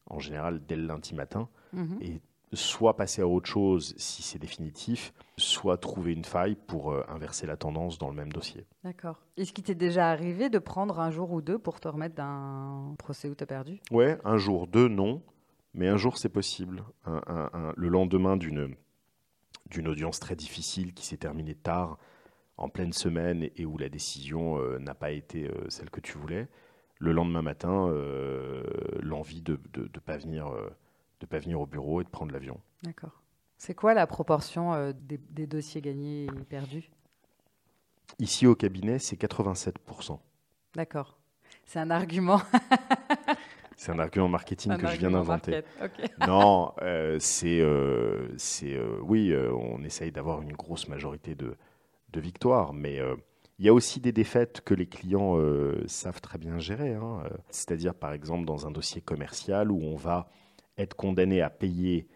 en 0.07 0.19
général 0.19 0.61
dès 0.67 0.75
le 0.75 0.85
lundi 0.85 1.15
matin, 1.15 1.49
Mhm. 1.73 1.97
et 2.01 2.21
soit 2.55 2.95
passer 2.95 3.21
à 3.21 3.27
autre 3.27 3.47
chose 3.49 3.93
si 3.97 4.23
c'est 4.23 4.39
définitif, 4.39 5.13
soit 5.37 5.77
trouver 5.77 6.13
une 6.13 6.25
faille 6.25 6.55
pour 6.55 6.91
euh, 6.91 7.03
inverser 7.07 7.45
la 7.45 7.57
tendance 7.57 7.97
dans 7.97 8.09
le 8.09 8.15
même 8.15 8.31
dossier. 8.31 8.65
D'accord. 8.83 9.21
Est-ce 9.37 9.53
qu'il 9.53 9.63
t'est 9.63 9.75
déjà 9.75 10.09
arrivé 10.09 10.49
de 10.49 10.59
prendre 10.59 10.99
un 10.99 11.11
jour 11.11 11.31
ou 11.31 11.41
deux 11.41 11.59
pour 11.59 11.79
te 11.79 11.87
remettre 11.87 12.15
d'un 12.15 12.95
procès 12.97 13.29
où 13.29 13.35
tu 13.35 13.43
as 13.43 13.47
perdu? 13.47 13.79
Ouais, 13.91 14.17
un 14.23 14.37
jour, 14.37 14.67
deux, 14.67 14.87
non, 14.87 15.21
mais 15.73 15.87
un 15.87 15.97
jour 15.97 16.17
c'est 16.17 16.29
possible. 16.29 16.83
Un- 17.05 17.21
un- 17.27 17.49
un- 17.53 17.73
le 17.75 17.87
lendemain 17.89 18.37
d'une 18.37 18.75
d'une 19.71 19.87
audience 19.87 20.19
très 20.19 20.35
difficile 20.35 20.93
qui 20.93 21.05
s'est 21.05 21.17
terminée 21.17 21.55
tard, 21.55 21.97
en 22.57 22.69
pleine 22.69 22.93
semaine, 22.93 23.49
et 23.55 23.65
où 23.65 23.77
la 23.77 23.89
décision 23.89 24.59
euh, 24.59 24.77
n'a 24.77 24.93
pas 24.93 25.11
été 25.11 25.47
euh, 25.49 25.69
celle 25.69 25.89
que 25.89 25.99
tu 25.99 26.17
voulais, 26.19 26.47
le 26.99 27.11
lendemain 27.11 27.41
matin, 27.41 27.89
euh, 27.89 28.63
l'envie 29.01 29.41
de 29.41 29.59
ne 29.75 29.87
pas 29.99 30.17
venir, 30.17 30.47
de 31.25 31.29
pas 31.29 31.39
venir 31.39 31.59
au 31.59 31.65
bureau 31.65 32.01
et 32.01 32.03
de 32.03 32.09
prendre 32.09 32.31
l'avion. 32.31 32.59
D'accord. 32.83 33.21
C'est 33.57 33.73
quoi 33.73 33.93
la 33.93 34.05
proportion 34.07 34.73
euh, 34.73 34.93
des, 34.93 35.17
des 35.17 35.47
dossiers 35.47 35.81
gagnés 35.81 36.25
et 36.25 36.43
perdus? 36.47 36.89
Ici 38.19 38.47
au 38.47 38.55
cabinet, 38.55 38.99
c'est 38.99 39.19
87%. 39.19 40.19
D'accord. 40.75 41.17
C'est 41.65 41.79
un 41.79 41.89
argument. 41.91 42.41
C'est 43.77 43.91
un 43.91 43.99
argument 43.99 44.29
marketing 44.29 44.71
un 44.71 44.77
que 44.77 44.87
je 44.87 44.95
viens 44.97 45.11
d'inventer. 45.11 45.61
Non, 46.25 46.71
euh, 46.81 47.17
c'est, 47.19 47.59
euh, 47.59 48.29
oui, 49.01 49.35
on 49.35 49.83
essaye 49.83 50.13
d'avoir 50.13 50.41
une 50.41 50.53
grosse 50.53 50.87
majorité 50.87 51.35
de, 51.35 51.57
de 52.13 52.19
victoires, 52.21 52.71
mais 52.73 53.01
il 53.59 53.65
y 53.65 53.69
a 53.69 53.73
aussi 53.73 53.99
des 53.99 54.13
défaites 54.13 54.61
que 54.61 54.73
les 54.73 54.87
clients 54.87 55.37
euh, 55.37 55.83
savent 55.87 56.21
très 56.21 56.37
bien 56.37 56.57
gérer. 56.57 56.93
hein. 56.93 57.23
C'est-à-dire, 57.49 57.93
par 57.93 58.13
exemple, 58.13 58.45
dans 58.45 58.65
un 58.65 58.71
dossier 58.71 59.01
commercial 59.01 59.69
où 59.71 59.81
on 59.83 59.97
va 59.97 60.29
être 60.77 60.93
condamné 60.95 61.41
à 61.41 61.49
payer 61.49 62.07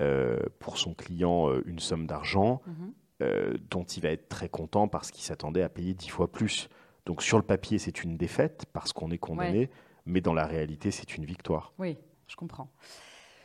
euh, 0.00 0.38
pour 0.58 0.78
son 0.78 0.94
client 0.94 1.48
euh, 1.50 1.62
une 1.66 1.78
somme 1.78 2.06
d'argent 2.06 2.60
Mhm. 2.66 2.92
euh, 3.22 3.54
dont 3.70 3.84
il 3.84 4.02
va 4.02 4.10
être 4.10 4.28
très 4.28 4.48
content 4.48 4.88
parce 4.88 5.10
qu'il 5.10 5.22
s'attendait 5.22 5.62
à 5.62 5.68
payer 5.68 5.94
dix 5.94 6.08
fois 6.08 6.30
plus. 6.30 6.68
Donc 7.06 7.22
sur 7.22 7.36
le 7.38 7.44
papier, 7.44 7.78
c'est 7.78 8.02
une 8.02 8.16
défaite 8.16 8.64
parce 8.72 8.92
qu'on 8.92 9.10
est 9.10 9.18
condamné, 9.18 9.70
mais 10.06 10.20
dans 10.20 10.34
la 10.34 10.46
réalité, 10.46 10.90
c'est 10.90 11.16
une 11.16 11.24
victoire. 11.24 11.72
Oui, 11.78 11.96
je 12.26 12.34
comprends. 12.36 12.70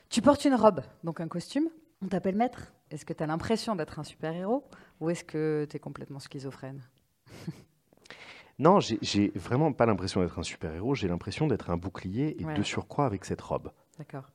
Tu 0.10 0.22
portes 0.22 0.44
une 0.46 0.56
robe, 0.56 0.82
donc 1.04 1.20
un 1.22 1.28
costume. 1.28 1.70
On 2.02 2.08
t'appelle 2.08 2.36
maître. 2.36 2.74
Est-ce 2.90 3.06
que 3.06 3.14
tu 3.14 3.22
as 3.22 3.28
l'impression 3.28 3.76
d'être 3.76 4.00
un 4.00 4.04
super-héros 4.04 4.64
ou 5.00 5.10
est-ce 5.12 5.24
que 5.24 5.68
tu 5.70 5.76
es 5.76 5.80
complètement 5.80 6.20
schizophrène? 6.20 6.82
Non, 8.58 8.82
j'ai- 8.82 9.00
j'ai 9.02 9.32
vraiment 9.36 9.72
pas 9.72 9.86
l'impression 9.86 10.22
d'être 10.22 10.38
un 10.38 10.44
super-héros, 10.44 10.94
j'ai 10.94 11.08
l'impression 11.08 11.48
d'être 11.48 11.70
un 11.70 11.78
bouclier 11.78 12.42
et 12.42 12.46
Ouais. 12.46 12.54
de 12.56 12.62
surcroît 12.64 13.06
avec 13.06 13.24
cette 13.24 13.40
robe. 13.42 13.72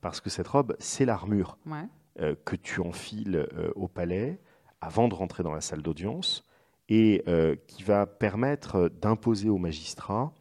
Parce 0.00 0.20
que 0.20 0.30
cette 0.30 0.48
robe, 0.48 0.76
c'est 0.78 1.04
l'armure 1.04 1.56
Ouais. 1.66 1.86
euh, 2.20 2.34
que 2.44 2.56
tu 2.56 2.80
enfiles 2.80 3.36
euh, 3.54 3.70
au 3.74 3.88
palais 3.88 4.40
avant 4.80 5.08
de 5.08 5.14
rentrer 5.14 5.42
dans 5.42 5.52
la 5.52 5.60
salle 5.60 5.82
d'audience 5.82 6.44
et 6.88 7.22
euh, 7.28 7.56
qui 7.66 7.82
va 7.82 8.06
permettre 8.06 8.88
d'imposer 8.88 9.48
au 9.48 9.58
magistrat 9.58 10.32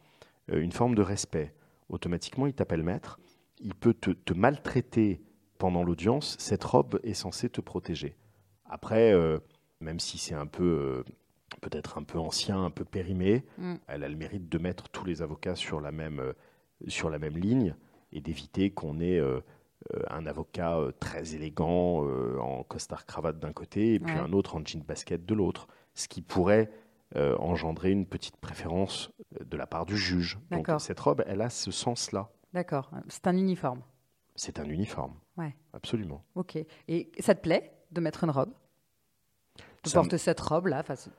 une 0.52 0.72
forme 0.72 0.94
de 0.94 1.00
respect. 1.00 1.54
Automatiquement, 1.88 2.46
il 2.46 2.52
t'appelle 2.52 2.82
maître, 2.82 3.18
il 3.60 3.74
peut 3.74 3.94
te, 3.94 4.10
te 4.10 4.34
maltraiter 4.34 5.22
pendant 5.56 5.82
l'audience, 5.82 6.36
cette 6.38 6.64
robe 6.64 7.00
est 7.02 7.14
censée 7.14 7.48
te 7.48 7.62
protéger. 7.62 8.14
Après, 8.66 9.14
même 9.80 10.00
si 10.00 10.18
c'est 10.18 10.34
un 10.34 10.46
peu, 10.46 11.02
peut-être 11.62 11.96
un 11.96 12.02
peu 12.02 12.18
ancien, 12.18 12.62
un 12.62 12.70
peu 12.70 12.84
périmé, 12.84 13.46
Mm. 13.56 13.74
elle 13.86 14.04
a 14.04 14.08
le 14.10 14.16
mérite 14.16 14.50
de 14.50 14.58
mettre 14.58 14.90
tous 14.90 15.06
les 15.06 15.22
avocats 15.22 15.56
sur 15.56 15.80
la 15.80 15.92
même, 15.92 16.34
sur 16.88 17.08
la 17.08 17.18
même 17.18 17.38
ligne 17.38 17.74
et 18.14 18.20
d'éviter 18.20 18.70
qu'on 18.70 19.00
ait 19.00 19.18
euh, 19.18 19.40
euh, 19.94 20.02
un 20.08 20.24
avocat 20.26 20.78
euh, 20.78 20.92
très 20.98 21.34
élégant 21.34 22.06
en 22.40 22.62
costard 22.62 23.04
cravate 23.04 23.38
d'un 23.38 23.52
côté 23.52 23.94
et 23.94 24.00
puis 24.00 24.14
Ouais. 24.14 24.20
un 24.20 24.32
autre 24.32 24.56
en 24.56 24.64
jean 24.64 24.82
basket 24.82 25.26
de 25.26 25.34
l'autre, 25.34 25.66
ce 25.94 26.08
qui 26.08 26.22
pourrait 26.22 26.70
engendrer 27.38 27.92
une 27.92 28.06
petite 28.06 28.36
préférence 28.38 29.08
de 29.40 29.56
la 29.56 29.68
part 29.68 29.86
du 29.86 29.96
juge. 29.96 30.36
Donc 30.50 30.68
cette 30.80 30.98
robe, 30.98 31.22
elle 31.28 31.42
a 31.42 31.50
ce 31.50 31.70
sens-là. 31.70 32.28
D'accord. 32.52 32.90
C'est 33.08 33.28
un 33.28 33.36
uniforme. 33.36 33.82
C'est 34.34 34.58
un 34.58 34.64
uniforme. 34.68 35.14
Ouais. 35.36 35.54
Absolument. 35.72 36.24
Ok. 36.34 36.58
Et 36.88 37.12
ça 37.20 37.36
te 37.36 37.40
plaît 37.40 37.72
de 37.92 38.00
mettre 38.00 38.24
une 38.24 38.30
robe? 38.30 38.50
De 39.84 39.88
Ça 39.88 39.98
me- 39.98 40.02
porter 40.02 40.18
cette 40.18 40.40
robe-là 40.40 40.80
enfin, 40.80 40.96
c'est- 40.96 41.10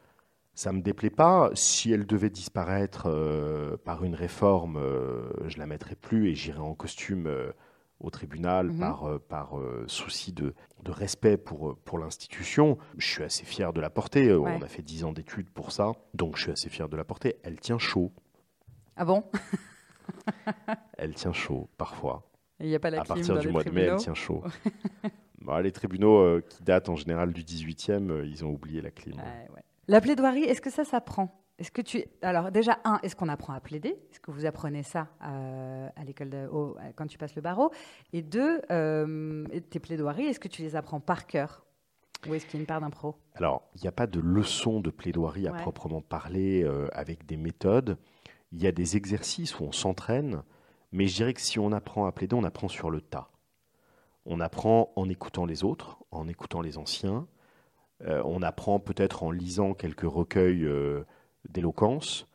Ça 0.56 0.72
me 0.72 0.82
déplaît 0.82 1.10
pas. 1.10 1.50
Si 1.54 1.92
elle 1.92 2.06
devait 2.06 2.30
disparaître 2.30 3.08
euh, 3.08 3.76
par 3.84 4.04
une 4.06 4.16
réforme, 4.16 4.78
euh, 4.78 5.30
je 5.48 5.58
la 5.58 5.68
mettrais 5.68 5.96
plus 5.96 6.30
et 6.30 6.36
j'irais 6.36 6.60
en 6.60 6.74
costume 6.76 7.28
euh, 7.28 7.52
au 8.00 8.10
tribunal 8.10 8.68
Mhm. 8.68 8.80
par, 8.80 9.04
euh, 9.10 9.20
par 9.20 9.54
souci 9.88 10.32
de, 10.32 10.54
de 10.84 10.92
respect 10.92 11.38
pour, 11.38 11.76
pour 11.84 12.00
l'institution. 12.00 12.78
Je 12.98 13.06
suis 13.08 13.24
assez 13.24 13.44
fier 13.46 13.74
de 13.74 13.82
la 13.82 13.90
porter. 13.90 14.34
Ouais. 14.34 14.56
On 14.58 14.62
a 14.62 14.68
fait 14.68 14.82
10 14.82 15.04
ans 15.04 15.12
d'études 15.14 15.50
pour 15.50 15.72
ça, 15.74 15.92
donc 16.14 16.38
je 16.38 16.44
suis 16.44 16.52
assez 16.52 16.70
fier 16.70 16.88
de 16.90 16.96
la 16.98 17.04
porter. 17.04 17.36
Elle 17.44 17.60
tient 17.60 17.78
chaud. 17.80 18.12
Ah 18.96 19.04
bon? 19.06 19.24
Elle 20.98 21.14
tient 21.16 21.34
chaud 21.34 21.70
parfois. 21.78 22.24
Il 22.60 22.68
n'y 22.68 22.76
a 22.76 22.80
pas 22.80 22.90
la 22.90 23.02
à 23.02 23.04
partir 23.04 23.38
du 23.40 23.50
mois 23.50 23.64
de 23.64 23.70
mai, 23.72 23.82
elle 23.82 23.98
tient 23.98 24.14
chaud. 24.14 24.44
Bah, 25.42 25.62
les 25.62 25.72
tribunaux 25.72 26.42
qui 26.50 26.64
datent 26.64 26.90
en 26.90 26.96
général 26.96 27.32
du 27.32 27.44
18e, 27.44 28.10
euh, 28.10 28.26
ils 28.26 28.44
ont 28.46 28.50
oublié 28.50 28.82
la 28.82 28.90
clim. 28.90 29.16
Ouais, 29.18 29.48
ouais. 29.54 29.62
La 29.88 30.02
plaidoirie, 30.02 30.44
est-ce 30.44 30.62
que 30.62 30.72
ça 30.72 30.84
s'apprend? 30.84 31.42
Est-ce 31.60 31.72
que 31.72 31.82
tu 31.82 32.04
alors 32.22 32.52
déjà 32.52 32.80
un, 32.84 33.00
est-ce 33.04 33.16
qu'on 33.16 33.30
apprend 33.30 33.54
à 33.54 33.60
plaider? 33.60 33.96
Est-ce 34.12 34.20
que 34.20 34.32
vous 34.32 34.46
apprenez 34.46 34.84
ça 34.84 35.08
euh, 35.24 35.88
à 35.96 36.04
l'école 36.04 36.50
quand 36.96 37.08
tu 37.08 37.18
passes 37.18 37.36
le 37.36 37.42
barreau? 37.42 37.72
Et 38.12 38.22
deux, 38.22 38.62
euh, 38.72 39.46
tes 39.70 39.80
plaidoiries, 39.80 40.26
est-ce 40.26 40.40
que 40.40 40.48
tu 40.48 40.64
les 40.64 40.76
apprends 40.76 41.00
par 41.00 41.28
cœur? 41.28 41.64
Ou 42.28 42.34
est-ce 42.34 42.46
qu'il 42.46 42.56
y 42.56 42.58
a 42.58 42.62
une 42.62 42.66
part 42.66 42.82
d'impro? 42.82 43.16
Alors, 43.36 43.70
il 43.76 43.82
n'y 43.84 43.88
a 43.88 43.92
pas 43.92 44.08
de 44.08 44.20
leçon 44.20 44.80
de 44.80 44.90
plaidoirie 44.90 45.48
à 45.48 45.54
proprement 45.54 46.02
parler 46.02 46.64
euh, 46.64 46.88
avec 46.92 47.26
des 47.28 47.38
méthodes. 47.38 47.98
Il 48.52 48.62
y 48.62 48.68
a 48.68 48.72
des 48.72 48.98
exercices 48.98 49.60
où 49.60 49.64
on 49.64 49.72
s'entraîne, 49.72 50.42
mais 50.92 51.08
je 51.08 51.16
dirais 51.16 51.34
que 51.34 51.42
si 51.42 51.60
on 51.60 51.72
apprend 51.72 52.08
à 52.08 52.12
plaider, 52.12 52.36
on 52.36 52.44
apprend 52.44 52.68
sur 52.68 52.90
le 52.90 53.00
tas. 53.02 53.30
On 54.26 54.40
apprend 54.40 54.92
en 54.96 55.08
écoutant 55.08 55.46
les 55.46 55.64
autres, 55.64 56.00
en 56.10 56.28
écoutant 56.28 56.62
les 56.62 56.80
anciens. 56.80 57.28
On 58.04 58.42
apprend 58.42 58.80
peut-être 58.80 59.24
en 59.24 59.32
lisant 59.32 59.74
quelques 59.74 60.02
recueils 60.02 60.68
d'éloquence. 61.50 62.28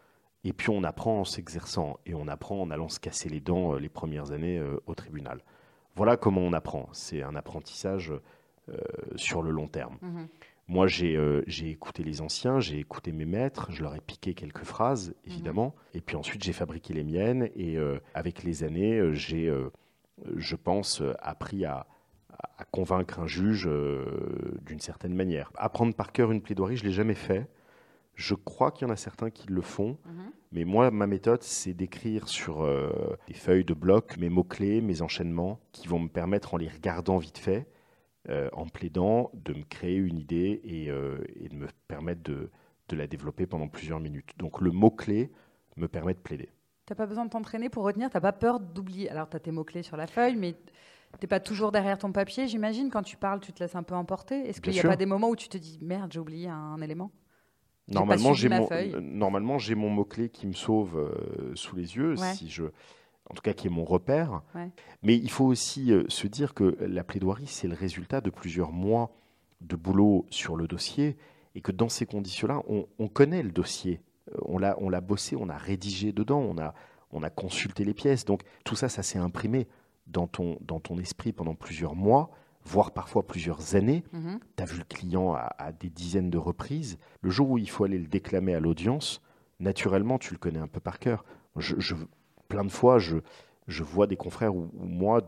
Et 0.45 0.53
puis 0.53 0.71
on 0.71 0.85
apprend 0.85 1.21
en 1.21 1.25
s'exerçant 1.25 1.99
et 2.07 2.15
on 2.15 2.27
apprend 2.29 2.61
en 2.61 2.71
allant 2.71 2.89
se 2.89 2.99
casser 2.99 3.29
les 3.29 3.41
dents 3.41 3.75
euh, 3.75 3.79
les 3.79 3.89
premières 3.89 4.33
années 4.33 4.59
euh, 4.59 4.81
au 4.87 4.95
tribunal. 4.95 5.41
Voilà 5.97 6.17
comment 6.17 6.41
on 6.41 6.53
apprend. 6.53 6.89
C'est 6.93 7.23
un 7.23 7.35
apprentissage 7.35 8.13
euh, 8.71 8.79
sur 9.17 9.43
le 9.43 9.51
long 9.51 9.69
terme. 9.69 9.99
Mhm. 10.01 10.29
Moi, 10.69 10.87
j'ai 10.87 11.19
écouté 11.69 12.05
les 12.05 12.21
anciens, 12.21 12.61
j'ai 12.61 12.79
écouté 12.79 13.11
mes 13.11 13.25
maîtres, 13.25 13.73
je 13.73 13.83
leur 13.83 13.97
ai 13.97 14.01
piqué 14.01 14.35
quelques 14.35 14.63
phrases, 14.63 15.09
mhm. 15.09 15.33
évidemment, 15.33 15.75
et 15.95 16.01
puis 16.01 16.15
ensuite 16.15 16.45
j'ai 16.45 16.53
fabriqué 16.53 16.95
les 16.95 17.03
miennes, 17.03 17.51
et 17.57 17.77
avec 18.15 18.45
les 18.45 18.63
années, 18.63 19.13
j'ai, 19.13 19.53
je 20.37 20.55
pense, 20.55 21.03
appris 21.19 21.65
à, 21.65 21.89
à 22.59 22.65
convaincre 22.65 23.21
un 23.21 23.27
juge 23.27 23.69
d'une 24.67 24.81
certaine 24.81 25.15
manière. 25.15 25.51
Apprendre 25.57 25.95
par 25.95 26.13
cœur 26.13 26.33
une 26.33 26.41
plaidoirie, 26.41 26.77
je 26.77 26.85
ne 26.85 26.89
l'ai 26.89 26.95
jamais 26.95 27.15
fait. 27.15 27.49
Je 28.21 28.35
crois 28.35 28.71
qu'il 28.71 28.87
y 28.87 28.91
en 28.91 28.93
a 28.93 28.97
certains 28.97 29.31
qui 29.31 29.49
le 29.49 29.63
font, 29.63 29.97
mhm. 30.05 30.31
mais 30.53 30.65
moi, 30.65 30.91
ma 30.91 31.07
méthode, 31.07 31.43
c'est 31.43 31.73
d'écrire 31.73 32.29
sur 32.29 32.63
euh, 32.63 33.17
des 33.27 33.33
feuilles 33.33 33.65
de 33.65 33.73
bloc 33.73 34.19
mes 34.19 34.29
mots-clés, 34.29 34.83
mes 34.83 35.01
enchaînements, 35.01 35.59
qui 35.73 35.89
vont 35.89 35.99
me 35.99 36.09
permettre, 36.09 36.53
en 36.53 36.59
les 36.59 36.69
regardant 36.69 37.17
vite 37.17 37.39
fait, 37.39 37.67
euh, 38.29 38.51
en 38.53 38.67
plaidant, 38.67 39.31
de 39.33 39.55
me 39.55 39.63
créer 39.63 39.97
une 39.97 40.19
idée 40.19 40.61
et, 40.65 40.91
euh, 40.91 41.19
de 41.51 41.57
me 41.57 41.67
permettre 41.89 42.23
de, 42.23 42.51
la 42.93 43.07
développer 43.07 43.47
pendant 43.47 43.69
plusieurs 43.69 44.01
minutes. 44.01 44.35
Donc 44.37 44.61
le 44.61 44.71
mot-clé 44.71 45.31
me 45.77 45.89
permet 45.89 46.13
de 46.13 46.19
plaider. 46.19 46.51
Tu 46.87 46.93
n'as 46.93 46.97
pas 46.97 47.07
besoin 47.07 47.25
de 47.25 47.31
t'entraîner 47.31 47.71
pour 47.71 47.85
retenir, 47.85 48.11
tu 48.11 48.17
n'as 48.17 48.21
pas 48.21 48.33
peur 48.33 48.61
d'oublier. 48.61 49.09
Alors 49.09 49.31
tu 49.31 49.37
as 49.37 49.41
tes 49.41 49.53
mots-clés 49.53 49.85
sur 49.85 49.97
la 49.97 50.09
feuille, 50.09 50.37
mais 50.37 50.57
tu 51.19 51.25
n'es 51.25 51.29
pas 51.29 51.41
toujours 51.41 51.73
derrière 51.73 51.99
ton 51.99 52.13
papier, 52.13 52.47
j'imagine. 52.47 52.91
Quand 52.91 53.03
tu 53.03 53.17
parles, 53.17 53.41
tu 53.41 53.53
te 53.53 53.63
laisses 53.63 53.75
un 53.75 53.83
peu 53.83 53.95
emporter. 53.95 54.49
Est-ce 54.49 54.61
qu'il 54.61 54.73
n'y 54.73 54.81
a 54.81 54.85
pas 54.85 54.97
des 54.97 55.07
moments 55.07 55.29
où 55.31 55.37
tu 55.37 55.49
te 55.49 55.59
dis, 55.59 55.79
merde, 55.83 56.13
j'ai 56.13 56.21
oublié 56.21 56.49
un 56.49 56.81
élément? 56.81 57.11
Normalement, 57.89 58.35
j'ai 58.35 58.49
mon, 58.49 58.69
euh, 58.71 59.01
normalement, 59.01 59.59
j'ai 59.59 59.75
mon 59.75 59.91
mot-clé 59.91 60.29
qui 60.29 60.47
me 60.47 60.53
sauve 60.53 60.97
euh, 60.97 61.53
sous 61.55 61.77
les 61.77 61.97
yeux, 61.97 62.15
si 62.35 62.49
je, 62.49 62.65
en 62.65 63.35
tout 63.35 63.43
cas 63.43 63.53
qui 63.53 63.67
est 63.67 63.71
mon 63.71 63.85
repère. 63.85 64.43
Mais 65.03 65.17
il 65.17 65.31
faut 65.31 65.47
aussi 65.47 65.93
euh, 65.93 66.05
se 66.09 66.27
dire 66.27 66.55
que 66.55 66.77
la 66.81 67.05
plaidoirie, 67.05 67.47
c'est 67.47 67.69
le 67.69 67.75
résultat 67.75 68.21
de 68.21 68.31
plusieurs 68.31 68.73
mois 68.73 69.11
de 69.61 69.77
boulot 69.77 70.27
sur 70.31 70.57
le 70.57 70.67
dossier 70.67 71.17
et 71.55 71.61
que 71.61 71.73
dans 71.73 71.89
ces 71.89 72.07
conditions-là, 72.07 72.63
on, 72.69 73.09
connaît 73.09 73.43
le 73.43 73.51
dossier. 73.51 74.01
On 74.43 74.59
l'a, 74.59 74.77
on 74.79 74.89
l'a 74.89 75.01
bossé, 75.01 75.37
on 75.37 75.49
a 75.49 75.57
rédigé 75.57 76.13
dedans, 76.13 76.39
on 76.39 76.59
a, 76.59 76.75
on 77.11 77.23
a 77.25 77.31
consulté 77.31 77.85
les 77.85 77.93
pièces. 77.93 78.25
Donc 78.25 78.43
tout 78.65 78.77
ça, 78.77 78.89
ça 78.89 79.03
s'est 79.03 79.19
imprimé 79.19 79.67
dans 80.11 80.27
ton, 80.27 80.59
dans 80.61 80.81
ton 80.81 80.99
esprit 80.99 81.33
pendant 81.33 81.55
plusieurs 81.55 81.95
mois 81.95 82.31
voire 82.65 82.93
parfois 82.93 83.27
plusieurs 83.27 83.75
années. 83.75 84.05
Mhm. 84.13 84.39
Tu 84.57 84.63
as 84.63 84.67
vu 84.67 84.79
le 84.79 84.85
client 84.85 85.35
à, 85.35 85.73
des 85.73 85.91
dizaines 85.91 86.31
de 86.31 86.39
reprises. 86.39 86.99
Le 87.23 87.31
jour 87.31 87.51
où 87.51 87.59
il 87.59 87.69
faut 87.69 87.85
aller 87.85 87.99
le 87.99 88.07
déclamer 88.07 88.55
à 88.55 88.61
l'audience, 88.61 89.23
naturellement, 89.59 90.19
tu 90.19 90.33
le 90.35 90.39
connais 90.39 90.59
un 90.59 90.69
peu 90.69 90.81
par 90.81 90.99
cœur. 90.99 91.25
Je, 91.57 91.95
plein 92.49 92.65
de 92.65 92.71
fois, 92.71 92.99
je, 92.99 93.19
je 93.67 93.83
vois 93.83 94.07
des 94.07 94.17
confrères 94.17 94.55
où, 94.55 94.71
moi, 94.75 95.23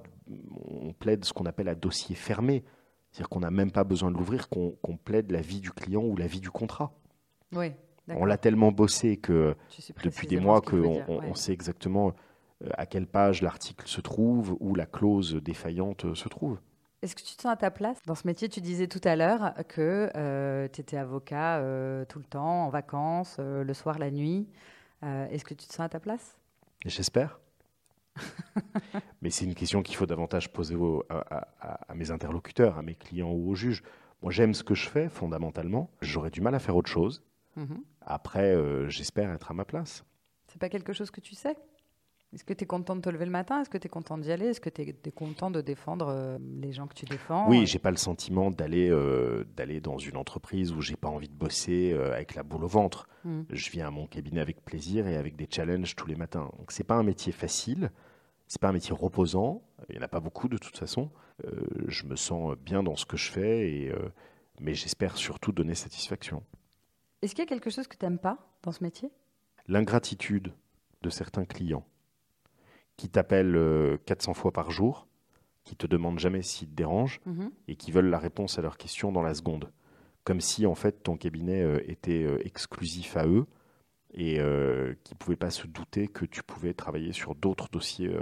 on 0.66 0.92
plaide 0.92 1.24
ce 1.24 1.32
qu'on 1.32 1.46
appelle 1.46 1.68
un 1.68 1.74
dossier 1.74 2.14
fermé. 2.14 2.64
C'est-à-dire 3.10 3.28
qu'on 3.28 3.40
n'a 3.40 3.50
même 3.50 3.72
pas 3.72 3.84
besoin 3.84 4.10
de 4.10 4.16
l'ouvrir, 4.16 4.48
qu'on 4.48 4.96
plaide 5.04 5.30
la 5.32 5.40
vie 5.40 5.60
du 5.60 5.70
client 5.70 6.02
ou 6.02 6.16
la 6.16 6.26
vie 6.26 6.40
du 6.40 6.50
contrat. 6.50 6.92
Oui, 7.54 7.72
on 8.08 8.24
l'a 8.24 8.38
tellement 8.38 8.72
bossé 8.72 9.16
que 9.16 9.54
depuis 10.02 10.26
des 10.26 10.40
mois 10.40 10.60
qu'on 10.60 11.02
on 11.08 11.34
sait 11.34 11.52
exactement 11.52 12.14
à 12.74 12.86
quelle 12.86 13.06
page 13.06 13.42
l'article 13.42 13.86
se 13.86 14.00
trouve, 14.00 14.56
où 14.60 14.74
la 14.74 14.86
clause 14.86 15.34
défaillante 15.34 16.14
se 16.14 16.28
trouve. 16.28 16.58
Est-ce 17.02 17.16
que 17.16 17.22
tu 17.22 17.34
te 17.34 17.42
sens 17.42 17.52
à 17.52 17.56
ta 17.56 17.72
place? 17.72 17.98
Dans 18.06 18.14
ce 18.14 18.28
métier 18.28 18.48
Tu 18.48 18.60
disais 18.60 18.86
tout 18.86 19.00
à 19.02 19.16
l'heure 19.16 19.54
que 19.68 20.08
euh, 20.14 20.68
tu 20.72 20.80
étais 20.80 20.96
avocat 20.96 21.58
euh, 21.58 22.04
tout 22.04 22.20
le 22.20 22.24
temps, 22.24 22.66
en 22.66 22.68
vacances, 22.68 23.36
euh, 23.40 23.64
le 23.64 23.74
soir, 23.74 23.98
la 23.98 24.10
nuit. 24.10 24.48
Est-ce 25.02 25.44
que 25.44 25.54
tu 25.54 25.66
te 25.66 25.72
sens 25.72 25.80
à 25.80 25.88
ta 25.88 25.98
place? 25.98 26.38
J'espère. 26.86 27.40
Mais 29.20 29.30
c'est 29.30 29.44
une 29.44 29.56
question 29.56 29.82
qu'il 29.82 29.96
faut 29.96 30.06
davantage 30.06 30.52
poser 30.52 30.76
à, 31.10 31.92
mes 31.96 32.12
interlocuteurs, 32.12 32.78
à 32.78 32.82
mes 32.82 32.94
clients 32.94 33.32
ou 33.32 33.50
aux 33.50 33.56
juges. 33.56 33.82
Moi, 34.22 34.30
j'aime 34.30 34.54
ce 34.54 34.62
que 34.62 34.76
je 34.76 34.88
fais 34.88 35.08
fondamentalement. 35.08 35.90
J'aurais 36.02 36.30
du 36.30 36.40
mal 36.40 36.54
à 36.54 36.60
faire 36.60 36.76
autre 36.76 36.88
chose. 36.88 37.24
Mhm. 37.56 37.82
Après, 38.00 38.56
j'espère 38.88 39.32
être 39.32 39.50
à 39.50 39.54
ma 39.54 39.64
place. 39.64 40.04
C'est 40.46 40.60
pas 40.60 40.68
quelque 40.68 40.92
chose 40.92 41.10
que 41.10 41.20
tu 41.20 41.34
sais? 41.34 41.56
Est-ce 42.32 42.44
que 42.44 42.54
tu 42.54 42.64
es 42.64 42.66
content 42.66 42.96
de 42.96 43.02
te 43.02 43.10
lever 43.10 43.26
le 43.26 43.30
matin? 43.30 43.60
Est-ce 43.60 43.68
que 43.68 43.76
tu 43.76 43.86
es 43.86 43.90
content 43.90 44.16
d'y 44.16 44.32
aller? 44.32 44.46
Est-ce 44.46 44.60
que 44.60 44.70
tu 44.70 44.80
es, 44.80 45.10
content 45.10 45.50
de 45.50 45.60
défendre 45.60 46.08
euh, 46.08 46.38
les 46.40 46.72
gens 46.72 46.86
que 46.86 46.94
tu 46.94 47.04
défends? 47.04 47.46
Oui, 47.48 47.66
j'ai 47.66 47.78
pas 47.78 47.90
le 47.90 47.98
sentiment 47.98 48.50
d'aller 48.50 48.88
euh, 48.88 49.44
d'aller 49.54 49.80
dans 49.82 49.98
une 49.98 50.16
entreprise 50.16 50.72
où 50.72 50.80
j'ai 50.80 50.96
pas 50.96 51.08
envie 51.08 51.28
de 51.28 51.34
bosser 51.34 51.92
euh, 51.92 52.14
avec 52.14 52.34
la 52.34 52.42
boule 52.42 52.64
au 52.64 52.68
ventre. 52.68 53.06
Hmm. 53.24 53.42
Je 53.50 53.70
viens 53.70 53.88
à 53.88 53.90
mon 53.90 54.06
cabinet 54.06 54.40
avec 54.40 54.64
plaisir 54.64 55.06
et 55.06 55.16
avec 55.16 55.36
des 55.36 55.46
challenges 55.50 55.94
tous 55.94 56.06
les 56.06 56.16
matins. 56.16 56.50
Donc 56.58 56.72
c'est 56.72 56.84
pas 56.84 56.94
un 56.94 57.02
métier 57.02 57.32
facile, 57.32 57.90
c'est 58.46 58.60
pas 58.60 58.68
un 58.68 58.72
métier 58.72 58.94
reposant. 58.94 59.62
Il 59.90 59.96
y 59.96 59.98
en 59.98 60.02
a 60.02 60.08
pas 60.08 60.20
beaucoup 60.20 60.48
de 60.48 60.56
toute 60.56 60.78
façon. 60.78 61.10
je 61.86 62.04
me 62.06 62.16
sens 62.16 62.56
bien 62.56 62.82
dans 62.82 62.96
ce 62.96 63.04
que 63.04 63.18
je 63.18 63.30
fais 63.30 63.70
et 63.70 63.92
mais 64.60 64.74
j'espère 64.74 65.18
surtout 65.18 65.52
donner 65.52 65.74
satisfaction. 65.74 66.42
Est-ce 67.20 67.34
qu'il 67.34 67.42
y 67.42 67.46
a 67.46 67.48
quelque 67.48 67.68
chose 67.68 67.88
que 67.88 67.96
tu 67.96 68.06
n'aimes 68.06 68.18
pas 68.18 68.38
dans 68.62 68.72
ce 68.72 68.82
métier? 68.82 69.10
L'ingratitude 69.66 70.52
de 71.02 71.10
certains 71.10 71.44
clients 71.44 71.84
qui 72.96 73.08
t'appellent 73.08 73.98
400 74.06 74.30
euh, 74.30 74.34
fois 74.34 74.52
par 74.52 74.70
jour, 74.70 75.06
qui 75.64 75.76
te 75.76 75.86
demandent 75.86 76.18
jamais 76.18 76.42
s'ils 76.42 76.68
te 76.68 76.74
dérangent 76.74 77.20
mhm. 77.26 77.50
et 77.68 77.76
qui 77.76 77.92
veulent 77.92 78.10
la 78.10 78.18
réponse 78.18 78.58
à 78.58 78.62
leurs 78.62 78.76
questions 78.76 79.12
dans 79.12 79.22
la 79.22 79.34
seconde. 79.34 79.70
Comme 80.24 80.40
si 80.40 80.66
en 80.66 80.74
fait 80.74 81.02
ton 81.02 81.16
cabinet 81.16 81.62
euh, 81.62 81.90
était 81.90 82.22
euh, 82.22 82.46
exclusif 82.46 83.16
à 83.16 83.26
eux 83.26 83.46
et 84.14 84.34
qui 85.04 85.14
ne 85.14 85.18
pouvaient 85.18 85.36
pas 85.36 85.48
se 85.48 85.66
douter 85.66 86.06
que 86.06 86.26
tu 86.26 86.42
pouvais 86.42 86.74
travailler 86.74 87.12
sur 87.12 87.34
d'autres 87.34 87.70
dossiers 87.70 88.14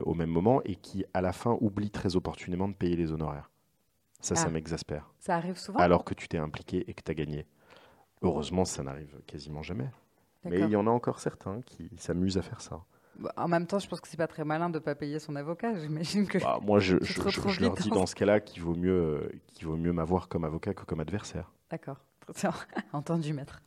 au 0.00 0.12
même 0.12 0.28
moment 0.28 0.60
et 0.64 0.74
qui 0.74 1.04
à 1.14 1.20
la 1.20 1.32
fin 1.32 1.56
oublient 1.60 1.92
très 1.92 2.16
opportunément 2.16 2.66
de 2.66 2.74
payer 2.74 2.96
les 2.96 3.12
honoraires. 3.12 3.48
Ça, 4.20 4.34
ça 4.34 4.46
ah. 4.48 4.50
m'exaspère. 4.50 5.08
Ça 5.20 5.36
arrive 5.36 5.56
souvent? 5.56 5.78
Alors 5.78 6.02
que 6.02 6.14
tu 6.14 6.26
t'es 6.26 6.38
impliqué 6.38 6.90
et 6.90 6.94
que 6.94 7.02
tu 7.04 7.12
as 7.12 7.14
gagné. 7.14 7.46
Heureusement, 8.22 8.64
ça 8.64 8.82
n'arrive 8.82 9.20
quasiment 9.28 9.62
jamais. 9.62 9.88
Mais 10.44 10.60
il 10.60 10.70
y 10.70 10.76
en 10.76 10.88
a 10.88 10.90
encore 10.90 11.20
certains 11.20 11.60
qui 11.62 11.90
s'amusent 11.96 12.38
à 12.38 12.42
faire 12.42 12.60
ça. 12.60 12.84
Bah, 13.18 13.32
en 13.36 13.48
même 13.48 13.66
temps, 13.66 13.78
je 13.78 13.88
pense 13.88 14.00
que 14.00 14.08
c'est 14.08 14.16
pas 14.16 14.26
très 14.26 14.44
malin 14.44 14.70
de 14.70 14.78
pas 14.78 14.94
payer 14.94 15.18
son 15.18 15.36
avocat. 15.36 15.74
J'imagine 15.80 16.26
que. 16.26 16.38
Bah, 16.38 16.58
moi, 16.62 16.78
je, 16.78 16.96
je, 17.02 17.60
leur 17.60 17.74
dis 17.74 17.90
dans 17.90 18.06
ce 18.06 18.14
cas-là 18.14 18.40
qu'il 18.40 18.62
vaut 18.62 18.74
mieux, 18.74 18.92
euh, 18.92 19.32
qu'il 19.52 19.66
vaut 19.66 19.76
mieux 19.76 19.92
m'avoir 19.92 20.28
comme 20.28 20.44
avocat 20.44 20.74
que 20.74 20.84
comme 20.84 21.00
adversaire. 21.00 21.52
D'accord. 21.70 21.98
Entendu, 22.92 23.32
maître. 23.32 23.62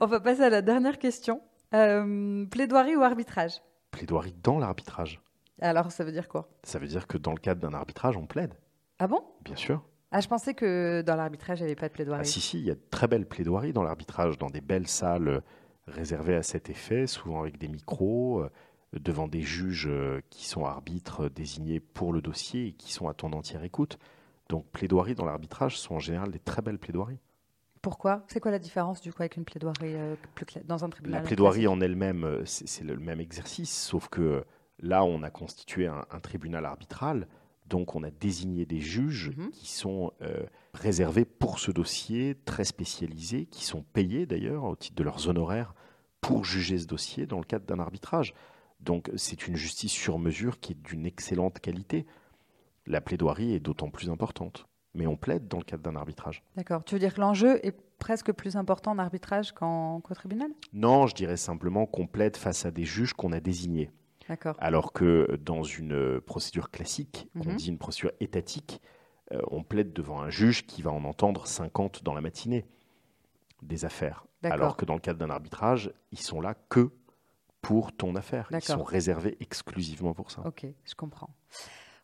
On 0.00 0.06
va 0.06 0.20
passer 0.20 0.42
à 0.42 0.50
la 0.50 0.62
dernière 0.62 0.98
question. 0.98 1.42
Euh, 1.74 2.44
plaidoirie 2.46 2.96
ou 2.96 3.02
arbitrage? 3.02 3.62
Plaidoirie 3.90 4.34
dans 4.42 4.58
l'arbitrage. 4.58 5.20
Alors, 5.60 5.92
ça 5.92 6.04
veut 6.04 6.12
dire 6.12 6.28
quoi? 6.28 6.48
Ça 6.64 6.78
veut 6.78 6.86
dire 6.86 7.06
que 7.06 7.18
dans 7.18 7.32
le 7.32 7.38
cadre 7.38 7.60
d'un 7.60 7.74
arbitrage, 7.74 8.16
on 8.16 8.26
plaide. 8.26 8.54
Ah 8.98 9.06
bon? 9.06 9.22
Bien 9.44 9.56
sûr. 9.56 9.82
Ah, 10.10 10.20
je 10.20 10.28
pensais 10.28 10.54
que 10.54 11.02
dans 11.02 11.16
l'arbitrage, 11.16 11.60
il 11.60 11.62
n'y 11.62 11.68
avait 11.68 11.80
pas 11.80 11.88
de 11.88 11.92
plaidoirie. 11.92 12.22
Ah, 12.22 12.24
si, 12.24 12.40
si, 12.40 12.58
il 12.58 12.64
y 12.64 12.70
a 12.70 12.74
de 12.74 12.82
très 12.90 13.08
belles 13.08 13.26
plaidoiries 13.26 13.72
dans 13.72 13.82
l'arbitrage, 13.82 14.36
dans 14.38 14.50
des 14.50 14.60
belles 14.60 14.88
salles 14.88 15.42
réservées 15.86 16.34
à 16.34 16.42
cet 16.42 16.68
effet, 16.68 17.06
souvent 17.06 17.40
avec 17.40 17.58
des 17.58 17.68
micros, 17.68 18.44
devant 19.00 19.28
des 19.28 19.42
juges 19.42 19.88
euh, 19.88 20.20
qui 20.30 20.46
sont 20.46 20.64
arbitres 20.64 21.28
désignés 21.28 21.80
pour 21.80 22.12
le 22.12 22.20
dossier 22.20 22.68
et 22.68 22.72
qui 22.72 22.92
sont 22.92 23.08
à 23.08 23.14
ton 23.14 23.32
entière 23.32 23.64
écoute. 23.64 23.98
Donc 24.48 24.66
plaidoiries 24.66 25.14
dans 25.14 25.24
l'arbitrage 25.24 25.78
sont 25.78 25.94
en 25.94 25.98
général 25.98 26.30
des 26.30 26.38
très 26.38 26.62
belles 26.62 26.78
plaidoiries. 26.78 27.20
Pourquoi? 27.80 28.22
C'est 28.28 28.38
quoi 28.38 28.50
la 28.50 28.58
différence 28.58 29.00
du 29.00 29.12
coup 29.12 29.22
avec 29.22 29.36
une 29.36 29.44
plaidoirie 29.44 29.94
euh, 29.96 30.14
dans 30.64 30.84
un 30.84 30.90
tribunal 30.90 31.22
La 31.22 31.26
plaidoirie 31.26 31.66
en 31.66 31.80
elle-même, 31.80 32.24
euh, 32.24 32.42
c'est 32.44 32.84
le 32.84 32.96
même 32.96 33.20
exercice, 33.20 33.76
sauf 33.76 34.08
que 34.08 34.44
là, 34.78 35.04
on 35.04 35.22
a 35.22 35.30
constitué 35.30 35.86
un, 35.86 36.20
tribunal 36.22 36.64
arbitral, 36.64 37.26
donc 37.66 37.96
on 37.96 38.02
a 38.02 38.10
désigné 38.10 38.66
des 38.66 38.80
juges 38.80 39.32
mhm. 39.36 39.50
qui 39.50 39.70
sont 39.70 40.12
réservés 40.74 41.24
pour 41.24 41.58
ce 41.58 41.70
dossier, 41.70 42.36
très 42.44 42.64
spécialisés, 42.64 43.46
qui 43.46 43.64
sont 43.64 43.82
payés 43.82 44.26
d'ailleurs 44.26 44.64
au 44.64 44.76
titre 44.76 44.96
de 44.96 45.04
leurs 45.04 45.28
honoraires 45.28 45.74
pour 46.20 46.44
juger 46.44 46.78
ce 46.78 46.86
dossier 46.86 47.26
dans 47.26 47.38
le 47.38 47.44
cadre 47.44 47.64
d'un 47.64 47.78
arbitrage. 47.78 48.34
Donc 48.82 49.10
c'est 49.16 49.46
une 49.46 49.56
justice 49.56 49.92
sur 49.92 50.18
mesure 50.18 50.60
qui 50.60 50.72
est 50.72 50.82
d'une 50.82 51.06
excellente 51.06 51.60
qualité. 51.60 52.06
La 52.86 53.00
plaidoirie 53.00 53.54
est 53.54 53.60
d'autant 53.60 53.90
plus 53.90 54.10
importante. 54.10 54.66
mais 54.94 55.06
on 55.06 55.16
plaide 55.16 55.48
dans 55.48 55.56
le 55.56 55.64
cadre 55.64 55.82
d'un 55.82 55.96
arbitrage. 55.96 56.42
D'accord. 56.54 56.84
Tu 56.84 56.94
veux 56.94 56.98
dire 56.98 57.14
que 57.14 57.20
l'enjeu 57.22 57.64
est 57.66 57.74
presque 57.98 58.30
plus 58.32 58.56
important 58.56 58.90
en 58.90 58.98
arbitrage 58.98 59.52
qu'en 59.52 60.00
tribunal? 60.02 60.50
Non, 60.74 61.06
je 61.06 61.14
dirais 61.14 61.38
simplement 61.38 61.86
qu'on 61.86 62.06
plaide 62.06 62.36
face 62.36 62.66
à 62.66 62.70
des 62.70 62.84
juges 62.84 63.14
qu'on 63.14 63.32
a 63.32 63.40
désignés. 63.40 63.90
D'accord. 64.28 64.54
Alors 64.58 64.92
que 64.92 65.38
dans 65.42 65.62
une 65.62 66.20
procédure 66.20 66.70
classique, 66.70 67.26
on 67.36 67.44
Mhm. 67.48 67.56
dit 67.56 67.68
une 67.70 67.78
procédure 67.78 68.12
étatique, 68.20 68.82
euh, 69.32 69.40
on 69.50 69.62
plaide 69.62 69.94
devant 69.94 70.20
un 70.20 70.28
juge 70.28 70.66
qui 70.66 70.82
va 70.82 70.90
en 70.90 71.04
entendre 71.04 71.46
50 71.46 72.02
dans 72.04 72.12
la 72.12 72.20
matinée 72.20 72.66
des 73.62 73.86
affaires. 73.86 74.26
D'accord. 74.42 74.58
Alors 74.60 74.76
que 74.76 74.84
dans 74.84 74.94
le 74.94 75.00
cadre 75.00 75.18
d'un 75.18 75.30
arbitrage, 75.30 75.90
ils 76.10 76.20
sont 76.20 76.42
là 76.42 76.52
que 76.68 76.90
pour 77.62 77.92
ton 77.92 78.14
affaire. 78.16 78.48
Ils 78.52 78.60
sont 78.60 78.82
réservés 78.82 79.36
exclusivement 79.40 80.12
pour 80.14 80.30
ça. 80.30 80.42
Ok, 80.44 80.66
je 80.84 80.94
comprends. 80.94 81.30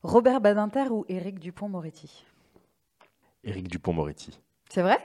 Robert 0.02 0.40
Badinter 0.40 0.86
ou 0.90 1.04
Éric 1.08 1.38
Dupont-Moretti? 1.40 2.24
Éric 3.44 3.68
Dupont-Moretti. 3.68 4.38
C'est 4.70 4.82
vrai? 4.82 4.98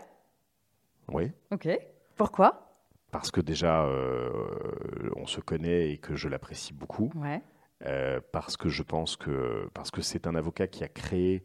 Oui. 1.12 1.32
Ok. 1.52 1.68
Pourquoi? 2.16 2.70
Parce 3.12 3.32
que 3.32 3.42
déjà, 3.42 3.84
euh, 3.86 5.10
on 5.16 5.26
se 5.26 5.40
connaît 5.42 5.92
et 5.92 5.98
que 5.98 6.16
je 6.16 6.28
l'apprécie 6.28 6.74
beaucoup. 6.74 7.12
Ouais. 7.16 7.42
Euh, 7.86 8.22
parce 8.32 8.56
que 8.56 8.70
je 8.70 8.82
pense 8.84 9.18
que 9.18 9.70
parce 9.74 9.92
que 9.92 10.02
c'est 10.02 10.26
un 10.26 10.36
avocat 10.36 10.68
qui 10.68 10.84
a 10.84 10.88
créé 10.88 11.44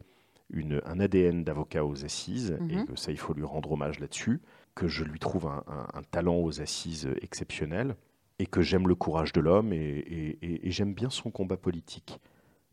une, 0.51 0.81
un 0.85 0.99
ADN 0.99 1.43
d'avocat 1.43 1.83
aux 1.85 2.05
assises 2.05 2.57
Mhm. 2.61 2.71
et 2.71 2.85
que 2.85 2.95
ça 2.95 3.11
il 3.11 3.19
faut 3.19 3.33
lui 3.33 3.43
rendre 3.43 3.71
hommage 3.71 3.99
là-dessus 3.99 4.41
que 4.73 4.87
je 4.87 5.03
lui 5.03 5.19
trouve 5.19 5.47
un, 5.47 5.63
un- 5.67 5.87
un 5.93 6.03
talent 6.03 6.37
aux 6.37 6.61
assises 6.61 7.09
exceptionnel 7.21 7.95
et 8.39 8.45
que 8.47 8.61
j'aime 8.61 8.87
le 8.87 8.95
courage 8.95 9.33
de 9.33 9.41
l'homme 9.41 9.73
et, 9.73 9.77
et- 9.77 10.37
et- 10.41 10.67
et 10.67 10.71
j'aime 10.71 10.93
bien 10.93 11.09
son 11.09 11.29
combat 11.31 11.57
politique 11.57 12.19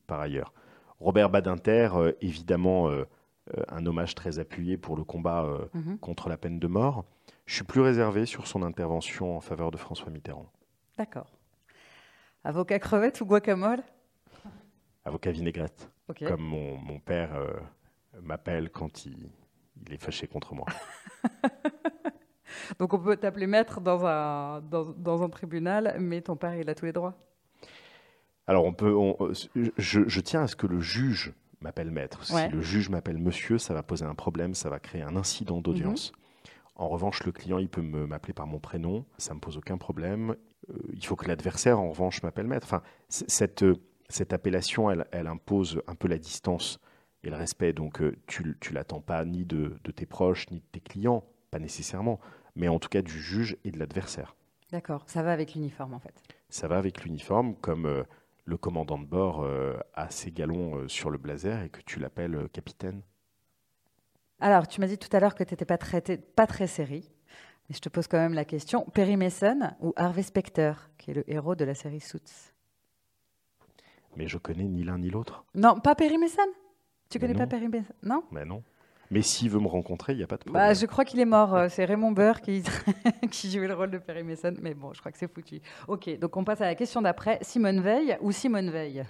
par 0.06 0.20
ailleurs 0.20 0.52
Robert 1.00 1.28
Badinter 1.30 1.90
euh, 1.94 2.12
évidemment 2.20 2.88
euh, 2.88 3.04
euh, 3.56 3.62
un 3.68 3.84
hommage 3.86 4.14
très 4.14 4.38
appuyé 4.38 4.76
pour 4.76 4.96
le 4.96 5.04
combat 5.04 5.44
euh, 5.44 5.66
Mhm. 5.74 5.98
contre 5.98 6.28
la 6.28 6.36
peine 6.36 6.58
de 6.58 6.66
mort 6.66 7.04
je 7.46 7.54
suis 7.54 7.64
plus 7.64 7.80
réservé 7.80 8.26
sur 8.26 8.46
son 8.46 8.62
intervention 8.62 9.36
en 9.36 9.40
faveur 9.40 9.70
de 9.70 9.76
François 9.76 10.10
Mitterrand 10.10 10.50
D'accord. 10.98 11.30
Avocat 12.44 12.78
crevette 12.78 13.20
ou 13.20 13.26
guacamole? 13.26 13.82
Avocat 15.04 15.30
vinaigrette 15.32 15.90
comme 16.26 16.40
mon, 16.42 16.78
mon 16.78 16.98
père 17.00 17.32
m'appelle 18.22 18.70
quand 18.70 19.04
il, 19.04 19.28
il 19.86 19.92
est 19.92 19.98
fâché 20.02 20.26
contre 20.26 20.54
moi. 20.54 20.66
Donc 22.78 22.94
on 22.94 22.98
peut 22.98 23.16
t'appeler 23.16 23.46
maître 23.46 23.80
dans 23.80 24.04
un, 24.06 24.60
dans, 24.62 24.84
dans 24.96 25.22
un 25.22 25.28
tribunal, 25.28 25.96
mais 25.98 26.20
ton 26.20 26.36
père, 26.36 26.54
il 26.56 26.68
a 26.70 26.74
tous 26.74 26.84
les 26.86 26.92
droits. 26.92 27.14
Alors, 28.46 28.64
on 28.64 28.72
peut, 28.72 28.94
on- 28.94 29.16
je, 29.54 30.00
je 30.06 30.20
tiens 30.20 30.42
à 30.42 30.46
ce 30.46 30.54
que 30.56 30.66
le 30.66 30.80
juge 30.80 31.32
m'appelle 31.60 31.90
maître. 31.90 32.20
Ouais. 32.32 32.46
Si 32.46 32.48
le 32.52 32.60
juge 32.60 32.88
m'appelle 32.90 33.18
monsieur, 33.18 33.58
ça 33.58 33.74
va 33.74 33.82
poser 33.82 34.04
un 34.04 34.14
problème, 34.14 34.54
ça 34.54 34.70
va 34.70 34.78
créer 34.78 35.02
un 35.02 35.16
incident 35.16 35.60
d'audience. 35.60 36.12
En 36.76 36.88
revanche, 36.88 37.24
le 37.24 37.32
client, 37.32 37.58
il 37.58 37.68
peut 37.68 37.80
m'appeler 37.82 38.34
par 38.34 38.46
mon 38.46 38.58
prénom, 38.60 39.04
ça 39.18 39.34
me 39.34 39.40
pose 39.40 39.56
aucun 39.56 39.78
problème. 39.78 40.36
Euh, 40.70 40.74
il 40.92 41.04
faut 41.04 41.16
que 41.16 41.26
l'adversaire, 41.26 41.80
en 41.80 41.88
revanche, 41.88 42.22
m'appelle 42.22 42.46
maître. 42.46 42.66
Enfin, 42.66 42.82
cette, 43.08 43.64
cette 44.08 44.32
appellation, 44.32 44.90
elle, 44.90 45.06
elle 45.10 45.26
impose 45.26 45.80
un 45.86 45.94
peu 45.94 46.06
la 46.06 46.18
distance 46.18 46.78
et 47.24 47.30
le 47.30 47.36
respect. 47.36 47.72
Donc, 47.72 48.00
euh, 48.02 48.14
tu, 48.26 48.56
tu 48.60 48.74
l'attends 48.74 49.00
pas 49.00 49.24
ni 49.24 49.44
de, 49.46 49.76
de 49.82 49.90
tes 49.90 50.06
proches, 50.06 50.48
ni 50.50 50.58
de 50.58 50.64
tes 50.70 50.80
clients, 50.80 51.24
pas 51.50 51.58
nécessairement, 51.58 52.20
mais 52.54 52.68
en 52.68 52.78
tout 52.78 52.88
cas 52.88 53.02
du 53.02 53.20
juge 53.20 53.56
et 53.64 53.70
de 53.70 53.78
l'adversaire. 53.78 54.36
D'accord. 54.70 55.04
Ça 55.06 55.22
va 55.22 55.32
avec 55.32 55.54
l'uniforme, 55.54 55.94
en 55.94 56.00
fait. 56.00 56.14
Ça 56.48 56.68
va 56.68 56.78
avec 56.78 57.04
l'uniforme, 57.04 57.54
comme 57.56 57.86
euh, 57.86 58.02
le 58.44 58.56
commandant 58.56 58.98
de 58.98 59.06
bord 59.06 59.42
euh, 59.42 59.78
a 59.94 60.10
ses 60.10 60.32
galons 60.32 60.76
euh, 60.76 60.88
sur 60.88 61.10
le 61.10 61.18
blazer 61.18 61.62
et 61.62 61.68
que 61.68 61.80
tu 61.82 62.00
l'appelles 62.00 62.48
capitaine. 62.52 63.02
Alors, 64.40 64.66
tu 64.66 64.80
m'as 64.80 64.86
dit 64.86 64.98
tout 64.98 65.14
à 65.16 65.20
l'heure 65.20 65.34
que 65.34 65.44
tu 65.44 65.52
n'étais 65.52 65.64
pas, 65.64 65.78
très 66.46 66.66
série. 66.66 67.10
Mais 67.68 67.74
je 67.74 67.80
te 67.80 67.88
pose 67.88 68.06
quand 68.06 68.18
même 68.18 68.34
la 68.34 68.44
question. 68.44 68.84
Perry 68.92 69.16
Mason 69.16 69.70
ou 69.80 69.92
Harvey 69.96 70.22
Specter, 70.22 70.72
qui 70.98 71.10
est 71.10 71.14
le 71.14 71.30
héros 71.30 71.54
de 71.54 71.64
la 71.64 71.74
série 71.74 72.00
Suits? 72.00 72.52
Mais 74.16 74.28
je 74.28 74.38
connais 74.38 74.64
ni 74.64 74.82
l'un 74.82 74.98
ni 74.98 75.10
l'autre. 75.10 75.44
Non, 75.54 75.78
pas 75.78 75.94
Perry 75.94 76.18
Mason 76.18 76.42
Tu 77.08 77.18
Mais 77.18 77.20
connais 77.20 77.34
pas 77.34 77.44
non. 77.44 77.48
Perry 77.48 77.68
Mason? 77.68 77.94
Non? 78.02 78.24
Mais 78.30 78.44
non. 78.44 78.62
Mais 79.10 79.22
s'il 79.22 79.50
veut 79.50 79.60
me 79.60 79.68
rencontrer, 79.68 80.12
il 80.14 80.16
n'y 80.18 80.24
a 80.24 80.26
pas 80.26 80.36
de 80.36 80.42
problème. 80.44 80.62
bah, 80.68 80.74
Je 80.74 80.84
crois 80.86 81.04
qu'il 81.04 81.20
est 81.20 81.24
mort. 81.24 81.54
euh, 81.54 81.68
C'est 81.70 81.84
Raymond 81.84 82.12
Burr 82.12 82.40
qui, 82.40 82.62
qui 83.30 83.50
jouait 83.50 83.68
le 83.68 83.74
rôle 83.74 83.90
de 83.90 83.98
Perry 83.98 84.22
Mason. 84.24 84.54
Mais 84.60 84.74
bon, 84.74 84.92
je 84.92 85.00
crois 85.00 85.12
que 85.12 85.18
c'est 85.18 85.32
foutu. 85.32 85.60
Ok, 85.88 86.18
donc 86.18 86.36
on 86.36 86.44
passe 86.44 86.60
à 86.60 86.66
la 86.66 86.74
question 86.74 87.02
d'après. 87.02 87.38
Simone 87.42 87.80
Veil 87.80 88.16
ou 88.20 88.32
Simone 88.32 88.70
Veil? 88.70 89.04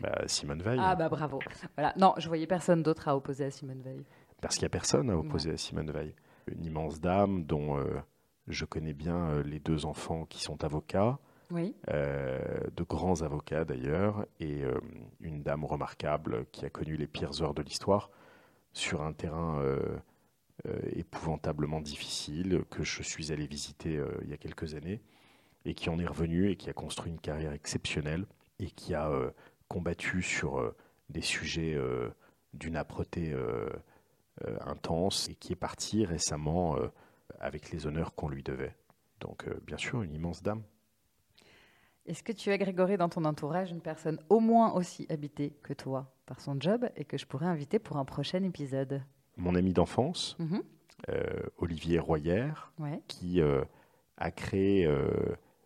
Bah, 0.00 0.22
Simone 0.26 0.62
Veil. 0.62 0.78
Ah 0.82 0.94
bah 0.94 1.08
bravo. 1.08 1.38
Voilà. 1.76 1.92
Non, 1.96 2.14
je 2.18 2.28
voyais 2.28 2.46
personne 2.46 2.82
d'autre 2.82 3.08
à 3.08 3.16
opposer 3.16 3.44
à 3.46 3.50
Simone 3.50 3.80
Veil. 3.82 4.04
Parce 4.42 4.56
qu'il 4.56 4.62
n'y 4.64 4.66
a 4.66 4.70
personne 4.70 5.08
à 5.10 5.16
opposer 5.16 5.52
à 5.52 5.56
Simone 5.56 5.90
Veil. 5.90 6.14
Une 6.48 6.64
immense 6.64 7.00
dame 7.00 7.44
dont 7.44 7.78
euh, 7.78 7.84
je 8.46 8.64
connais 8.66 8.92
bien 8.92 9.16
euh, 9.30 9.42
les 9.42 9.58
deux 9.58 9.86
enfants 9.86 10.26
qui 10.26 10.42
sont 10.42 10.62
avocats, 10.64 11.18
Oui. 11.50 11.74
euh, 11.90 12.38
de 12.76 12.82
grands 12.84 13.22
avocats 13.22 13.64
d'ailleurs, 13.64 14.26
et 14.38 14.62
une 15.20 15.42
dame 15.42 15.64
remarquable 15.64 16.44
qui 16.52 16.66
a 16.66 16.70
connu 16.70 16.96
les 16.96 17.06
pires 17.06 17.42
heures 17.42 17.54
de 17.54 17.62
l'histoire 17.62 18.10
sur 18.76 19.02
un 19.02 19.14
terrain 19.14 19.58
euh, 19.60 19.96
euh, 20.68 20.78
épouvantablement 20.92 21.80
difficile 21.80 22.62
que 22.70 22.84
je 22.84 23.02
suis 23.02 23.32
allé 23.32 23.46
visiter 23.46 23.96
euh, 23.96 24.10
il 24.22 24.28
y 24.28 24.34
a 24.34 24.36
quelques 24.36 24.74
années 24.74 25.00
et 25.64 25.74
qui 25.74 25.88
en 25.88 25.98
est 25.98 26.06
revenu 26.06 26.50
et 26.50 26.56
qui 26.56 26.68
a 26.68 26.74
construit 26.74 27.10
une 27.10 27.18
carrière 27.18 27.52
exceptionnelle 27.52 28.26
et 28.58 28.70
qui 28.70 28.94
a 28.94 29.10
combattu 29.68 30.22
sur 30.22 30.74
des 31.10 31.20
sujets 31.20 31.76
d'une 32.54 32.76
âpreté 32.76 33.34
intense 34.60 35.28
et 35.28 35.34
qui 35.34 35.52
est 35.52 35.56
parti 35.56 36.06
récemment 36.06 36.78
avec 37.40 37.72
les 37.72 37.88
honneurs 37.88 38.14
qu'on 38.14 38.28
lui 38.28 38.44
devait. 38.44 38.76
Donc 39.18 39.44
bien 39.66 39.76
sûr, 39.76 40.02
une 40.02 40.14
immense 40.14 40.40
dame. 40.40 40.62
Est-ce 42.06 42.22
que 42.22 42.32
tu 42.32 42.50
as, 42.50 42.58
Grégory, 42.58 42.96
dans 42.96 43.08
ton 43.08 43.24
entourage, 43.24 43.70
une 43.72 43.80
personne 43.80 44.18
au 44.28 44.38
moins 44.40 44.72
aussi 44.74 45.06
habitée 45.10 45.56
que 45.62 45.72
toi 45.72 46.12
par 46.26 46.40
son 46.40 46.56
job 46.60 46.88
et 46.96 47.04
que 47.04 47.18
je 47.18 47.26
pourrais 47.26 47.46
inviter 47.46 47.78
pour 47.78 47.96
un 47.96 48.04
prochain 48.04 48.42
épisode? 48.44 49.02
Mon 49.36 49.54
ami 49.56 49.72
d'enfance, 49.72 50.36
Mhm. 50.38 50.62
euh, 51.08 51.42
Olivier 51.58 51.98
Royer, 51.98 52.48
Ouais. 52.78 53.00
qui 53.08 53.40
euh, 53.40 53.64
a 54.18 54.30
créé 54.30 54.86
euh, 54.86 55.10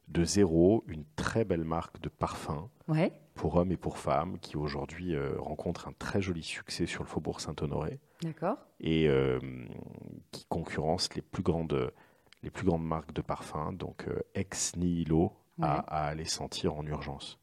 de 0.09 0.25
zéro 0.25 0.83
une 0.89 1.05
très 1.15 1.45
belle 1.45 1.65
marque 1.65 2.01
de 2.01 2.09
parfum 2.09 2.71
Ouais. 2.89 3.13
pour 3.35 3.57
hommes 3.57 3.71
et 3.73 3.77
pour 3.77 3.99
femmes, 3.99 4.39
qui 4.41 4.57
aujourd'hui 4.57 5.15
rencontre 5.39 5.89
un 5.89 5.93
très 5.93 6.21
joli 6.23 6.43
succès 6.43 6.87
sur 6.87 7.03
le 7.03 7.09
faubourg 7.09 7.41
Saint-Honoré 7.41 8.01
D'accord. 8.23 8.57
et 8.81 9.09
qui 10.33 10.45
concurrence 10.47 11.15
les 11.15 11.23
plus 11.23 11.43
grandes, 11.45 11.93
les 12.43 12.51
plus 12.51 12.65
grandes 12.67 12.85
marques 12.85 13.13
de 13.13 13.21
parfums, 13.23 13.73
donc 13.75 14.09
euh, 14.09 14.19
ex 14.35 14.75
nihilo 14.77 15.33
Ouais. 15.59 15.67
à, 15.67 15.79
à 15.81 16.07
aller 16.07 16.25
sentir 16.25 16.75
en 16.75 16.85
urgence. 16.87 17.39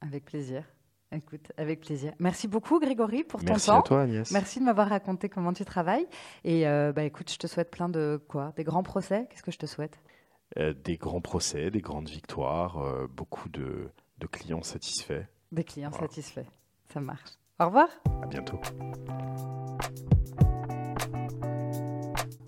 Avec 0.00 0.24
plaisir. 0.24 0.64
Écoute, 1.12 1.52
avec 1.56 1.80
plaisir. 1.80 2.12
Merci 2.18 2.48
beaucoup, 2.48 2.80
Grégory, 2.80 3.22
pour 3.24 3.40
ton 3.40 3.46
Merci 3.52 3.66
temps. 3.68 3.78
à 3.78 3.82
toi 3.82 4.02
Agnès. 4.02 4.30
Merci 4.32 4.58
de 4.58 4.64
m'avoir 4.64 4.88
raconté 4.88 5.28
comment 5.28 5.52
tu 5.52 5.64
travailles. 5.64 6.06
Et 6.44 6.66
euh, 6.66 6.92
bah, 6.92 7.04
écoute, 7.04 7.30
je 7.30 7.38
te 7.38 7.46
souhaite 7.46 7.70
plein 7.70 7.88
de 7.88 8.20
quoi? 8.28 8.52
Des 8.56 8.64
grands 8.64 8.82
procès? 8.82 9.26
Qu'est-ce 9.30 9.42
que 9.44 9.52
je 9.52 9.58
te 9.58 9.66
souhaite? 9.66 10.00
Euh, 10.58 10.74
des 10.74 10.96
grands 10.96 11.20
procès, 11.20 11.70
des 11.70 11.80
grandes 11.80 12.08
victoires, 12.08 12.78
euh, 12.78 13.06
beaucoup 13.08 13.48
de, 13.48 13.88
de 14.18 14.26
clients 14.26 14.62
satisfaits. 14.62 15.24
Des 15.52 15.64
clients 15.64 15.90
Voilà. 15.90 16.08
satisfaits. 16.08 16.46
Ça 16.92 17.00
marche. 17.00 17.30
Au 17.60 17.66
revoir. 17.66 17.88
À 18.22 18.26
bientôt. 18.26 18.60